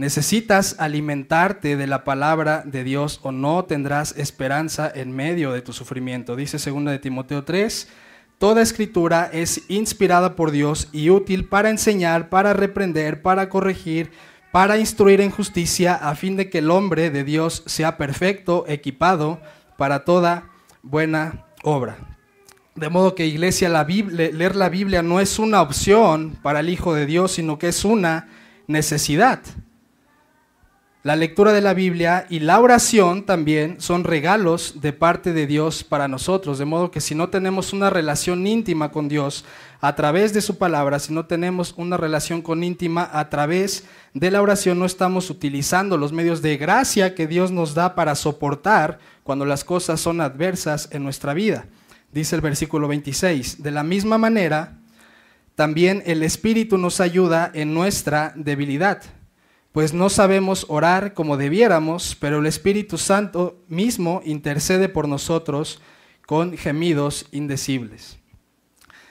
Necesitas 0.00 0.76
alimentarte 0.78 1.76
de 1.76 1.86
la 1.86 2.04
palabra 2.04 2.62
de 2.64 2.84
Dios 2.84 3.20
o 3.22 3.32
no 3.32 3.66
tendrás 3.66 4.16
esperanza 4.16 4.90
en 4.94 5.14
medio 5.14 5.52
de 5.52 5.60
tu 5.60 5.74
sufrimiento. 5.74 6.36
Dice 6.36 6.56
2 6.56 6.86
de 6.86 6.98
Timoteo 6.98 7.44
3, 7.44 7.86
Toda 8.38 8.62
escritura 8.62 9.28
es 9.30 9.60
inspirada 9.68 10.36
por 10.36 10.52
Dios 10.52 10.88
y 10.92 11.10
útil 11.10 11.44
para 11.44 11.68
enseñar, 11.68 12.30
para 12.30 12.54
reprender, 12.54 13.20
para 13.20 13.50
corregir, 13.50 14.10
para 14.52 14.78
instruir 14.78 15.20
en 15.20 15.30
justicia, 15.30 15.96
a 15.96 16.14
fin 16.14 16.38
de 16.38 16.48
que 16.48 16.60
el 16.60 16.70
hombre 16.70 17.10
de 17.10 17.22
Dios 17.22 17.62
sea 17.66 17.98
perfecto, 17.98 18.64
equipado 18.68 19.38
para 19.76 20.06
toda 20.06 20.48
buena 20.82 21.44
obra. 21.62 21.98
De 22.74 22.88
modo 22.88 23.14
que 23.14 23.26
iglesia, 23.26 23.68
la 23.68 23.84
leer 23.84 24.56
la 24.56 24.70
Biblia 24.70 25.02
no 25.02 25.20
es 25.20 25.38
una 25.38 25.60
opción 25.60 26.38
para 26.42 26.60
el 26.60 26.70
Hijo 26.70 26.94
de 26.94 27.04
Dios, 27.04 27.32
sino 27.32 27.58
que 27.58 27.68
es 27.68 27.84
una 27.84 28.30
necesidad. 28.66 29.40
La 31.02 31.16
lectura 31.16 31.54
de 31.54 31.62
la 31.62 31.72
Biblia 31.72 32.26
y 32.28 32.40
la 32.40 32.60
oración 32.60 33.24
también 33.24 33.80
son 33.80 34.04
regalos 34.04 34.82
de 34.82 34.92
parte 34.92 35.32
de 35.32 35.46
Dios 35.46 35.82
para 35.82 36.08
nosotros, 36.08 36.58
de 36.58 36.66
modo 36.66 36.90
que 36.90 37.00
si 37.00 37.14
no 37.14 37.30
tenemos 37.30 37.72
una 37.72 37.88
relación 37.88 38.46
íntima 38.46 38.92
con 38.92 39.08
Dios 39.08 39.46
a 39.80 39.96
través 39.96 40.34
de 40.34 40.42
su 40.42 40.58
palabra, 40.58 40.98
si 40.98 41.14
no 41.14 41.24
tenemos 41.24 41.72
una 41.78 41.96
relación 41.96 42.42
con 42.42 42.62
íntima 42.62 43.08
a 43.14 43.30
través 43.30 43.84
de 44.12 44.30
la 44.30 44.42
oración, 44.42 44.78
no 44.78 44.84
estamos 44.84 45.30
utilizando 45.30 45.96
los 45.96 46.12
medios 46.12 46.42
de 46.42 46.58
gracia 46.58 47.14
que 47.14 47.26
Dios 47.26 47.50
nos 47.50 47.72
da 47.72 47.94
para 47.94 48.14
soportar 48.14 48.98
cuando 49.22 49.46
las 49.46 49.64
cosas 49.64 50.02
son 50.02 50.20
adversas 50.20 50.90
en 50.92 51.02
nuestra 51.02 51.32
vida. 51.32 51.64
Dice 52.12 52.36
el 52.36 52.42
versículo 52.42 52.88
26, 52.88 53.62
de 53.62 53.70
la 53.70 53.84
misma 53.84 54.18
manera, 54.18 54.76
también 55.54 56.02
el 56.04 56.22
Espíritu 56.22 56.76
nos 56.76 57.00
ayuda 57.00 57.50
en 57.54 57.72
nuestra 57.72 58.34
debilidad 58.36 59.00
pues 59.72 59.92
no 59.94 60.08
sabemos 60.08 60.66
orar 60.68 61.14
como 61.14 61.36
debiéramos, 61.36 62.16
pero 62.18 62.38
el 62.38 62.46
Espíritu 62.46 62.98
Santo 62.98 63.62
mismo 63.68 64.20
intercede 64.24 64.88
por 64.88 65.06
nosotros 65.06 65.80
con 66.26 66.56
gemidos 66.56 67.26
indecibles. 67.30 68.18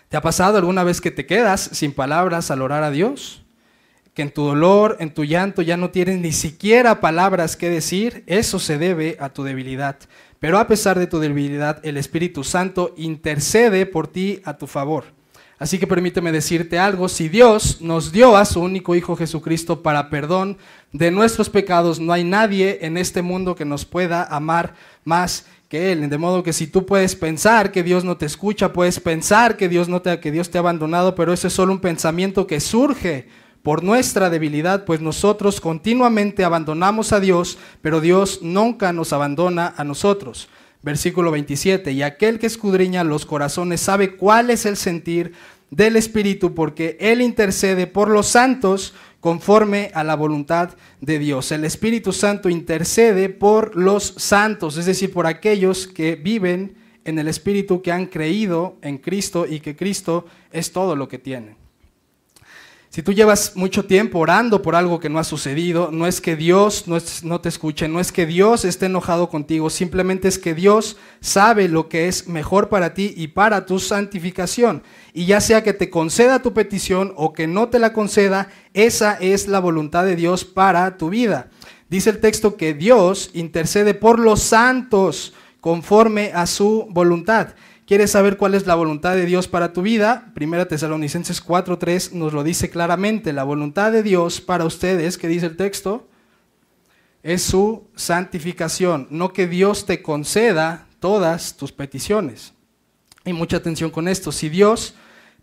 ¿Te 0.09 0.17
ha 0.17 0.21
pasado 0.21 0.57
alguna 0.57 0.83
vez 0.83 1.01
que 1.01 1.11
te 1.11 1.25
quedas 1.25 1.61
sin 1.61 1.93
palabras 1.93 2.51
al 2.51 2.61
orar 2.61 2.83
a 2.83 2.91
Dios? 2.91 3.43
Que 4.13 4.23
en 4.23 4.33
tu 4.33 4.43
dolor, 4.43 4.97
en 4.99 5.13
tu 5.13 5.23
llanto 5.23 5.61
ya 5.61 5.77
no 5.77 5.91
tienes 5.91 6.19
ni 6.19 6.31
siquiera 6.31 6.99
palabras 6.99 7.55
que 7.55 7.69
decir, 7.69 8.23
eso 8.25 8.59
se 8.59 8.77
debe 8.77 9.17
a 9.19 9.29
tu 9.29 9.43
debilidad. 9.43 9.97
Pero 10.39 10.57
a 10.57 10.67
pesar 10.67 10.97
de 10.99 11.07
tu 11.07 11.19
debilidad, 11.19 11.79
el 11.85 11.95
Espíritu 11.95 12.43
Santo 12.43 12.93
intercede 12.97 13.85
por 13.85 14.07
ti 14.07 14.41
a 14.43 14.57
tu 14.57 14.67
favor. 14.67 15.05
Así 15.59 15.77
que 15.77 15.87
permíteme 15.87 16.31
decirte 16.31 16.79
algo, 16.79 17.09
si 17.09 17.27
Dios 17.27 17.81
nos 17.81 18.13
dio 18.13 18.37
a 18.37 18.45
su 18.45 18.61
único 18.61 18.95
Hijo 18.95 19.17
Jesucristo 19.17 19.83
para 19.83 20.09
perdón 20.09 20.57
de 20.93 21.11
nuestros 21.11 21.49
pecados, 21.49 21.99
no 21.99 22.13
hay 22.13 22.23
nadie 22.23 22.79
en 22.81 22.95
este 22.95 23.21
mundo 23.21 23.55
que 23.55 23.65
nos 23.65 23.83
pueda 23.83 24.23
amar 24.23 24.75
más 25.03 25.45
que 25.67 25.91
Él. 25.91 26.09
De 26.09 26.17
modo 26.17 26.43
que 26.43 26.53
si 26.53 26.65
tú 26.65 26.85
puedes 26.85 27.13
pensar 27.13 27.73
que 27.73 27.83
Dios 27.83 28.05
no 28.05 28.15
te 28.15 28.25
escucha, 28.25 28.71
puedes 28.71 29.01
pensar 29.01 29.57
que 29.57 29.67
Dios, 29.67 29.89
no 29.89 30.01
te, 30.01 30.21
que 30.21 30.31
Dios 30.31 30.49
te 30.49 30.57
ha 30.57 30.61
abandonado, 30.61 31.13
pero 31.13 31.33
ese 31.33 31.47
es 31.47 31.53
solo 31.53 31.73
un 31.73 31.81
pensamiento 31.81 32.47
que 32.47 32.61
surge 32.61 33.27
por 33.61 33.83
nuestra 33.83 34.29
debilidad, 34.29 34.85
pues 34.85 35.01
nosotros 35.01 35.59
continuamente 35.59 36.45
abandonamos 36.45 37.11
a 37.11 37.19
Dios, 37.19 37.57
pero 37.81 37.99
Dios 37.99 38.39
nunca 38.41 38.93
nos 38.93 39.11
abandona 39.11 39.73
a 39.75 39.83
nosotros. 39.83 40.47
Versículo 40.81 41.31
27, 41.31 41.91
y 41.91 42.03
aquel 42.03 42.39
que 42.39 42.47
escudriña 42.47 43.03
los 43.03 43.25
corazones 43.25 43.81
sabe 43.81 44.15
cuál 44.15 44.49
es 44.49 44.65
el 44.65 44.77
sentir 44.77 45.33
del 45.71 45.97
Espíritu, 45.97 46.55
porque 46.55 46.97
Él 47.01 47.21
intercede 47.21 47.85
por 47.85 48.09
los 48.09 48.27
santos 48.27 48.93
conforme 49.19 49.91
a 49.93 50.03
la 50.05 50.15
voluntad 50.15 50.75
de 51.01 51.19
Dios. 51.19 51.51
El 51.51 51.65
Espíritu 51.65 52.13
Santo 52.13 52.49
intercede 52.49 53.27
por 53.27 53.75
los 53.75 54.13
santos, 54.17 54.77
es 54.77 54.85
decir, 54.85 55.11
por 55.11 55.27
aquellos 55.27 55.85
que 55.85 56.15
viven 56.15 56.75
en 57.03 57.19
el 57.19 57.27
Espíritu, 57.27 57.81
que 57.81 57.91
han 57.91 58.05
creído 58.05 58.77
en 58.81 58.99
Cristo 58.99 59.45
y 59.49 59.59
que 59.59 59.75
Cristo 59.75 60.25
es 60.51 60.71
todo 60.71 60.95
lo 60.95 61.09
que 61.09 61.19
tienen. 61.19 61.58
Si 62.91 63.03
tú 63.03 63.13
llevas 63.13 63.55
mucho 63.55 63.85
tiempo 63.85 64.17
orando 64.17 64.63
por 64.63 64.75
algo 64.75 64.99
que 64.99 65.09
no 65.09 65.19
ha 65.19 65.23
sucedido, 65.23 65.91
no 65.91 66.07
es 66.07 66.21
que 66.21 66.35
Dios 66.35 66.85
no, 66.87 67.39
te 67.39 67.47
escuche, 67.47 67.87
no 67.87 67.99
es 67.99 68.11
que 68.11 68.25
Dios 68.25 68.65
esté 68.65 68.87
enojado 68.87 69.29
contigo, 69.29 69.69
simplemente 69.69 70.27
es 70.27 70.39
que 70.39 70.55
Dios 70.55 70.97
sabe 71.19 71.67
lo 71.67 71.87
que 71.87 72.07
es 72.07 72.27
mejor 72.27 72.67
para 72.67 72.95
ti 72.95 73.13
y 73.15 73.27
para 73.27 73.67
tu 73.67 73.77
santificación. 73.77 74.81
Y 75.13 75.27
ya 75.27 75.39
sea 75.39 75.61
que 75.61 75.73
te 75.73 75.91
conceda 75.91 76.41
tu 76.41 76.51
petición 76.53 77.13
o 77.15 77.31
que 77.31 77.45
no 77.45 77.69
te 77.69 77.77
la 77.77 77.93
conceda, 77.93 78.49
esa 78.73 79.13
es 79.13 79.47
la 79.47 79.59
voluntad 79.59 80.03
de 80.03 80.15
Dios 80.15 80.43
para 80.43 80.97
tu 80.97 81.11
vida. 81.11 81.51
Dice 81.91 82.09
el 82.09 82.19
texto 82.19 82.57
que 82.57 82.73
Dios 82.73 83.29
intercede 83.33 83.93
por 83.93 84.17
los 84.17 84.41
santos 84.41 85.33
conforme 85.61 86.31
a 86.33 86.47
su 86.47 86.87
voluntad. 86.89 87.49
¿Quieres 87.89 88.11
saber 88.11 88.37
cuál 88.37 88.53
es 88.53 88.67
la 88.67 88.75
voluntad 88.75 89.15
de 89.15 89.25
Dios 89.25 89.47
para 89.47 89.73
tu 89.73 89.81
vida? 89.81 90.31
Primera 90.35 90.67
Tesalonicenses 90.67 91.43
4:3 91.43 92.13
nos 92.13 92.33
lo 92.33 92.43
dice 92.43 92.69
claramente. 92.69 93.33
La 93.33 93.43
voluntad 93.43 93.91
de 93.91 94.03
Dios 94.03 94.41
para 94.41 94.65
ustedes, 94.65 95.17
que 95.17 95.27
dice 95.27 95.47
el 95.47 95.57
texto, 95.57 96.07
es 97.23 97.41
su 97.41 97.87
santificación, 97.95 99.07
no 99.09 99.33
que 99.33 99.47
Dios 99.47 99.87
te 99.87 100.03
conceda 100.03 100.85
todas 100.99 101.57
tus 101.57 101.71
peticiones. 101.71 102.53
Y 103.25 103.33
mucha 103.33 103.57
atención 103.57 103.89
con 103.89 104.07
esto. 104.07 104.31
Si 104.31 104.49
Dios 104.49 104.93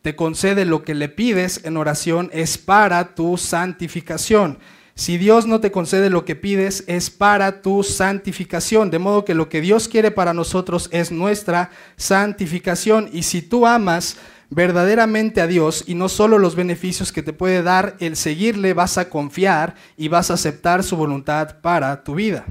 te 0.00 0.14
concede 0.14 0.64
lo 0.66 0.85
que 0.85 0.94
le 0.94 1.09
pides 1.09 1.64
en 1.64 1.76
oración, 1.76 2.30
es 2.32 2.59
para 2.59 3.16
tu 3.16 3.38
santificación. 3.38 4.61
Si 4.96 5.18
Dios 5.18 5.46
no 5.46 5.61
te 5.61 5.70
concede 5.70 6.09
lo 6.09 6.24
que 6.24 6.37
pides, 6.37 6.82
es 6.87 7.11
para 7.11 7.61
tu 7.61 7.82
santificación. 7.82 8.90
De 8.90 8.98
modo 8.98 9.26
que 9.26 9.35
lo 9.35 9.50
que 9.50 9.61
Dios 9.61 9.88
quiere 9.88 10.11
para 10.11 10.32
nosotros 10.32 10.88
es 10.90 11.12
nuestra 11.12 11.70
santificación. 11.96 13.11
Y 13.12 13.22
si 13.24 13.42
tú 13.42 13.66
amas 13.66 14.16
verdaderamente 14.48 15.42
a 15.42 15.46
Dios 15.46 15.85
y 15.87 15.94
no 15.94 16.09
solo 16.09 16.38
los 16.38 16.56
beneficios 16.56 17.12
que 17.12 17.22
te 17.22 17.35
puede 17.35 17.62
dar 17.62 17.96
el 18.00 18.16
seguirle, 18.16 18.72
vas 18.72 18.96
a 18.96 19.11
confiar 19.11 19.74
y 19.98 20.09
vas 20.09 20.30
a 20.30 20.35
aceptar 20.35 20.82
su 20.82 20.96
voluntad 20.96 21.61
para 21.61 22.02
tu 22.02 22.14
vida. 22.14 22.46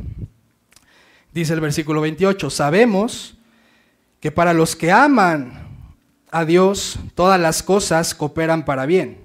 Dice 1.33 1.51
el 1.51 1.61
versículo 1.61 1.99
28, 2.01 2.51
sabemos 2.51 3.39
que 4.19 4.31
para 4.31 4.53
los 4.53 4.75
que 4.75 4.91
aman 4.91 5.67
a 6.29 6.45
Dios, 6.45 6.99
todas 7.15 7.39
las 7.39 7.63
cosas 7.63 8.13
cooperan 8.13 8.65
para 8.65 8.85
bien. 8.85 9.17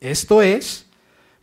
Esto 0.00 0.40
es, 0.40 0.85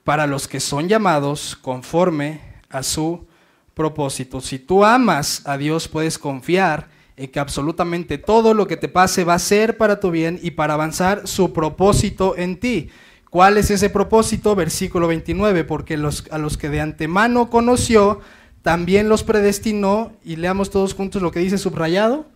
para 0.03 0.27
los 0.27 0.47
que 0.47 0.59
son 0.59 0.87
llamados 0.87 1.57
conforme 1.61 2.41
a 2.69 2.83
su 2.83 3.25
propósito. 3.73 4.41
Si 4.41 4.59
tú 4.59 4.83
amas 4.83 5.41
a 5.45 5.57
Dios, 5.57 5.87
puedes 5.87 6.17
confiar 6.17 6.89
en 7.15 7.29
que 7.29 7.39
absolutamente 7.39 8.17
todo 8.17 8.53
lo 8.53 8.67
que 8.67 8.77
te 8.77 8.87
pase 8.87 9.23
va 9.23 9.35
a 9.35 9.39
ser 9.39 9.77
para 9.77 9.99
tu 9.99 10.11
bien 10.11 10.39
y 10.41 10.51
para 10.51 10.73
avanzar 10.73 11.27
su 11.27 11.53
propósito 11.53 12.35
en 12.37 12.59
ti. 12.59 12.89
¿Cuál 13.29 13.57
es 13.57 13.71
ese 13.71 13.89
propósito? 13.89 14.55
Versículo 14.55 15.07
29, 15.07 15.63
porque 15.63 15.97
los, 15.97 16.25
a 16.31 16.37
los 16.37 16.57
que 16.57 16.69
de 16.69 16.81
antemano 16.81 17.49
conoció, 17.49 18.19
también 18.61 19.09
los 19.09 19.23
predestinó, 19.23 20.13
y 20.23 20.35
leamos 20.35 20.69
todos 20.69 20.93
juntos 20.93 21.21
lo 21.21 21.31
que 21.31 21.39
dice 21.39 21.57
subrayado, 21.57 22.27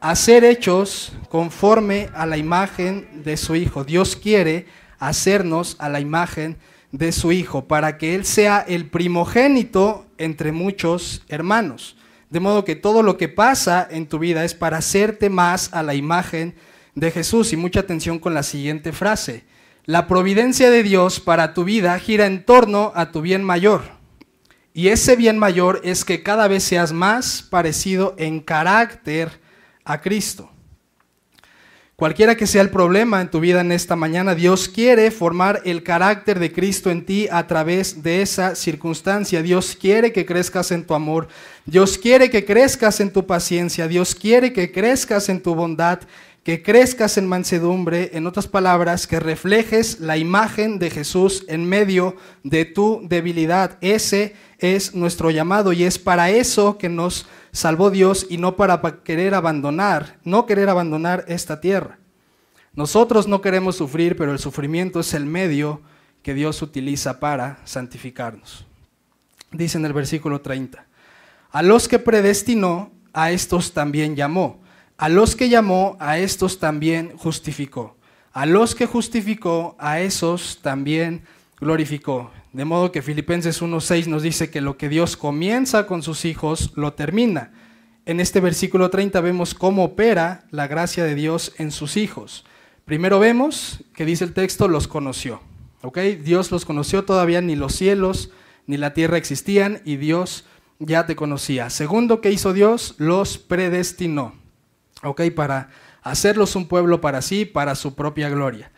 a 0.00 0.14
ser 0.16 0.44
hechos 0.44 1.12
conforme 1.28 2.08
a 2.14 2.26
la 2.26 2.36
imagen 2.36 3.22
de 3.22 3.36
su 3.36 3.54
Hijo. 3.54 3.84
Dios 3.84 4.16
quiere 4.16 4.66
hacernos 4.98 5.76
a 5.78 5.88
la 5.88 6.00
imagen 6.00 6.54
de 6.54 6.69
su 7.12 7.32
Hijo, 7.32 7.66
para 7.66 7.98
que 7.98 8.14
Él 8.14 8.24
sea 8.24 8.64
el 8.66 8.86
primogénito 8.86 10.06
entre 10.18 10.52
muchos 10.52 11.22
hermanos. 11.28 11.96
De 12.30 12.40
modo 12.40 12.64
que 12.64 12.76
todo 12.76 13.02
lo 13.02 13.16
que 13.16 13.28
pasa 13.28 13.86
en 13.90 14.06
tu 14.06 14.18
vida 14.18 14.44
es 14.44 14.54
para 14.54 14.78
hacerte 14.78 15.30
más 15.30 15.72
a 15.72 15.82
la 15.82 15.94
imagen 15.94 16.54
de 16.94 17.10
Jesús. 17.10 17.52
Y 17.52 17.56
mucha 17.56 17.80
atención 17.80 18.18
con 18.18 18.34
la 18.34 18.42
siguiente 18.42 18.92
frase. 18.92 19.44
La 19.84 20.06
providencia 20.06 20.70
de 20.70 20.82
Dios 20.82 21.20
para 21.20 21.54
tu 21.54 21.64
vida 21.64 21.98
gira 21.98 22.26
en 22.26 22.44
torno 22.44 22.92
a 22.94 23.10
tu 23.10 23.20
bien 23.20 23.42
mayor. 23.42 23.82
Y 24.72 24.88
ese 24.88 25.16
bien 25.16 25.38
mayor 25.38 25.80
es 25.82 26.04
que 26.04 26.22
cada 26.22 26.46
vez 26.46 26.62
seas 26.62 26.92
más 26.92 27.42
parecido 27.42 28.14
en 28.18 28.40
carácter 28.40 29.40
a 29.84 30.00
Cristo. 30.00 30.49
Cualquiera 32.00 32.34
que 32.34 32.46
sea 32.46 32.62
el 32.62 32.70
problema 32.70 33.20
en 33.20 33.30
tu 33.30 33.40
vida 33.40 33.60
en 33.60 33.72
esta 33.72 33.94
mañana, 33.94 34.34
Dios 34.34 34.70
quiere 34.70 35.10
formar 35.10 35.60
el 35.66 35.82
carácter 35.82 36.38
de 36.38 36.50
Cristo 36.50 36.90
en 36.90 37.04
ti 37.04 37.28
a 37.30 37.46
través 37.46 38.02
de 38.02 38.22
esa 38.22 38.54
circunstancia. 38.54 39.42
Dios 39.42 39.76
quiere 39.78 40.10
que 40.10 40.24
crezcas 40.24 40.70
en 40.70 40.86
tu 40.86 40.94
amor. 40.94 41.28
Dios 41.66 41.98
quiere 41.98 42.30
que 42.30 42.46
crezcas 42.46 43.00
en 43.00 43.12
tu 43.12 43.26
paciencia. 43.26 43.86
Dios 43.86 44.14
quiere 44.14 44.54
que 44.54 44.72
crezcas 44.72 45.28
en 45.28 45.42
tu 45.42 45.54
bondad, 45.54 46.00
que 46.50 46.64
crezcas 46.64 47.16
en 47.16 47.28
mansedumbre. 47.28 48.10
En 48.14 48.26
otras 48.26 48.48
palabras, 48.48 49.06
que 49.06 49.20
reflejes 49.20 50.00
la 50.00 50.16
imagen 50.16 50.80
de 50.80 50.90
Jesús 50.90 51.44
en 51.46 51.64
medio 51.64 52.16
de 52.42 52.64
tu 52.64 53.02
debilidad. 53.04 53.78
Ese 53.80 54.34
es 54.58 54.92
nuestro 54.92 55.30
llamado 55.30 55.72
y 55.72 55.84
es 55.84 56.00
para 56.00 56.30
eso 56.30 56.76
que 56.76 56.88
nos 56.88 57.28
salvó 57.52 57.88
Dios 57.88 58.26
y 58.28 58.38
no 58.38 58.56
para 58.56 58.80
querer 59.04 59.34
abandonar, 59.34 60.18
no 60.24 60.44
querer 60.44 60.68
abandonar 60.68 61.24
esta 61.28 61.60
tierra. 61.60 62.00
Nosotros 62.74 63.28
no 63.28 63.40
queremos 63.40 63.76
sufrir, 63.76 64.16
pero 64.16 64.32
el 64.32 64.40
sufrimiento 64.40 64.98
es 64.98 65.14
el 65.14 65.26
medio 65.26 65.82
que 66.24 66.34
Dios 66.34 66.62
utiliza 66.62 67.20
para 67.20 67.60
santificarnos. 67.64 68.66
dice 69.52 69.78
en 69.78 69.84
el 69.84 69.92
versículo 69.92 70.40
30. 70.40 70.84
A 71.52 71.62
los 71.62 71.86
que 71.86 72.00
predestinó, 72.00 72.90
a 73.12 73.30
estos 73.30 73.72
también 73.72 74.16
llamó. 74.16 74.59
A 75.00 75.08
los 75.08 75.34
que 75.34 75.48
llamó, 75.48 75.96
a 75.98 76.18
estos 76.18 76.58
también 76.58 77.16
justificó. 77.16 77.96
A 78.34 78.44
los 78.44 78.74
que 78.74 78.84
justificó, 78.84 79.74
a 79.78 80.00
esos 80.00 80.58
también 80.60 81.22
glorificó. 81.58 82.30
De 82.52 82.66
modo 82.66 82.92
que 82.92 83.00
Filipenses 83.00 83.62
1.6 83.62 84.08
nos 84.08 84.22
dice 84.22 84.50
que 84.50 84.60
lo 84.60 84.76
que 84.76 84.90
Dios 84.90 85.16
comienza 85.16 85.86
con 85.86 86.02
sus 86.02 86.26
hijos, 86.26 86.72
lo 86.74 86.92
termina. 86.92 87.50
En 88.04 88.20
este 88.20 88.40
versículo 88.40 88.90
30 88.90 89.22
vemos 89.22 89.54
cómo 89.54 89.84
opera 89.84 90.44
la 90.50 90.66
gracia 90.66 91.02
de 91.02 91.14
Dios 91.14 91.54
en 91.56 91.70
sus 91.70 91.96
hijos. 91.96 92.44
Primero 92.84 93.18
vemos 93.18 93.82
que 93.94 94.04
dice 94.04 94.24
el 94.24 94.34
texto, 94.34 94.68
los 94.68 94.86
conoció. 94.86 95.40
¿ok? 95.80 95.96
Dios 96.22 96.50
los 96.50 96.66
conoció, 96.66 97.06
todavía 97.06 97.40
ni 97.40 97.56
los 97.56 97.74
cielos 97.74 98.32
ni 98.66 98.76
la 98.76 98.92
tierra 98.92 99.16
existían 99.16 99.80
y 99.86 99.96
Dios 99.96 100.44
ya 100.78 101.06
te 101.06 101.16
conocía. 101.16 101.70
Segundo, 101.70 102.20
¿qué 102.20 102.30
hizo 102.30 102.52
Dios? 102.52 102.96
Los 102.98 103.38
predestinó, 103.38 104.34
¿ok? 105.02 105.22
Para 105.34 105.70
hacerlos 106.02 106.56
un 106.56 106.68
pueblo 106.68 107.00
para 107.00 107.22
sí, 107.22 107.44
para 107.44 107.74
su 107.74 107.94
propia 107.94 108.28
gloria. 108.28 108.70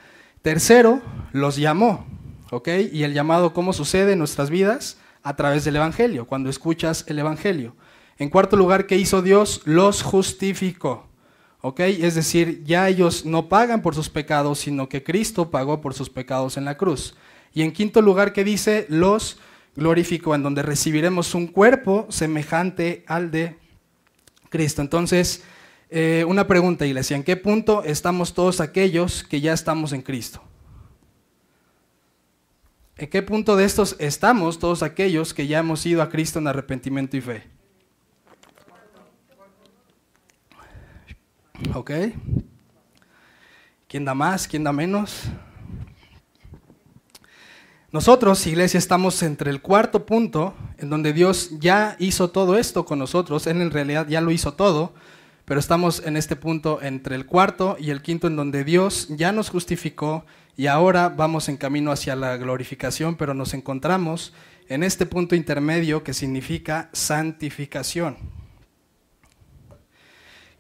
Tercero, 0.43 1.01
los 1.33 1.57
llamó, 1.57 2.07
¿ok? 2.51 2.69
Y 2.93 3.05
el 3.05 3.15
llamado, 3.15 3.53
¿cómo 3.53 3.73
sucede 3.73 4.13
en 4.13 4.19
nuestras 4.19 4.51
vidas? 4.51 4.99
A 5.23 5.37
través 5.37 5.65
del 5.65 5.77
Evangelio, 5.77 6.27
cuando 6.27 6.51
escuchas 6.51 7.05
el 7.07 7.19
Evangelio. 7.19 7.77
En 8.19 8.29
cuarto 8.29 8.57
lugar, 8.57 8.87
¿qué 8.87 8.97
hizo 8.97 9.23
Dios? 9.23 9.63
Los 9.65 10.03
justificó. 10.03 11.09
¿Ok? 11.61 11.79
Es 11.81 12.17
decir, 12.17 12.65
ya 12.65 12.89
ellos 12.89 13.25
no 13.25 13.49
pagan 13.49 13.83
por 13.83 13.95
sus 13.95 14.11
pecados, 14.11 14.59
sino 14.59 14.89
que 14.89 15.05
Cristo 15.05 15.51
pagó 15.51 15.81
por 15.81 15.95
sus 15.95 16.11
pecados 16.11 16.57
en 16.57 16.65
la 16.65 16.77
cruz. 16.77 17.15
Y 17.55 17.63
en 17.63 17.73
quinto 17.73 18.03
lugar, 18.03 18.33
¿qué 18.33 18.43
dice? 18.43 18.87
Los 18.89 19.39
glorificó, 19.77 20.35
en 20.35 20.43
donde 20.43 20.63
recibiremos 20.63 21.37
un 21.37 21.47
cuerpo 21.47 22.07
semejante 22.11 23.05
al 23.07 23.31
de 23.31 23.59
Cristo. 24.49 24.83
Entonces, 24.83 25.45
eh, 25.95 26.25
una 26.27 26.47
pregunta, 26.47 26.87
iglesia, 26.87 27.17
¿en 27.17 27.23
qué 27.23 27.37
punto 27.37 27.85
estamos 27.85 28.33
todos 28.33 28.63
aquellos 28.63 29.23
que 29.23 29.43
ya 29.43 29.53
estamos 29.53 29.93
en 29.93 30.01
Cristo? 30.01 30.43
¿En 32.97 33.11
qué 33.11 33.21
punto 33.21 33.57
de 33.57 33.67
estos 33.67 33.97
estamos 33.99 34.59
todos 34.59 34.83
aquellos 34.83 35.35
que 35.35 35.47
ya 35.47 35.59
hemos 35.59 35.85
ido 35.85 36.01
a 36.01 36.09
Cristo 36.09 36.39
en 36.39 36.47
arrepentimiento 36.47 37.19
y 37.19 37.21
fe? 37.21 37.43
¿Ok? 41.75 41.91
¿Quién 43.87 44.07
da 44.07 44.15
más? 44.15 44.49
¿Quién 44.49 44.65
da 44.65 44.73
menos? 44.73 45.25
Nosotros, 47.91 48.47
iglesia, 48.47 48.79
estamos 48.79 49.23
entre 49.23 49.51
el 49.51 49.61
cuarto 49.61 50.07
punto, 50.07 50.55
en 50.79 50.89
donde 50.89 51.13
Dios 51.13 51.51
ya 51.61 51.97
hizo 51.99 52.31
todo 52.31 52.57
esto 52.57 52.87
con 52.87 52.99
nosotros, 52.99 53.47
Él 53.47 53.61
en 53.61 53.71
realidad 53.71 54.09
ya 54.09 54.23
lo 54.23 54.31
hizo 54.31 54.55
todo, 54.55 54.95
pero 55.45 55.59
estamos 55.59 56.03
en 56.07 56.17
este 56.17 56.37
punto 56.37 56.81
entre 56.83 57.17
el 57.17 57.27
cuarto 57.27 57.77
y 57.79 57.91
el 57.91 58.03
quinto, 58.03 58.27
en 58.27 58.37
donde 58.37 58.65
Dios 58.65 59.09
ya 59.11 59.33
nos 59.33 59.51
justificó 59.51 60.25
y 60.57 60.67
ahora 60.67 61.09
vamos 61.09 61.49
en 61.49 61.57
camino 61.57 61.91
hacia 61.91 62.15
la 62.15 62.37
glorificación, 62.37 63.17
pero 63.17 63.35
nos 63.35 63.55
encontramos 63.55 64.33
en 64.69 64.83
este 64.83 65.07
punto 65.07 65.35
intermedio 65.35 66.05
que 66.05 66.15
significa 66.15 66.91
santificación. 66.93 68.17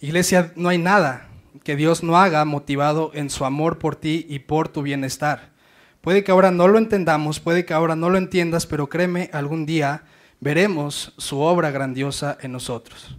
Iglesia, 0.01 0.53
no 0.57 0.69
hay 0.69 0.79
nada 0.79 1.29
que 1.63 1.77
Dios 1.77 2.03
no 2.03 2.17
haga 2.17 2.45
motivado 2.45 3.13
en 3.15 3.31
su 3.31 3.45
amor 3.45 3.79
por 3.79 3.97
ti 3.97 4.27
y 4.29 4.41
por 4.41 4.69
tu 4.69 4.83
bienestar. 4.83 5.53
Puede 6.01 6.25
que 6.25 6.33
ahora 6.33 6.51
no 6.51 6.67
lo 6.67 6.79
entendamos, 6.79 7.39
puede 7.39 7.65
que 7.65 7.75
ahora 7.75 7.95
no 7.95 8.11
lo 8.11 8.19
entiendas, 8.19 8.67
pero 8.67 8.89
créeme, 8.89 9.31
algún 9.33 9.67
día 9.67 10.03
veremos 10.41 11.15
su 11.19 11.39
obra 11.39 11.71
grandiosa 11.71 12.37
en 12.41 12.51
nosotros. 12.51 13.17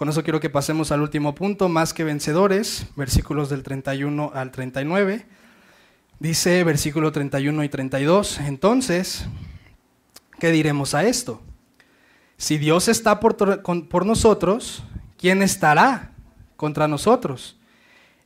Con 0.00 0.08
eso 0.08 0.22
quiero 0.22 0.40
que 0.40 0.48
pasemos 0.48 0.92
al 0.92 1.02
último 1.02 1.34
punto, 1.34 1.68
más 1.68 1.92
que 1.92 2.04
vencedores, 2.04 2.86
versículos 2.96 3.50
del 3.50 3.62
31 3.62 4.32
al 4.34 4.50
39. 4.50 5.26
Dice 6.18 6.64
versículo 6.64 7.12
31 7.12 7.62
y 7.64 7.68
32, 7.68 8.40
entonces, 8.40 9.26
¿qué 10.38 10.52
diremos 10.52 10.94
a 10.94 11.04
esto? 11.04 11.42
Si 12.38 12.56
Dios 12.56 12.88
está 12.88 13.20
por, 13.20 13.60
por 13.88 14.06
nosotros, 14.06 14.84
¿quién 15.18 15.42
estará 15.42 16.12
contra 16.56 16.88
nosotros? 16.88 17.58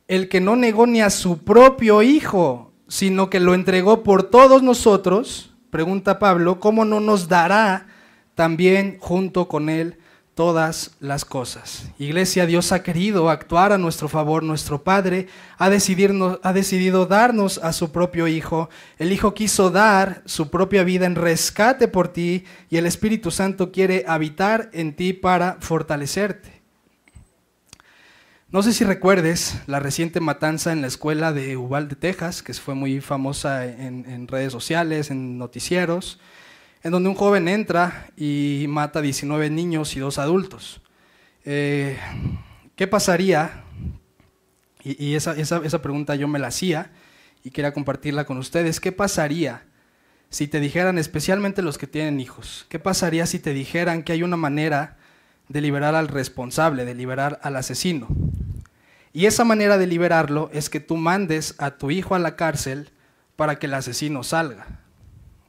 El 0.07 0.29
que 0.29 0.39
no 0.39 0.55
negó 0.55 0.87
ni 0.87 1.01
a 1.01 1.09
su 1.09 1.39
propio 1.39 2.03
Hijo, 2.03 2.71
sino 2.87 3.29
que 3.29 3.41
lo 3.41 3.53
entregó 3.53 4.01
por 4.01 4.23
todos 4.23 4.63
nosotros, 4.63 5.53
pregunta 5.71 6.19
Pablo, 6.19 6.61
¿cómo 6.61 6.85
no 6.85 7.01
nos 7.01 7.27
dará 7.27 7.87
también 8.33 8.95
junto 9.01 9.49
con 9.49 9.67
él 9.67 9.99
todas 10.35 10.91
las 10.99 11.25
cosas? 11.25 11.89
Iglesia, 11.97 12.45
Dios 12.45 12.71
ha 12.71 12.83
querido 12.83 13.29
actuar 13.29 13.71
a 13.71 13.77
nuestro 13.77 14.07
favor, 14.07 14.43
nuestro 14.43 14.83
Padre 14.83 15.27
ha, 15.57 15.65
ha 15.65 16.53
decidido 16.53 17.05
darnos 17.07 17.57
a 17.57 17.73
su 17.73 17.91
propio 17.91 18.27
Hijo, 18.27 18.69
el 18.99 19.11
Hijo 19.11 19.33
quiso 19.33 19.71
dar 19.71 20.21
su 20.25 20.51
propia 20.51 20.83
vida 20.83 21.05
en 21.05 21.15
rescate 21.15 21.87
por 21.87 22.09
ti 22.09 22.43
y 22.69 22.77
el 22.77 22.85
Espíritu 22.85 23.31
Santo 23.31 23.71
quiere 23.71 24.03
habitar 24.07 24.69
en 24.73 24.95
ti 24.95 25.13
para 25.13 25.57
fortalecerte. 25.61 26.55
No 28.55 28.63
sé 28.63 28.71
si 28.71 28.85
recuerdes 28.85 29.59
la 29.67 29.81
reciente 29.81 30.21
matanza 30.21 30.71
en 30.71 30.79
la 30.79 30.87
escuela 30.87 31.33
de 31.33 31.57
Uvalde, 31.57 31.95
Texas, 31.95 32.41
que 32.41 32.53
fue 32.53 32.73
muy 32.73 33.01
famosa 33.01 33.65
en, 33.65 34.27
redes 34.29 34.53
sociales, 34.53 35.11
en 35.11 35.37
noticieros, 35.37 36.21
en 36.85 36.91
donde 36.91 37.09
un 37.09 37.15
joven 37.15 37.47
entra 37.47 38.11
y 38.15 38.67
mata 38.69 38.99
a 38.99 39.01
19 39.01 39.49
niños 39.49 39.95
y 39.95 39.99
dos 39.99 40.19
adultos. 40.19 40.81
Eh, 41.43 41.97
¿Qué 42.75 42.85
pasaría? 42.85 43.63
Y, 44.83 45.15
esa, 45.15 45.33
esa 45.33 45.81
pregunta 45.81 46.13
yo 46.13 46.27
me 46.27 46.37
la 46.37 46.49
hacía 46.49 46.91
y 47.43 47.49
quería 47.49 47.73
compartirla 47.73 48.25
con 48.25 48.37
ustedes. 48.37 48.79
¿Qué 48.79 48.91
pasaría 48.91 49.63
si 50.29 50.47
te 50.47 50.59
dijeran, 50.59 50.99
especialmente 50.99 51.63
los 51.63 51.79
que 51.79 51.87
tienen 51.87 52.19
hijos, 52.19 52.67
qué 52.69 52.77
pasaría 52.77 53.25
si 53.25 53.39
te 53.39 53.51
dijeran 53.51 54.03
que 54.03 54.13
hay 54.13 54.21
una 54.21 54.37
manera 54.37 54.97
de 55.49 55.61
liberar 55.61 55.95
al 55.95 56.07
responsable, 56.07 56.85
de 56.85 56.93
liberar 56.93 57.39
al 57.41 57.55
asesino. 57.55 58.07
Y 59.11 59.25
esa 59.25 59.43
manera 59.43 59.79
de 59.79 59.87
liberarlo 59.87 60.51
es 60.53 60.69
que 60.69 60.81
tú 60.81 60.97
mandes 60.97 61.55
a 61.57 61.71
tu 61.71 61.89
hijo 61.89 62.13
a 62.13 62.19
la 62.19 62.35
cárcel 62.35 62.91
para 63.35 63.57
que 63.57 63.65
el 63.65 63.73
asesino 63.73 64.21
salga. 64.21 64.67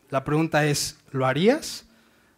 La 0.08 0.22
pregunta 0.22 0.64
es, 0.64 0.98
¿lo 1.10 1.26
harías? 1.26 1.86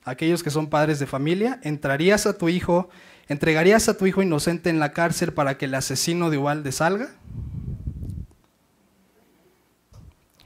Aquellos 0.04 0.42
que 0.42 0.50
son 0.50 0.68
padres 0.68 0.98
de 0.98 1.06
familia, 1.06 1.60
¿entrarías 1.62 2.26
a 2.26 2.38
tu 2.38 2.48
hijo, 2.48 2.88
entregarías 3.28 3.88
a 3.88 3.96
tu 3.96 4.06
hijo 4.06 4.22
inocente 4.22 4.70
en 4.70 4.78
la 4.78 4.92
cárcel 4.92 5.32
para 5.32 5.58
que 5.58 5.66
el 5.66 5.74
asesino 5.74 6.30
de 6.30 6.38
Ubalde 6.38 6.72
salga? 6.72 7.10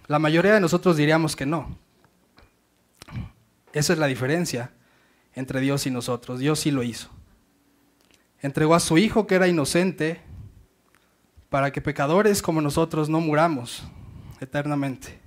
La 0.08 0.18
mayoría 0.18 0.54
de 0.54 0.61
nosotros 0.61 0.96
diríamos 0.96 1.37
que 1.37 1.46
no. 1.46 1.78
Esa 3.72 3.92
es 3.94 3.98
la 3.98 4.06
diferencia 4.06 4.72
entre 5.35 5.61
Dios 5.61 5.87
y 5.87 5.90
nosotros. 5.90 6.38
Dios 6.38 6.61
sí 6.61 6.70
lo 6.70 6.82
hizo. 6.82 7.08
Entregó 8.40 8.74
a 8.74 8.80
su 8.80 8.98
Hijo 8.98 9.26
que 9.26 9.37
era 9.37 9.48
inocente 9.48 10.20
para 11.48 11.70
que 11.70 11.80
pecadores 11.80 12.42
como 12.42 12.61
nosotros 12.61 13.08
no 13.08 13.20
muramos 13.20 13.85
eternamente. 14.40 15.21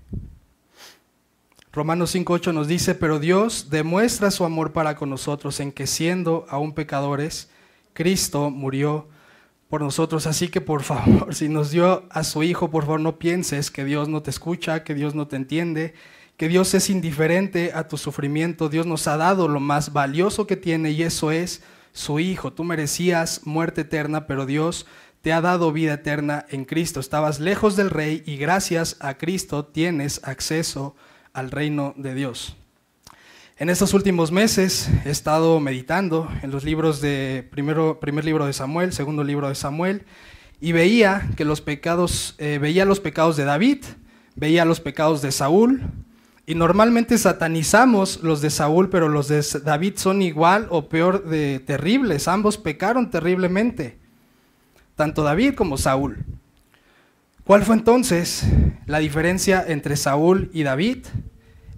Romanos 1.75 2.15
5.8 2.15 2.53
nos 2.53 2.69
dice, 2.69 2.95
pero 2.95 3.19
Dios 3.19 3.69
demuestra 3.69 4.31
su 4.31 4.45
amor 4.45 4.71
para 4.71 4.95
con 4.95 5.09
nosotros 5.09 5.59
en 5.59 5.73
que 5.73 5.88
siendo 5.88 6.45
aún 6.47 6.71
pecadores, 6.71 7.49
Cristo 7.91 8.49
murió 8.49 9.09
por 9.67 9.81
nosotros. 9.81 10.25
Así 10.25 10.47
que 10.47 10.61
por 10.61 10.83
favor, 10.83 11.35
si 11.35 11.49
nos 11.49 11.71
dio 11.71 12.05
a 12.09 12.23
su 12.23 12.43
Hijo, 12.43 12.71
por 12.71 12.85
favor 12.85 13.01
no 13.01 13.19
pienses 13.19 13.71
que 13.71 13.83
Dios 13.83 14.07
no 14.07 14.21
te 14.21 14.29
escucha, 14.29 14.85
que 14.85 14.93
Dios 14.93 15.15
no 15.15 15.27
te 15.27 15.35
entiende, 15.35 15.93
que 16.38 16.47
Dios 16.47 16.73
es 16.73 16.89
indiferente 16.89 17.73
a 17.75 17.89
tu 17.89 17.97
sufrimiento. 17.97 18.69
Dios 18.69 18.85
nos 18.85 19.05
ha 19.09 19.17
dado 19.17 19.49
lo 19.49 19.59
más 19.59 19.91
valioso 19.91 20.47
que 20.47 20.55
tiene 20.55 20.91
y 20.91 21.03
eso 21.03 21.29
es 21.31 21.61
su 21.91 22.21
Hijo. 22.21 22.53
Tú 22.53 22.63
merecías 22.63 23.41
muerte 23.43 23.81
eterna, 23.81 24.27
pero 24.27 24.45
Dios 24.45 24.85
te 25.21 25.33
ha 25.33 25.41
dado 25.41 25.73
vida 25.73 25.95
eterna 25.95 26.45
en 26.47 26.63
Cristo. 26.63 27.01
Estabas 27.01 27.41
lejos 27.41 27.75
del 27.75 27.89
Rey 27.89 28.23
y 28.25 28.38
gracias 28.38 28.95
a 29.01 29.17
Cristo 29.17 29.65
tienes 29.65 30.21
acceso 30.23 30.95
al 31.36 31.52
reino 31.52 31.93
de 31.98 32.15
Dios. 32.15 32.56
En 33.58 33.69
estos 33.69 33.93
últimos 33.93 34.32
meses 34.32 34.89
he 35.06 35.12
estado 35.12 35.60
meditando 35.60 36.28
en 36.41 36.50
los 36.50 36.63
libros 36.63 37.00
de 37.02 37.48
primero, 37.52 38.00
primer 38.00 38.26
libro 38.26 38.45
de 38.45 38.54
Samuel, 38.54 38.91
segundo 38.91 39.24
libro 39.24 39.48
de 39.48 39.56
Samuel, 39.56 40.04
y 40.60 40.71
veía 40.71 41.30
que 41.38 41.45
los 41.45 41.62
pecados, 41.62 42.36
eh, 42.38 42.58
veía 42.60 42.86
los 42.86 43.00
pecados 43.00 43.38
de 43.38 43.45
David, 43.45 43.84
veía 44.36 44.65
los 44.65 44.80
pecados 44.80 45.21
de 45.21 45.32
Saúl, 45.32 45.84
y 46.48 46.56
normalmente 46.56 47.17
satanizamos 47.17 48.21
los 48.24 48.41
de 48.41 48.50
Saúl, 48.50 48.89
pero 48.89 49.10
los 49.10 49.28
de 49.28 49.43
David 49.63 49.93
son 49.98 50.21
igual 50.21 50.67
o 50.69 50.89
peor 50.89 51.26
de 51.26 51.60
terribles. 51.60 52.28
Ambos 52.28 52.58
pecaron 52.58 53.10
terriblemente, 53.10 53.98
tanto 54.95 55.24
David 55.24 55.56
como 55.56 55.78
Saúl. 55.78 56.24
¿Cuál 57.45 57.62
fue 57.62 57.75
entonces 57.75 58.43
la 58.88 58.97
diferencia 58.97 59.63
entre 59.67 59.97
Saúl 59.97 60.49
y 60.51 60.63
David? 60.63 61.05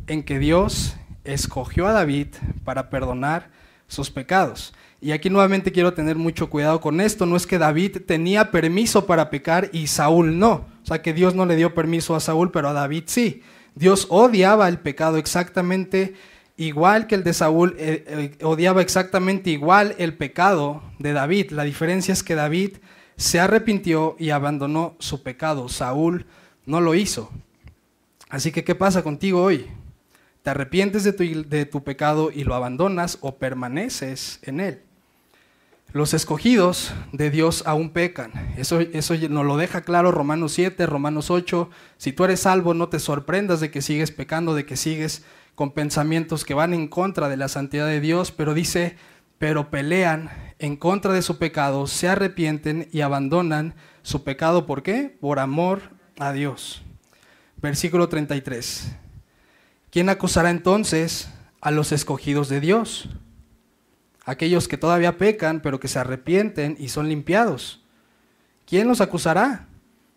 En 0.08 0.23
que 0.23 0.39
Dios 0.39 0.95
escogió 1.25 1.88
a 1.88 1.91
David 1.91 2.27
para 2.63 2.89
perdonar 2.89 3.49
sus 3.86 4.10
pecados. 4.10 4.73
Y 5.01 5.12
aquí 5.12 5.30
nuevamente 5.30 5.73
quiero 5.73 5.93
tener 5.93 6.15
mucho 6.15 6.49
cuidado 6.49 6.80
con 6.80 7.01
esto. 7.01 7.25
No 7.25 7.36
es 7.36 7.45
que 7.45 7.58
David 7.58 7.97
tenía 8.06 8.49
permiso 8.49 9.06
para 9.06 9.30
pecar 9.30 9.69
y 9.73 9.88
Saúl 9.88 10.39
no. 10.39 10.65
O 10.84 10.86
sea, 10.86 11.01
que 11.01 11.12
Dios 11.12 11.36
no 11.36 11.45
le 11.45 11.58
dio 11.58 11.75
permiso 11.75 12.15
a 12.15 12.21
Saúl, 12.21 12.49
pero 12.49 12.69
a 12.69 12.73
David 12.73 13.03
sí. 13.08 13.43
Dios 13.75 14.08
odiaba 14.10 14.69
el 14.69 14.80
pecado 14.80 15.17
exactamente 15.17 16.13
igual 16.56 17.08
que 17.08 17.15
el 17.15 17.25
de 17.25 17.34
Saúl, 17.34 17.75
eh, 17.77 18.06
eh, 18.08 18.45
odiaba 18.45 18.82
exactamente 18.82 19.49
igual 19.49 19.95
el 19.97 20.13
pecado 20.13 20.82
de 20.97 21.12
David. 21.12 21.51
La 21.51 21.63
diferencia 21.63 22.13
es 22.13 22.23
que 22.23 22.36
David 22.36 22.77
se 23.17 23.39
arrepintió 23.39 24.15
y 24.19 24.30
abandonó 24.30 24.95
su 24.99 25.23
pecado. 25.23 25.67
Saúl 25.69 26.25
no 26.65 26.80
lo 26.80 26.95
hizo. 26.95 27.32
Así 28.30 28.51
que, 28.51 28.63
¿qué 28.63 28.75
pasa 28.75 29.03
contigo 29.03 29.41
hoy? 29.41 29.67
¿Te 30.43 30.51
arrepientes 30.51 31.03
de 31.03 31.13
tu, 31.13 31.49
de 31.49 31.65
tu 31.65 31.84
pecado 31.84 32.32
y 32.32 32.43
lo 32.43 32.56
abandonas 32.56 33.17
o 33.21 33.36
permaneces 33.36 34.39
en 34.43 34.60
él? 34.60 34.82
Los 35.93 36.13
escogidos 36.13 36.93
de 37.12 37.32
Dios 37.32 37.63
aún 37.65 37.89
pecan. 37.89 38.32
Eso, 38.58 38.82
eso 38.82 39.15
nos 39.30 39.45
lo 39.45 39.58
deja 39.58 39.82
claro 39.82 40.12
Romanos 40.12 40.51
7, 40.53 40.86
Romanos 40.86 41.32
8. 41.32 41.69
Si 41.97 42.12
tú 42.12 42.25
eres 42.25 42.41
salvo, 42.41 42.73
no 42.73 42.89
te 42.89 42.99
sorprendas 42.99 43.62
de 43.62 43.71
que 43.71 43.82
sigues 43.82 44.12
pecando, 44.12 44.53
de 44.53 44.65
que 44.65 44.75
sigues 44.75 45.23
con 45.56 45.71
pensamientos 45.71 46.45
que 46.45 46.53
van 46.53 46.73
en 46.73 46.88
contra 46.88 47.30
de 47.30 47.38
la 47.38 47.47
santidad 47.47 47.88
de 47.88 47.99
Dios, 47.99 48.32
pero 48.32 48.53
dice, 48.53 48.95
pero 49.38 49.69
pelean 49.69 50.30
en 50.60 50.76
contra 50.76 51.13
de 51.13 51.21
su 51.21 51.38
pecado, 51.38 51.88
se 51.88 52.08
arrepienten 52.08 52.89
y 52.91 53.02
abandonan 53.02 53.76
su 54.02 54.23
pecado. 54.23 54.65
¿Por 54.65 54.84
qué? 54.84 55.15
Por 55.19 55.39
amor 55.39 55.82
a 56.17 56.32
Dios. 56.32 56.82
Versículo 57.58 58.10
33. 58.10 58.91
¿Quién 59.91 60.10
acusará 60.10 60.50
entonces 60.50 61.30
a 61.62 61.71
los 61.71 61.91
escogidos 61.91 62.50
de 62.50 62.60
Dios? 62.60 63.10
aquellos 64.28 64.67
que 64.67 64.78
todavía 64.78 65.17
pecan, 65.17 65.62
pero 65.62 65.80
que 65.80 65.88
se 65.88 65.97
arrepienten 65.97 66.76
y 66.78 66.89
son 66.89 67.08
limpiados. 67.08 67.82
¿Quién 68.67 68.88
los 68.88 69.00
acusará? 69.00 69.67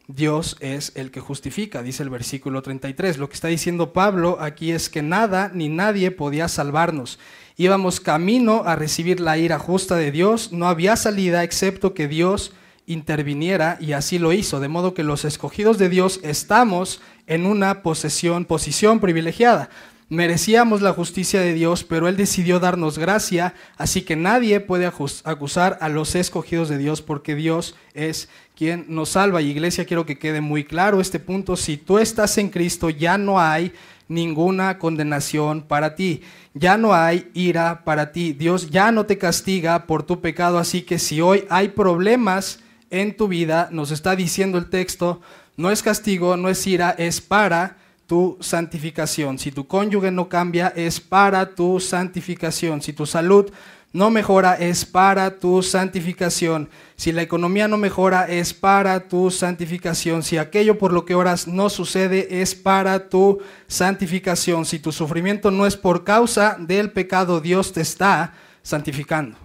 Dios 0.09 0.57
es 0.59 0.91
el 0.97 1.13
que 1.13 1.21
justifica, 1.21 1.85
dice 1.85 2.03
el 2.03 2.11
versículo 2.11 2.61
33. 2.61 3.19
Lo 3.19 3.29
que 3.29 3.35
está 3.35 3.47
diciendo 3.47 3.93
Pablo 3.93 4.39
aquí 4.41 4.73
es 4.73 4.91
que 4.91 5.01
nada 5.01 5.53
ni 5.55 5.69
nadie 5.69 6.11
podía 6.11 6.49
salvarnos. 6.49 7.21
Íbamos 7.57 8.01
camino 8.01 8.63
a 8.65 8.77
recibir 8.77 9.21
la 9.21 9.39
ira 9.39 9.59
justa 9.59 9.97
de 9.97 10.11
Dios, 10.11 10.53
no 10.53 10.69
había 10.69 10.97
salida 10.97 11.45
excepto 11.45 11.95
que 11.95 12.09
Dios 12.09 12.53
interviniera 12.87 13.79
y 13.81 13.93
así 13.93 14.19
lo 14.19 14.33
hizo, 14.33 14.61
de 14.61 14.69
modo 14.69 14.95
que 14.95 15.05
los 15.05 15.25
escogidos 15.25 15.79
de 15.79 15.89
Dios 15.89 16.21
estamos 16.23 17.01
en 17.27 17.47
una 17.47 17.83
posesión, 17.83 18.45
posición 18.45 18.99
privilegiada. 18.99 19.71
Merecíamos 20.09 20.83
la 20.83 20.93
justicia 20.93 21.41
de 21.41 21.55
Dios, 21.55 21.85
pero 21.85 22.09
Él 22.09 22.17
decidió 22.17 22.59
darnos 22.59 22.99
gracia, 22.99 23.55
así 23.77 24.03
que 24.03 24.17
nadie 24.17 24.59
puede 24.59 24.87
acusar 24.87 25.79
a 25.81 25.89
los 25.89 26.17
escogidos 26.17 26.69
de 26.69 26.79
Dios 26.79 27.01
porque 27.01 27.37
Dios 27.37 27.77
es 27.95 28.29
quien 28.57 28.87
nos 28.89 29.11
salva. 29.11 29.41
Y 29.41 29.51
iglesia, 29.51 29.85
quiero 29.85 30.07
que 30.07 30.19
quede 30.19 30.41
muy 30.41 30.65
claro 30.65 31.01
este 31.01 31.21
punto. 31.21 31.55
Si 31.55 31.77
tú 31.77 32.01
estás 32.01 32.39
en 32.39 32.49
Cristo, 32.49 32.91
ya 32.91 33.19
no 33.19 33.39
hay 33.39 33.73
ninguna 34.11 34.79
condenación 34.79 35.63
para 35.63 35.95
ti. 35.95 36.23
Ya 36.53 36.77
no 36.77 36.93
hay 36.93 37.31
ira 37.33 37.85
para 37.85 38.11
ti. 38.11 38.33
Dios 38.33 38.69
ya 38.71 38.91
no 38.91 39.07
te 39.07 39.17
castiga 39.17 39.87
por 39.87 40.03
tu 40.03 40.21
pecado. 40.21 40.59
Así 40.59 40.83
que 40.83 40.99
si 40.99 41.21
hoy 41.21 41.47
hay 41.49 41.69
problemas 41.69 42.59
en 42.91 43.17
tu 43.17 43.29
vida, 43.29 43.69
nos 43.71 43.93
está 43.93 44.17
diciendo 44.17 44.59
el 44.59 44.69
texto, 44.69 45.21
no 45.57 45.71
es 45.71 45.83
castigo, 45.83 46.37
no 46.37 46.49
es 46.49 46.67
ira, 46.67 46.91
es 46.99 47.21
para 47.21 47.77
tu 48.09 48.37
santificación. 48.41 49.39
Si 49.39 49.53
tu 49.53 49.69
cónyuge 49.69 50.11
no 50.11 50.29
cambia, 50.29 50.73
es 50.75 51.01
para 51.01 51.55
tu 51.55 51.79
santificación. 51.79 52.83
Si 52.83 52.93
tu 52.93 53.07
salud 53.07 53.53
no 53.93 54.11
mejora, 54.11 54.55
es 54.55 54.85
para 54.85 55.39
tu 55.39 55.63
santificación. 55.63 56.69
Si 56.95 57.11
la 57.11 57.23
economía 57.23 57.67
no 57.67 57.77
mejora, 57.77 58.27
es 58.27 58.55
para 58.55 59.09
tu 59.09 59.31
santificación. 59.33 60.23
Si 60.23 60.39
aquello 60.39 60.79
por 60.79 60.93
lo 60.93 61.05
que 61.05 61.17
oras 61.17 61.49
no 61.49 61.69
sucede, 61.69 62.41
es 62.41 62.55
para 62.55 63.09
tu 63.09 63.41
santificación. 63.67 64.65
Si 64.65 64.79
tu 64.79 64.93
sufrimiento 64.93 65.51
no 65.51 65.67
es 65.67 65.77
por 65.77 66.05
causa 66.05 66.57
del 66.61 66.93
pecado, 66.93 67.41
Dios 67.41 67.73
te 67.73 67.81
está 67.81 68.35
santificando. 68.63 69.37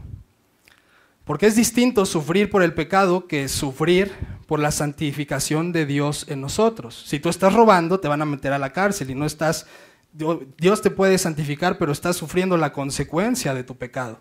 Porque 1.23 1.47
es 1.47 1.55
distinto 1.55 2.05
sufrir 2.05 2.51
por 2.51 2.61
el 2.61 2.75
pecado 2.75 3.25
que 3.25 3.47
sufrir 3.47 4.11
por 4.45 4.59
la 4.59 4.69
santificación 4.69 5.71
de 5.71 5.87
Dios 5.87 6.27
en 6.29 6.39
nosotros. 6.39 7.03
Si 7.07 7.19
tú 7.19 7.29
estás 7.29 7.53
robando, 7.53 7.99
te 7.99 8.07
van 8.07 8.21
a 8.21 8.25
meter 8.25 8.53
a 8.53 8.59
la 8.59 8.71
cárcel 8.71 9.09
y 9.09 9.15
no 9.15 9.25
estás, 9.25 9.65
Dios 10.13 10.83
te 10.83 10.91
puede 10.91 11.17
santificar, 11.17 11.79
pero 11.79 11.91
estás 11.91 12.15
sufriendo 12.15 12.57
la 12.57 12.71
consecuencia 12.71 13.55
de 13.55 13.63
tu 13.63 13.75
pecado. 13.75 14.19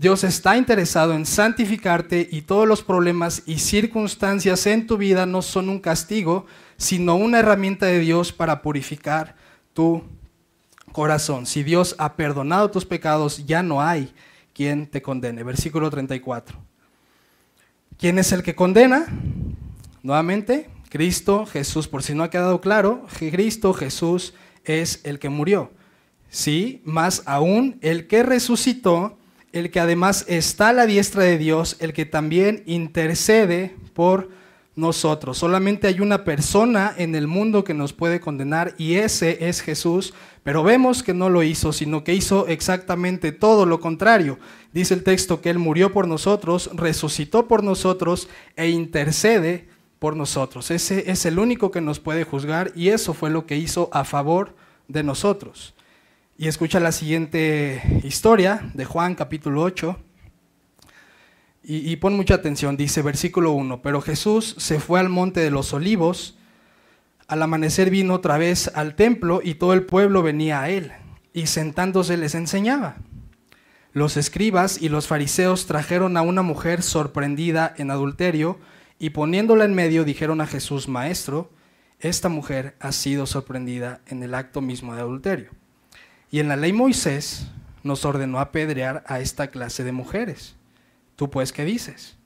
Dios 0.00 0.22
está 0.22 0.56
interesado 0.56 1.12
en 1.12 1.26
santificarte 1.26 2.28
y 2.30 2.42
todos 2.42 2.68
los 2.68 2.84
problemas 2.84 3.42
y 3.46 3.58
circunstancias 3.58 4.64
en 4.68 4.86
tu 4.86 4.96
vida 4.96 5.26
no 5.26 5.42
son 5.42 5.68
un 5.68 5.80
castigo, 5.80 6.46
sino 6.76 7.16
una 7.16 7.40
herramienta 7.40 7.86
de 7.86 7.98
Dios 7.98 8.32
para 8.32 8.62
purificar 8.62 9.34
tu 9.72 10.04
corazón. 10.92 11.46
Si 11.46 11.64
Dios 11.64 11.96
ha 11.98 12.14
perdonado 12.14 12.70
tus 12.70 12.84
pecados, 12.84 13.44
ya 13.44 13.64
no 13.64 13.82
hay 13.82 14.14
quien 14.52 14.86
te 14.86 15.02
condene. 15.02 15.42
Versículo 15.42 15.90
34. 15.90 16.56
¿Quién 17.98 18.20
es 18.20 18.30
el 18.30 18.44
que 18.44 18.54
condena? 18.54 19.06
Nuevamente, 20.04 20.70
Cristo 20.90 21.44
Jesús, 21.44 21.88
por 21.88 22.04
si 22.04 22.14
no 22.14 22.22
ha 22.22 22.30
quedado 22.30 22.60
claro, 22.60 23.04
Cristo 23.18 23.74
Jesús 23.74 24.32
es 24.62 25.00
el 25.02 25.18
que 25.18 25.28
murió. 25.28 25.72
Sí, 26.30 26.82
más 26.84 27.24
aún 27.26 27.78
el 27.80 28.06
que 28.06 28.22
resucitó, 28.22 29.17
el 29.58 29.70
que 29.70 29.80
además 29.80 30.24
está 30.28 30.68
a 30.68 30.72
la 30.72 30.86
diestra 30.86 31.22
de 31.24 31.38
Dios, 31.38 31.76
el 31.80 31.92
que 31.92 32.06
también 32.06 32.62
intercede 32.66 33.74
por 33.94 34.30
nosotros. 34.78 35.36
Solamente 35.36 35.88
hay 35.88 36.00
una 36.00 36.22
persona 36.24 36.94
en 36.96 37.14
el 37.16 37.26
mundo 37.26 37.64
que 37.64 37.74
nos 37.74 37.92
puede 37.92 38.20
condenar 38.20 38.74
y 38.78 38.94
ese 38.94 39.48
es 39.48 39.60
Jesús, 39.60 40.14
pero 40.44 40.62
vemos 40.62 41.02
que 41.02 41.12
no 41.12 41.28
lo 41.28 41.42
hizo, 41.42 41.72
sino 41.72 42.04
que 42.04 42.14
hizo 42.14 42.46
exactamente 42.46 43.32
todo 43.32 43.66
lo 43.66 43.80
contrario. 43.80 44.38
Dice 44.72 44.94
el 44.94 45.02
texto 45.02 45.40
que 45.40 45.50
Él 45.50 45.58
murió 45.58 45.92
por 45.92 46.06
nosotros, 46.06 46.70
resucitó 46.74 47.48
por 47.48 47.64
nosotros 47.64 48.28
e 48.56 48.68
intercede 48.68 49.68
por 49.98 50.14
nosotros. 50.16 50.70
Ese 50.70 51.10
es 51.10 51.26
el 51.26 51.40
único 51.40 51.72
que 51.72 51.80
nos 51.80 51.98
puede 51.98 52.22
juzgar 52.22 52.70
y 52.76 52.90
eso 52.90 53.14
fue 53.14 53.30
lo 53.30 53.46
que 53.46 53.56
hizo 53.56 53.90
a 53.92 54.04
favor 54.04 54.54
de 54.86 55.02
nosotros. 55.02 55.74
Y 56.40 56.46
escucha 56.46 56.78
la 56.78 56.92
siguiente 56.92 58.00
historia 58.04 58.70
de 58.72 58.84
Juan 58.84 59.16
capítulo 59.16 59.60
8. 59.62 59.98
Y, 61.64 61.96
pon 61.96 62.14
mucha 62.14 62.34
atención, 62.36 62.76
dice 62.76 63.02
versículo 63.02 63.50
1, 63.50 63.82
pero 63.82 64.00
Jesús 64.00 64.54
se 64.56 64.78
fue 64.78 65.00
al 65.00 65.08
monte 65.08 65.40
de 65.40 65.50
los 65.50 65.72
olivos, 65.74 66.38
al 67.26 67.42
amanecer 67.42 67.90
vino 67.90 68.14
otra 68.14 68.38
vez 68.38 68.70
al 68.74 68.94
templo 68.94 69.40
y 69.42 69.54
todo 69.54 69.72
el 69.72 69.84
pueblo 69.84 70.22
venía 70.22 70.62
a 70.62 70.70
él, 70.70 70.92
y 71.34 71.48
sentándose 71.48 72.16
les 72.16 72.36
enseñaba. 72.36 72.98
Los 73.92 74.16
escribas 74.16 74.80
y 74.80 74.88
los 74.90 75.08
fariseos 75.08 75.66
trajeron 75.66 76.16
a 76.16 76.22
una 76.22 76.42
mujer 76.42 76.82
sorprendida 76.82 77.74
en 77.76 77.90
adulterio, 77.90 78.60
y 79.00 79.10
poniéndola 79.10 79.64
en 79.64 79.74
medio 79.74 80.04
dijeron 80.04 80.40
a 80.40 80.46
Jesús, 80.46 80.86
Maestro, 80.86 81.50
esta 81.98 82.28
mujer 82.28 82.76
ha 82.78 82.92
sido 82.92 83.26
sorprendida 83.26 84.02
en 84.06 84.22
el 84.22 84.34
acto 84.34 84.60
mismo 84.60 84.94
de 84.94 85.00
adulterio. 85.00 85.57
Y 86.30 86.40
en 86.40 86.48
la 86.48 86.56
ley 86.56 86.72
Moisés 86.72 87.46
nos 87.82 88.04
ordenó 88.04 88.38
apedrear 88.40 89.04
a 89.06 89.20
esta 89.20 89.48
clase 89.48 89.84
de 89.84 89.92
mujeres. 89.92 90.56
¿Tú 91.16 91.30
pues 91.30 91.52
qué 91.52 91.64
dices? 91.64 92.16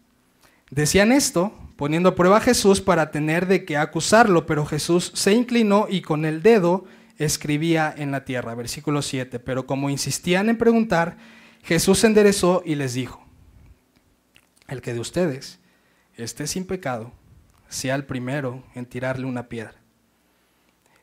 Decían 0.70 1.12
esto 1.12 1.52
poniendo 1.76 2.14
prueba 2.14 2.38
a 2.38 2.40
Jesús 2.40 2.80
para 2.80 3.10
tener 3.10 3.46
de 3.46 3.64
qué 3.64 3.76
acusarlo, 3.76 4.46
pero 4.46 4.66
Jesús 4.66 5.12
se 5.14 5.32
inclinó 5.32 5.86
y 5.88 6.02
con 6.02 6.24
el 6.24 6.42
dedo 6.42 6.84
escribía 7.18 7.94
en 7.96 8.10
la 8.10 8.24
tierra. 8.24 8.54
Versículo 8.54 9.02
7. 9.02 9.38
Pero 9.38 9.66
como 9.66 9.90
insistían 9.90 10.48
en 10.48 10.58
preguntar, 10.58 11.16
Jesús 11.62 12.00
se 12.00 12.08
enderezó 12.08 12.62
y 12.64 12.74
les 12.74 12.94
dijo, 12.94 13.24
el 14.68 14.80
que 14.80 14.94
de 14.94 15.00
ustedes 15.00 15.60
esté 16.16 16.46
sin 16.46 16.66
pecado, 16.66 17.12
sea 17.68 17.94
el 17.94 18.04
primero 18.04 18.62
en 18.74 18.86
tirarle 18.86 19.26
una 19.26 19.48
piedra. 19.48 19.81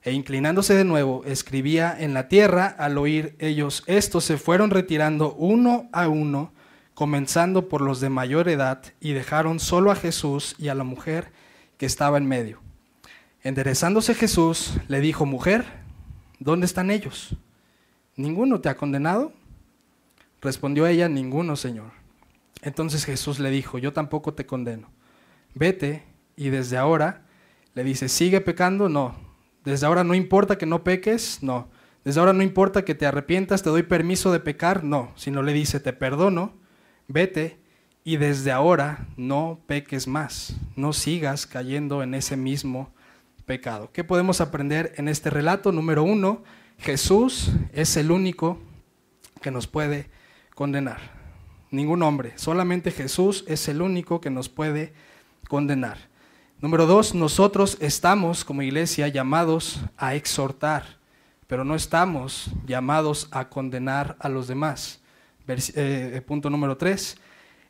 E 0.04 0.12
inclinándose 0.14 0.74
de 0.74 0.86
nuevo, 0.86 1.24
escribía 1.26 1.96
en 1.98 2.14
la 2.14 2.28
tierra. 2.28 2.68
Al 2.68 2.98
oír 2.98 3.36
ellos 3.40 3.84
esto, 3.86 4.22
se 4.22 4.38
fueron 4.38 4.70
retirando 4.70 5.34
uno 5.34 5.90
a 5.92 6.08
uno 6.08 6.54
comenzando 7.00 7.70
por 7.70 7.80
los 7.80 8.02
de 8.02 8.10
mayor 8.10 8.50
edad, 8.50 8.84
y 9.00 9.14
dejaron 9.14 9.62
solo 9.62 9.90
a 9.90 9.96
Jesús 9.96 10.54
y 10.60 10.68
a 10.68 10.76
la 10.76 10.84
mujer 10.84 11.32
que 11.78 11.86
estaba 11.86 12.18
en 12.18 12.28
medio. 12.28 12.60
Enderezándose 13.42 14.16
Jesús, 14.16 14.74
le 14.90 15.00
dijo, 15.00 15.26
mujer, 15.26 15.64
¿dónde 16.40 16.66
están 16.66 16.92
ellos? 16.92 17.38
¿Ninguno 18.18 18.60
te 18.60 18.68
ha 18.68 18.76
condenado? 18.76 19.32
Respondió 20.42 20.88
ella, 20.88 21.08
ninguno, 21.08 21.56
Señor. 21.56 21.92
Entonces 22.62 23.06
Jesús 23.06 23.40
le 23.40 23.50
dijo, 23.50 23.78
yo 23.78 23.94
tampoco 23.94 24.34
te 24.34 24.46
condeno. 24.46 24.90
Vete 25.56 26.04
y 26.36 26.50
desde 26.50 26.76
ahora 26.76 27.22
le 27.76 27.86
dice, 27.86 28.10
¿sigue 28.10 28.42
pecando? 28.42 28.90
No. 28.90 29.16
Desde 29.66 29.86
ahora 29.86 30.04
no 30.04 30.14
importa 30.14 30.58
que 30.58 30.66
no 30.66 30.84
peques, 30.84 31.40
no. 31.42 31.70
Desde 32.04 32.20
ahora 32.20 32.34
no 32.34 32.44
importa 32.44 32.86
que 32.86 32.96
te 32.96 33.06
arrepientas, 33.06 33.62
te 33.62 33.70
doy 33.70 33.84
permiso 33.84 34.32
de 34.32 34.40
pecar, 34.40 34.84
no, 34.84 35.12
sino 35.16 35.44
le 35.44 35.54
dice, 35.54 35.80
te 35.80 35.94
perdono, 35.94 36.54
vete 37.08 37.60
y 38.04 38.18
desde 38.18 38.52
ahora 38.52 39.08
no 39.18 39.60
peques 39.68 40.08
más, 40.08 40.56
no 40.76 40.94
sigas 40.94 41.46
cayendo 41.46 42.02
en 42.02 42.14
ese 42.14 42.38
mismo 42.38 42.94
pecado. 43.46 43.92
¿Qué 43.92 44.04
podemos 44.04 44.42
aprender 44.42 44.94
en 44.98 45.08
este 45.08 45.30
relato? 45.30 45.72
Número 45.72 46.04
uno, 46.04 46.44
Jesús 46.78 47.52
es 47.74 47.98
el 47.98 48.12
único 48.12 48.60
que 49.42 49.52
nos 49.52 49.68
puede 49.68 50.10
condenar. 50.56 51.00
Ningún 51.72 52.02
hombre, 52.02 52.34
solamente 52.36 52.92
Jesús 52.92 53.44
es 53.48 53.68
el 53.68 53.82
único 53.82 54.22
que 54.22 54.30
nos 54.30 54.50
puede 54.50 54.94
condenar. 55.48 56.09
Número 56.62 56.86
dos, 56.86 57.16
nosotros 57.16 57.78
estamos 57.80 58.44
como 58.44 58.62
iglesia 58.62 59.08
llamados 59.08 59.80
a 59.96 60.16
exhortar, 60.16 60.98
pero 61.48 61.64
no 61.64 61.74
estamos 61.74 62.52
llamados 62.66 63.30
a 63.32 63.48
condenar 63.48 64.18
a 64.20 64.28
los 64.28 64.50
demás. 64.50 65.00
Eh, 65.48 66.22
punto 66.28 66.50
número 66.50 66.76
tres, 66.76 67.16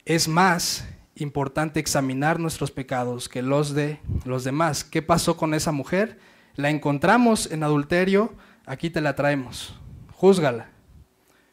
es 0.06 0.28
más 0.28 0.88
importante 1.14 1.80
examinar 1.80 2.40
nuestros 2.40 2.72
pecados 2.72 3.30
que 3.30 3.44
los 3.44 3.76
de 3.76 4.00
los 4.26 4.44
demás. 4.44 4.84
¿Qué 4.84 5.04
pasó 5.04 5.38
con 5.38 5.54
esa 5.54 5.72
mujer? 5.72 6.18
La 6.56 6.72
encontramos 6.72 7.52
en 7.52 7.62
adulterio, 7.62 8.34
aquí 8.66 8.90
te 8.90 9.02
la 9.02 9.14
traemos. 9.16 9.80
Júzgala. 10.14 10.72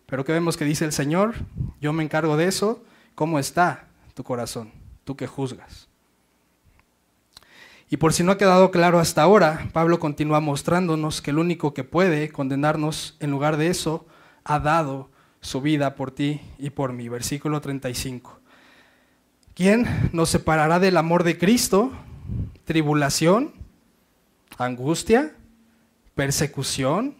Pero 0.07 0.25
¿qué 0.25 0.33
vemos 0.33 0.57
que 0.57 0.65
dice 0.65 0.87
el 0.87 0.93
Señor? 0.93 1.35
Yo 1.83 1.93
me 1.93 2.03
encargo 2.03 2.39
de 2.39 2.47
eso. 2.47 2.83
¿Cómo 3.15 3.39
está 3.39 3.89
tu 4.15 4.25
corazón? 4.25 4.73
Tú 5.05 5.17
que 5.17 5.27
juzgas. 5.27 5.86
Y 7.89 7.99
por 7.99 8.13
si 8.13 8.25
no 8.25 8.33
ha 8.33 8.39
quedado 8.39 8.73
claro 8.73 8.99
hasta 8.99 9.23
ahora, 9.23 9.69
Pablo 9.73 10.01
continúa 10.01 10.41
mostrándonos 10.41 11.23
que 11.23 11.31
el 11.31 11.39
único 11.39 11.73
que 11.73 11.85
puede 11.85 12.31
condenarnos 12.31 13.17
en 13.21 13.31
lugar 13.31 13.57
de 13.57 13.69
eso 13.69 14.07
ha 14.43 14.59
dado 14.59 15.09
su 15.41 15.61
vida 15.61 15.95
por 15.95 16.11
ti 16.11 16.41
y 16.59 16.71
por 16.71 16.93
mí. 16.93 17.09
Versículo 17.09 17.61
35. 17.61 18.41
¿Quién 19.55 19.87
nos 20.13 20.31
separará 20.31 20.81
del 20.81 20.97
amor 20.97 21.23
de 21.23 21.39
Cristo? 21.39 21.93
¿Tribulación? 22.65 23.55
¿Angustia? 24.59 25.37
¿Persecución? 26.17 27.15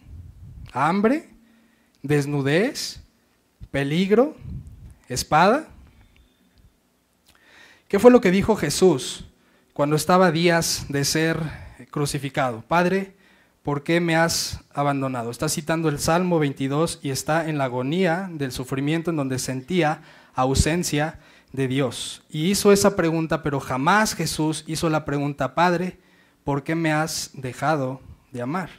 ¿Hambre? 0.73 1.29
¿Desnudez? 2.01 3.01
¿Peligro? 3.71 4.35
¿Espada? 5.07 5.69
¿Qué 7.87 7.99
fue 7.99 8.11
lo 8.11 8.19
que 8.19 8.31
dijo 8.31 8.57
Jesús 8.57 9.26
cuando 9.77 9.95
estaba 9.95 10.31
días 10.31 10.87
de 10.89 11.05
ser 11.05 11.37
crucificado? 11.91 12.63
Padre, 12.67 13.13
¿por 13.61 13.83
qué 13.83 13.99
me 13.99 14.15
has 14.15 14.61
abandonado? 14.73 15.29
Está 15.29 15.49
citando 15.49 15.87
el 15.87 15.99
Salmo 15.99 16.39
22 16.39 16.99
y 17.03 17.11
está 17.11 17.47
en 17.47 17.59
la 17.59 17.65
agonía 17.65 18.27
del 18.33 18.51
sufrimiento 18.51 19.11
en 19.11 19.17
donde 19.17 19.37
sentía 19.37 20.01
ausencia 20.33 21.19
de 21.53 21.67
Dios. 21.67 22.23
Y 22.27 22.49
hizo 22.49 22.71
esa 22.71 22.95
pregunta, 22.95 23.43
pero 23.43 23.59
jamás 23.59 24.15
Jesús 24.15 24.63
hizo 24.65 24.89
la 24.89 25.05
pregunta, 25.05 25.53
Padre, 25.53 25.99
¿por 26.43 26.63
qué 26.63 26.73
me 26.73 26.91
has 26.91 27.29
dejado 27.35 28.01
de 28.31 28.41
amar? 28.41 28.71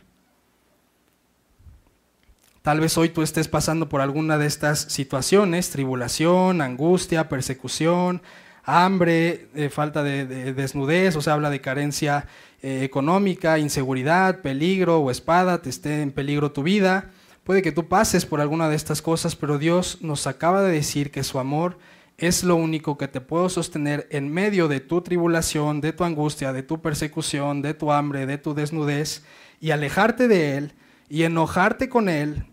Tal 2.63 2.81
vez 2.81 2.99
hoy 2.99 3.11
tú 3.11 3.23
estés 3.23 3.47
pasando 3.47 3.89
por 3.89 4.01
alguna 4.01 4.37
de 4.37 4.47
estas 4.47 4.81
situaciones, 4.81 5.71
tribulación, 5.71 6.61
angustia, 6.61 7.29
persecución, 7.29 8.21
hambre, 8.69 9.49
eh, 9.55 9.71
falta 9.71 10.03
de, 10.03 10.53
desnudez, 10.53 11.17
o 11.17 11.23
sea, 11.23 11.33
habla 11.33 11.49
de 11.49 11.63
carencia 11.63 12.27
eh, 12.63 12.81
económica, 12.83 13.59
inseguridad, 13.59 14.43
peligro 14.43 14.99
o 14.99 15.11
espada, 15.11 15.63
te 15.63 15.71
esté 15.71 16.03
en 16.03 16.13
peligro 16.13 16.53
tu 16.53 16.63
vida. 16.63 17.11
Puede 17.45 17.63
que 17.63 17.73
tú 17.73 17.89
pases 17.89 18.27
por 18.27 18.43
alguna 18.43 18.69
de 18.69 18.77
estas 18.77 19.01
cosas, 19.01 19.37
pero 19.37 19.57
Dios 19.57 19.99
nos 20.03 20.27
acaba 20.27 20.61
de 20.61 20.71
decir 20.71 21.11
que 21.11 21.25
su 21.25 21.39
amor 21.39 21.79
es 22.19 22.45
lo 22.45 22.57
único 22.57 22.99
que 22.99 23.09
te 23.09 23.23
puedo 23.23 23.49
sostener 23.49 24.07
en 24.11 24.31
medio 24.31 24.69
de 24.69 24.81
tu 24.81 25.01
tribulación, 25.01 25.81
de 25.81 25.95
tu 25.95 26.05
angustia, 26.05 26.53
de 26.53 26.63
tu 26.63 26.83
persecución, 26.83 27.63
de 27.63 27.73
tu 27.73 27.91
hambre, 27.91 28.27
de 28.27 28.37
tu 28.37 28.53
desnudez, 28.53 29.25
y 29.61 29.71
alejarte 29.71 30.29
de 30.29 30.59
Él 30.59 30.73
y 31.09 31.23
enojarte 31.23 31.89
con 31.89 32.11
Él 32.11 32.45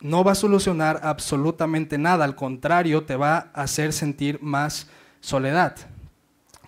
no 0.00 0.22
va 0.22 0.32
a 0.32 0.36
solucionar 0.36 1.00
absolutamente 1.02 1.98
nada, 1.98 2.24
al 2.24 2.36
contrario, 2.36 3.04
te 3.04 3.16
va 3.16 3.50
a 3.54 3.62
hacer 3.62 3.92
sentir 3.92 4.38
más 4.40 4.86
soledad. 5.24 5.74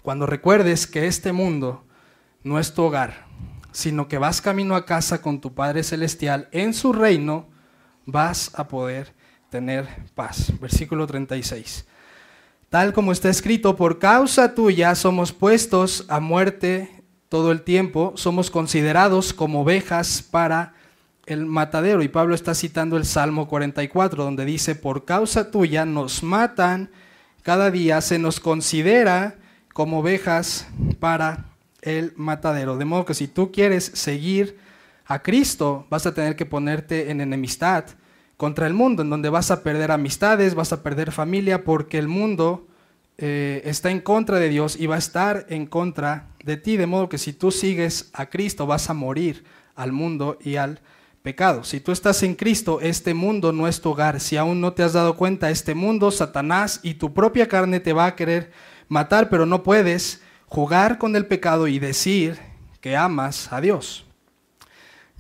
Cuando 0.01 0.25
recuerdes 0.25 0.87
que 0.87 1.07
este 1.07 1.33
mundo 1.33 1.85
no 2.43 2.59
es 2.59 2.73
tu 2.73 2.85
hogar, 2.85 3.27
sino 3.71 4.09
que 4.09 4.17
vas 4.17 4.41
camino 4.41 4.77
a 4.77 4.87
casa 4.87 5.21
con 5.21 5.43
tu 5.43 5.55
Padre 5.55 5.83
Celestial 5.83 6.49
en 6.53 6.73
su 6.73 6.95
reino, 6.95 7.49
vas 8.07 8.51
a 8.55 8.67
poder 8.67 9.13
tener 9.51 9.87
paz. 10.15 10.59
Versículo 10.59 11.07
36. 11.07 11.87
Tal 12.71 12.95
como 12.95 13.13
está 13.13 13.29
escrito, 13.29 13.77
por 13.77 13.99
causa 13.99 14.55
tuya 14.55 14.95
somos 14.95 15.33
puestos 15.33 16.07
a 16.09 16.19
muerte 16.19 17.05
todo 17.29 17.53
el 17.53 17.61
tiempo, 17.61 18.15
somos 18.17 18.51
considerados 18.51 19.35
como 19.35 19.63
ovejas 19.63 20.23
para 20.23 20.73
el 21.27 21.45
matadero. 21.45 22.03
Y 22.03 22.09
Pablo 22.09 22.35
está 22.35 22.55
citando 22.55 22.97
el 22.97 23.05
Salmo 23.05 23.49
44, 23.49 24.25
donde 24.25 24.47
dice, 24.47 24.75
por 24.77 25.05
causa 25.05 25.51
tuya 25.51 25.85
nos 25.85 26.23
matan 26.23 26.91
cada 27.47 27.71
día, 27.71 28.01
se 28.01 28.19
nos 28.19 28.41
considera 28.41 29.37
como 29.73 30.01
ovejas 30.01 30.67
para 30.99 31.45
el 31.81 32.13
matadero. 32.17 32.77
De 32.77 32.85
modo 32.85 33.05
que 33.05 33.15
si 33.15 33.29
tú 33.29 33.53
quieres 33.53 33.85
seguir 33.85 34.59
a 35.07 35.23
Cristo, 35.23 35.87
vas 35.89 36.07
a 36.07 36.13
tener 36.13 36.35
que 36.35 36.45
ponerte 36.45 37.09
en 37.09 37.21
enemistad 37.21 37.85
contra 38.37 38.67
el 38.67 38.75
mundo, 38.75 39.03
en 39.03 39.11
donde 39.11 39.29
vas 39.29 39.53
a 39.53 39.63
perder 39.63 39.93
amistades, 39.93 40.57
vas 40.57 40.73
a 40.73 40.83
perder 40.83 41.13
familia, 41.13 41.63
porque 41.63 41.99
el 41.99 42.09
mundo 42.09 42.67
eh, 43.17 43.63
está 43.65 43.93
en 43.93 44.01
contra 44.01 44.41
de 44.41 44.49
Dios 44.49 44.75
y 44.77 44.89
va 44.89 44.97
a 44.97 44.99
estar 44.99 45.47
en 45.49 45.67
contra 45.67 46.27
de 46.43 46.57
ti, 46.57 46.77
de 46.77 46.87
modo 46.89 47.09
que 47.09 47.17
si 47.17 47.33
tú 47.33 47.53
sigues 47.53 48.11
a 48.13 48.27
Cristo 48.27 48.67
vas 48.67 48.91
a 48.91 48.93
morir 48.93 49.45
al 49.77 49.93
mundo 49.93 50.37
y 50.43 50.57
al 50.57 50.81
pecado. 51.27 51.65
Si 51.65 51.81
tú 51.81 51.91
estás 51.91 52.23
en 52.23 52.37
Cristo, 52.37 52.79
este 52.81 53.13
mundo 53.13 53.53
no 53.53 53.67
es 53.67 53.81
tu 53.81 53.91
hogar. 53.91 54.21
Si 54.21 54.37
aún 54.37 54.61
no 54.61 54.75
te 54.75 54.85
has 54.85 54.93
dado 54.93 55.17
cuenta, 55.17 55.51
este 55.51 55.75
mundo, 55.75 56.13
Satanás 56.13 56.79
y 56.85 56.95
tu 56.95 57.15
propia 57.15 57.49
carne 57.49 57.81
te 57.81 57.93
va 57.93 58.07
a 58.07 58.15
querer 58.15 58.53
matar, 58.87 59.29
pero 59.29 59.45
no 59.45 59.65
puedes 59.65 60.23
jugar 60.47 60.99
con 60.99 61.17
el 61.17 61.27
pecado 61.27 61.67
y 61.67 61.81
decir 61.81 62.39
que 62.81 62.97
amas 62.97 63.53
a 63.53 63.61
Dios. 63.61 64.07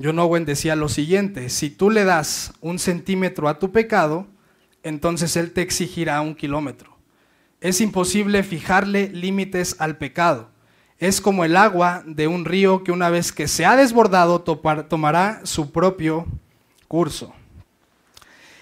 John 0.01 0.21
Owen 0.21 0.45
decía 0.45 0.77
lo 0.77 0.89
siguiente, 0.89 1.49
si 1.49 1.71
tú 1.71 1.91
le 1.91 2.05
das 2.05 2.53
un 2.61 2.79
centímetro 2.79 3.49
a 3.49 3.59
tu 3.59 3.73
pecado, 3.73 4.29
entonces 4.85 5.35
Él 5.37 5.51
te 5.51 5.63
exigirá 5.63 6.21
un 6.21 6.37
kilómetro. 6.37 6.97
Es 7.61 7.81
imposible 7.81 8.45
fijarle 8.45 9.09
límites 9.09 9.75
al 9.81 9.99
pecado. 9.99 10.51
Es 10.99 11.21
como 11.21 11.45
el 11.45 11.57
agua 11.57 12.03
de 12.07 12.27
un 12.27 12.45
río 12.45 12.83
que 12.83 12.93
una 12.93 13.11
vez 13.11 13.31
que 13.31 13.49
se 13.49 13.67
ha 13.67 13.77
desbordado 13.77 14.41
tomará 14.41 15.41
su 15.45 15.71
propio 15.71 16.27
curso. 16.89 17.35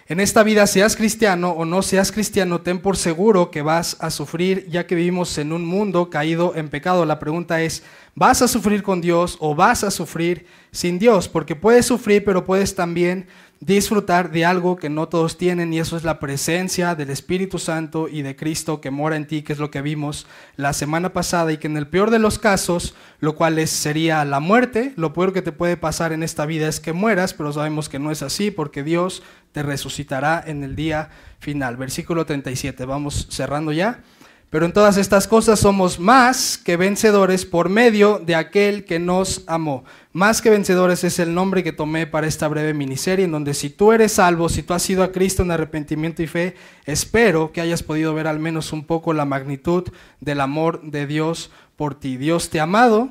En 0.06 0.20
esta 0.20 0.42
vida, 0.42 0.66
seas 0.66 0.96
cristiano 0.96 1.52
o 1.52 1.64
no 1.64 1.80
seas 1.80 2.12
cristiano, 2.12 2.60
ten 2.60 2.78
por 2.78 2.98
seguro 2.98 3.50
que 3.50 3.62
vas 3.62 3.96
a 4.00 4.10
sufrir, 4.10 4.66
ya 4.68 4.86
que 4.86 4.94
vivimos 4.94 5.38
en 5.38 5.50
un 5.50 5.64
mundo 5.64 6.10
caído 6.10 6.54
en 6.56 6.68
pecado. 6.68 7.06
La 7.06 7.18
pregunta 7.18 7.62
es, 7.62 7.82
¿vas 8.14 8.42
a 8.42 8.48
sufrir 8.48 8.82
con 8.82 9.00
Dios 9.00 9.38
o 9.40 9.54
vas 9.54 9.82
a 9.82 9.90
sufrir 9.90 10.44
sin 10.72 10.98
Dios? 10.98 11.26
Porque 11.26 11.56
puedes 11.56 11.86
sufrir, 11.86 12.22
pero 12.22 12.44
puedes 12.44 12.74
también 12.74 13.28
disfrutar 13.64 14.30
de 14.30 14.44
algo 14.44 14.76
que 14.76 14.90
no 14.90 15.08
todos 15.08 15.38
tienen 15.38 15.72
y 15.72 15.78
eso 15.78 15.96
es 15.96 16.04
la 16.04 16.18
presencia 16.18 16.94
del 16.94 17.08
Espíritu 17.10 17.58
Santo 17.58 18.08
y 18.08 18.22
de 18.22 18.36
Cristo 18.36 18.80
que 18.80 18.90
mora 18.90 19.16
en 19.16 19.26
ti, 19.26 19.42
que 19.42 19.54
es 19.54 19.58
lo 19.58 19.70
que 19.70 19.80
vimos 19.80 20.26
la 20.56 20.72
semana 20.72 21.12
pasada 21.12 21.52
y 21.52 21.56
que 21.56 21.68
en 21.68 21.78
el 21.78 21.86
peor 21.86 22.10
de 22.10 22.18
los 22.18 22.38
casos, 22.38 22.94
lo 23.20 23.34
cual 23.34 23.66
sería 23.66 24.24
la 24.24 24.40
muerte, 24.40 24.92
lo 24.96 25.14
peor 25.14 25.32
que 25.32 25.40
te 25.40 25.52
puede 25.52 25.76
pasar 25.78 26.12
en 26.12 26.22
esta 26.22 26.44
vida 26.44 26.68
es 26.68 26.78
que 26.78 26.92
mueras, 26.92 27.32
pero 27.32 27.52
sabemos 27.52 27.88
que 27.88 27.98
no 27.98 28.10
es 28.10 28.22
así 28.22 28.50
porque 28.50 28.82
Dios 28.82 29.22
te 29.52 29.62
resucitará 29.62 30.42
en 30.46 30.62
el 30.62 30.76
día 30.76 31.08
final. 31.38 31.76
Versículo 31.76 32.26
37, 32.26 32.84
vamos 32.84 33.28
cerrando 33.30 33.72
ya. 33.72 34.02
Pero 34.50 34.66
en 34.66 34.72
todas 34.72 34.96
estas 34.98 35.26
cosas 35.26 35.58
somos 35.58 35.98
más 35.98 36.58
que 36.58 36.76
vencedores 36.76 37.44
por 37.44 37.68
medio 37.68 38.20
de 38.24 38.36
aquel 38.36 38.84
que 38.84 39.00
nos 39.00 39.42
amó. 39.48 39.84
Más 40.12 40.40
que 40.40 40.50
vencedores 40.50 41.02
es 41.02 41.18
el 41.18 41.34
nombre 41.34 41.64
que 41.64 41.72
tomé 41.72 42.06
para 42.06 42.28
esta 42.28 42.46
breve 42.46 42.72
miniserie, 42.72 43.24
en 43.24 43.32
donde 43.32 43.52
si 43.52 43.68
tú 43.68 43.92
eres 43.92 44.12
salvo, 44.12 44.48
si 44.48 44.62
tú 44.62 44.72
has 44.72 44.82
sido 44.82 45.02
a 45.02 45.10
Cristo 45.10 45.42
en 45.42 45.50
arrepentimiento 45.50 46.22
y 46.22 46.28
fe, 46.28 46.54
espero 46.86 47.50
que 47.50 47.60
hayas 47.60 47.82
podido 47.82 48.14
ver 48.14 48.28
al 48.28 48.38
menos 48.38 48.72
un 48.72 48.84
poco 48.84 49.12
la 49.12 49.24
magnitud 49.24 49.84
del 50.20 50.40
amor 50.40 50.82
de 50.82 51.08
Dios 51.08 51.50
por 51.74 51.96
ti. 51.96 52.16
Dios 52.16 52.48
te 52.48 52.60
ha 52.60 52.64
amado, 52.64 53.08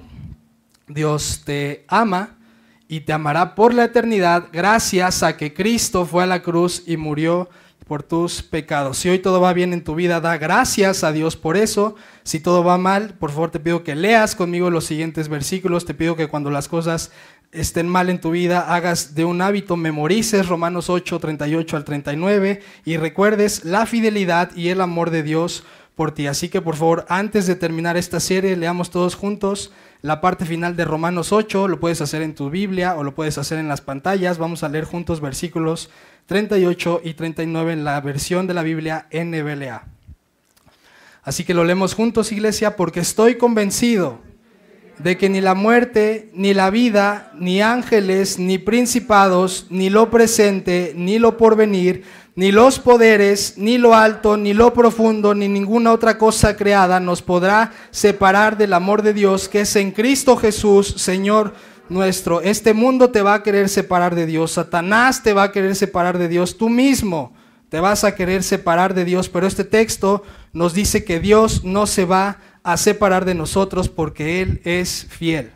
Dios 0.87 1.41
te 1.43 1.83
ama 1.89 2.37
y 2.87 3.01
te 3.01 3.11
amará 3.11 3.55
por 3.55 3.73
la 3.73 3.85
eternidad 3.85 4.47
gracias 4.51 5.23
a 5.23 5.35
que 5.35 5.53
Cristo 5.53 6.05
fue 6.05 6.23
a 6.23 6.27
la 6.27 6.41
cruz 6.41 6.83
y 6.85 6.95
murió 6.95 7.49
por 7.85 8.03
tus 8.03 8.41
pecados. 8.41 8.97
Si 8.97 9.09
hoy 9.09 9.19
todo 9.19 9.41
va 9.41 9.53
bien 9.53 9.73
en 9.73 9.83
tu 9.83 9.95
vida, 9.95 10.21
da 10.21 10.37
gracias 10.37 11.03
a 11.03 11.11
Dios 11.11 11.35
por 11.35 11.57
eso. 11.57 11.95
Si 12.23 12.39
todo 12.39 12.63
va 12.63 12.77
mal, 12.77 13.15
por 13.19 13.31
favor 13.31 13.51
te 13.51 13.59
pido 13.59 13.83
que 13.83 13.95
leas 13.95 14.35
conmigo 14.35 14.69
los 14.69 14.85
siguientes 14.85 15.29
versículos. 15.29 15.85
Te 15.85 15.93
pido 15.93 16.15
que 16.15 16.27
cuando 16.27 16.49
las 16.49 16.67
cosas 16.67 17.11
estén 17.51 17.87
mal 17.87 18.09
en 18.09 18.19
tu 18.19 18.31
vida, 18.31 18.73
hagas 18.73 19.15
de 19.15 19.25
un 19.25 19.41
hábito, 19.41 19.75
memorices 19.75 20.47
Romanos 20.47 20.89
8, 20.89 21.19
38 21.19 21.77
al 21.77 21.83
39 21.83 22.61
y 22.85 22.97
recuerdes 22.97 23.63
la 23.65 23.85
fidelidad 23.85 24.55
y 24.55 24.69
el 24.69 24.81
amor 24.81 25.09
de 25.09 25.23
Dios 25.23 25.63
por 25.95 26.11
ti. 26.11 26.27
Así 26.27 26.49
que 26.49 26.61
por 26.61 26.75
favor, 26.75 27.05
antes 27.09 27.45
de 27.45 27.55
terminar 27.55 27.97
esta 27.97 28.19
serie, 28.19 28.55
leamos 28.55 28.89
todos 28.89 29.15
juntos 29.15 29.71
la 30.03 30.19
parte 30.19 30.45
final 30.45 30.75
de 30.75 30.83
Romanos 30.83 31.31
8, 31.31 31.69
lo 31.69 31.79
puedes 31.79 32.01
hacer 32.01 32.21
en 32.23 32.35
tu 32.35 32.49
Biblia 32.49 32.95
o 32.97 33.03
lo 33.03 33.15
puedes 33.15 33.37
hacer 33.37 33.57
en 33.57 33.69
las 33.69 33.79
pantallas. 33.79 34.37
Vamos 34.37 34.61
a 34.61 34.67
leer 34.67 34.83
juntos 34.83 35.21
versículos 35.21 35.89
38 36.25 37.01
y 37.03 37.13
39 37.13 37.73
en 37.73 37.83
la 37.83 37.99
versión 38.01 38.47
de 38.47 38.53
la 38.53 38.63
Biblia 38.63 39.07
NBLA. 39.11 39.83
Así 41.23 41.43
que 41.43 41.53
lo 41.53 41.63
leemos 41.63 41.93
juntos, 41.93 42.31
iglesia, 42.31 42.75
porque 42.75 42.99
estoy 42.99 43.35
convencido 43.35 44.19
de 44.99 45.17
que 45.17 45.29
ni 45.29 45.41
la 45.41 45.55
muerte, 45.55 46.29
ni 46.33 46.53
la 46.53 46.69
vida, 46.69 47.31
ni 47.37 47.61
ángeles, 47.61 48.39
ni 48.39 48.57
principados, 48.57 49.67
ni 49.69 49.89
lo 49.89 50.09
presente, 50.09 50.93
ni 50.95 51.19
lo 51.19 51.37
porvenir, 51.37 52.03
ni 52.35 52.51
los 52.51 52.79
poderes, 52.79 53.55
ni 53.57 53.77
lo 53.77 53.93
alto, 53.95 54.37
ni 54.37 54.53
lo 54.53 54.73
profundo, 54.73 55.33
ni 55.33 55.47
ninguna 55.47 55.91
otra 55.91 56.17
cosa 56.17 56.55
creada 56.55 56.99
nos 56.99 57.21
podrá 57.21 57.71
separar 57.91 58.57
del 58.57 58.73
amor 58.73 59.01
de 59.01 59.13
Dios 59.13 59.47
que 59.49 59.61
es 59.61 59.75
en 59.75 59.91
Cristo 59.91 60.35
Jesús, 60.35 60.95
Señor 60.97 61.53
nuestro. 61.89 62.41
Este 62.41 62.73
mundo 62.73 63.09
te 63.09 63.21
va 63.21 63.35
a 63.35 63.43
querer 63.43 63.69
separar 63.69 64.15
de 64.15 64.25
Dios, 64.25 64.51
Satanás 64.51 65.23
te 65.23 65.33
va 65.33 65.43
a 65.43 65.51
querer 65.51 65.75
separar 65.75 66.17
de 66.17 66.27
Dios, 66.27 66.57
tú 66.57 66.69
mismo 66.69 67.33
te 67.69 67.79
vas 67.79 68.03
a 68.03 68.15
querer 68.15 68.43
separar 68.43 68.93
de 68.93 69.05
Dios, 69.05 69.29
pero 69.29 69.47
este 69.47 69.63
texto 69.63 70.23
nos 70.53 70.73
dice 70.73 71.03
que 71.03 71.19
Dios 71.19 71.63
no 71.63 71.87
se 71.87 72.05
va 72.05 72.37
a 72.61 72.77
separar 72.77 73.25
de 73.25 73.35
nosotros 73.35 73.89
porque 73.89 74.41
Él 74.41 74.61
es 74.63 75.07
fiel. 75.09 75.51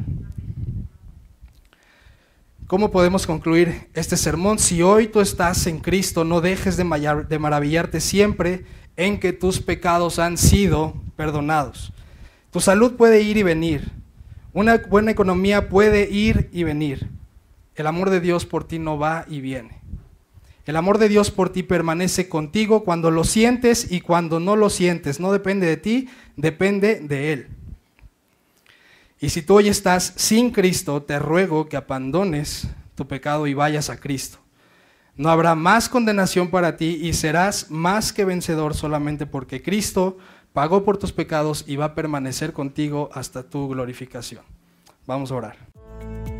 ¿Cómo 2.67 2.91
podemos 2.91 3.25
concluir 3.25 3.87
este 3.93 4.17
sermón? 4.17 4.59
Si 4.59 4.81
hoy 4.81 5.07
tú 5.07 5.21
estás 5.21 5.67
en 5.67 5.79
Cristo, 5.79 6.25
no 6.25 6.41
dejes 6.41 6.75
de, 6.75 6.83
maravillarte 6.83 8.01
siempre 8.01 8.65
en 8.97 9.21
que 9.21 9.31
tus 9.31 9.61
pecados 9.61 10.19
han 10.19 10.37
sido 10.37 10.93
perdonados. 11.15 11.93
Tu 12.51 12.59
salud 12.59 12.97
puede 12.97 13.21
ir 13.21 13.37
y 13.37 13.43
venir. 13.43 13.89
Una 14.57 14.77
buena 14.77 15.11
economía 15.11 15.69
puede 15.69 16.09
ir 16.09 16.49
y 16.51 16.63
venir. 16.63 17.11
El 17.75 17.85
amor 17.85 18.09
de 18.09 18.19
Dios 18.19 18.47
por 18.47 18.63
ti 18.63 18.79
no 18.79 18.97
va 18.97 19.23
y 19.29 19.39
viene. 19.39 19.81
El 20.65 20.77
amor 20.77 20.97
de 20.97 21.09
Dios 21.09 21.29
por 21.29 21.51
ti 21.51 21.61
permanece 21.61 22.27
contigo 22.27 22.83
cuando 22.83 23.11
lo 23.11 23.23
sientes 23.23 23.91
y 23.91 24.01
cuando 24.01 24.39
no 24.39 24.55
lo 24.55 24.71
sientes. 24.71 25.19
No 25.19 25.31
depende 25.31 25.67
de 25.67 25.77
ti, 25.77 26.09
depende 26.37 27.01
de 27.01 27.33
Él. 27.33 27.47
Y 29.19 29.29
si 29.29 29.43
tú 29.43 29.57
hoy 29.57 29.67
estás 29.67 30.13
sin 30.15 30.49
Cristo, 30.49 31.03
te 31.03 31.19
ruego 31.19 31.69
que 31.69 31.77
abandones 31.77 32.67
tu 32.95 33.07
pecado 33.07 33.45
y 33.45 33.53
vayas 33.53 33.91
a 33.91 33.99
Cristo. 33.99 34.39
No 35.17 35.29
habrá 35.29 35.53
más 35.53 35.87
condenación 35.87 36.49
para 36.49 36.77
ti 36.77 36.99
y 36.99 37.13
serás 37.13 37.69
más 37.69 38.11
que 38.11 38.25
vencedor 38.25 38.73
solamente 38.73 39.27
porque 39.27 39.61
Cristo 39.61 40.17
pagó 40.57 40.83
por 40.83 40.97
tus 40.97 41.13
pecados 41.13 41.65
y 41.67 41.75
va 41.75 41.85
a 41.85 41.93
permanecer 41.93 42.51
contigo 42.51 43.11
hasta 43.13 43.43
tu 43.43 43.67
glorificación. 43.67 44.41
Vamos 45.05 45.31
a 45.31 45.35
orar. 45.35 46.36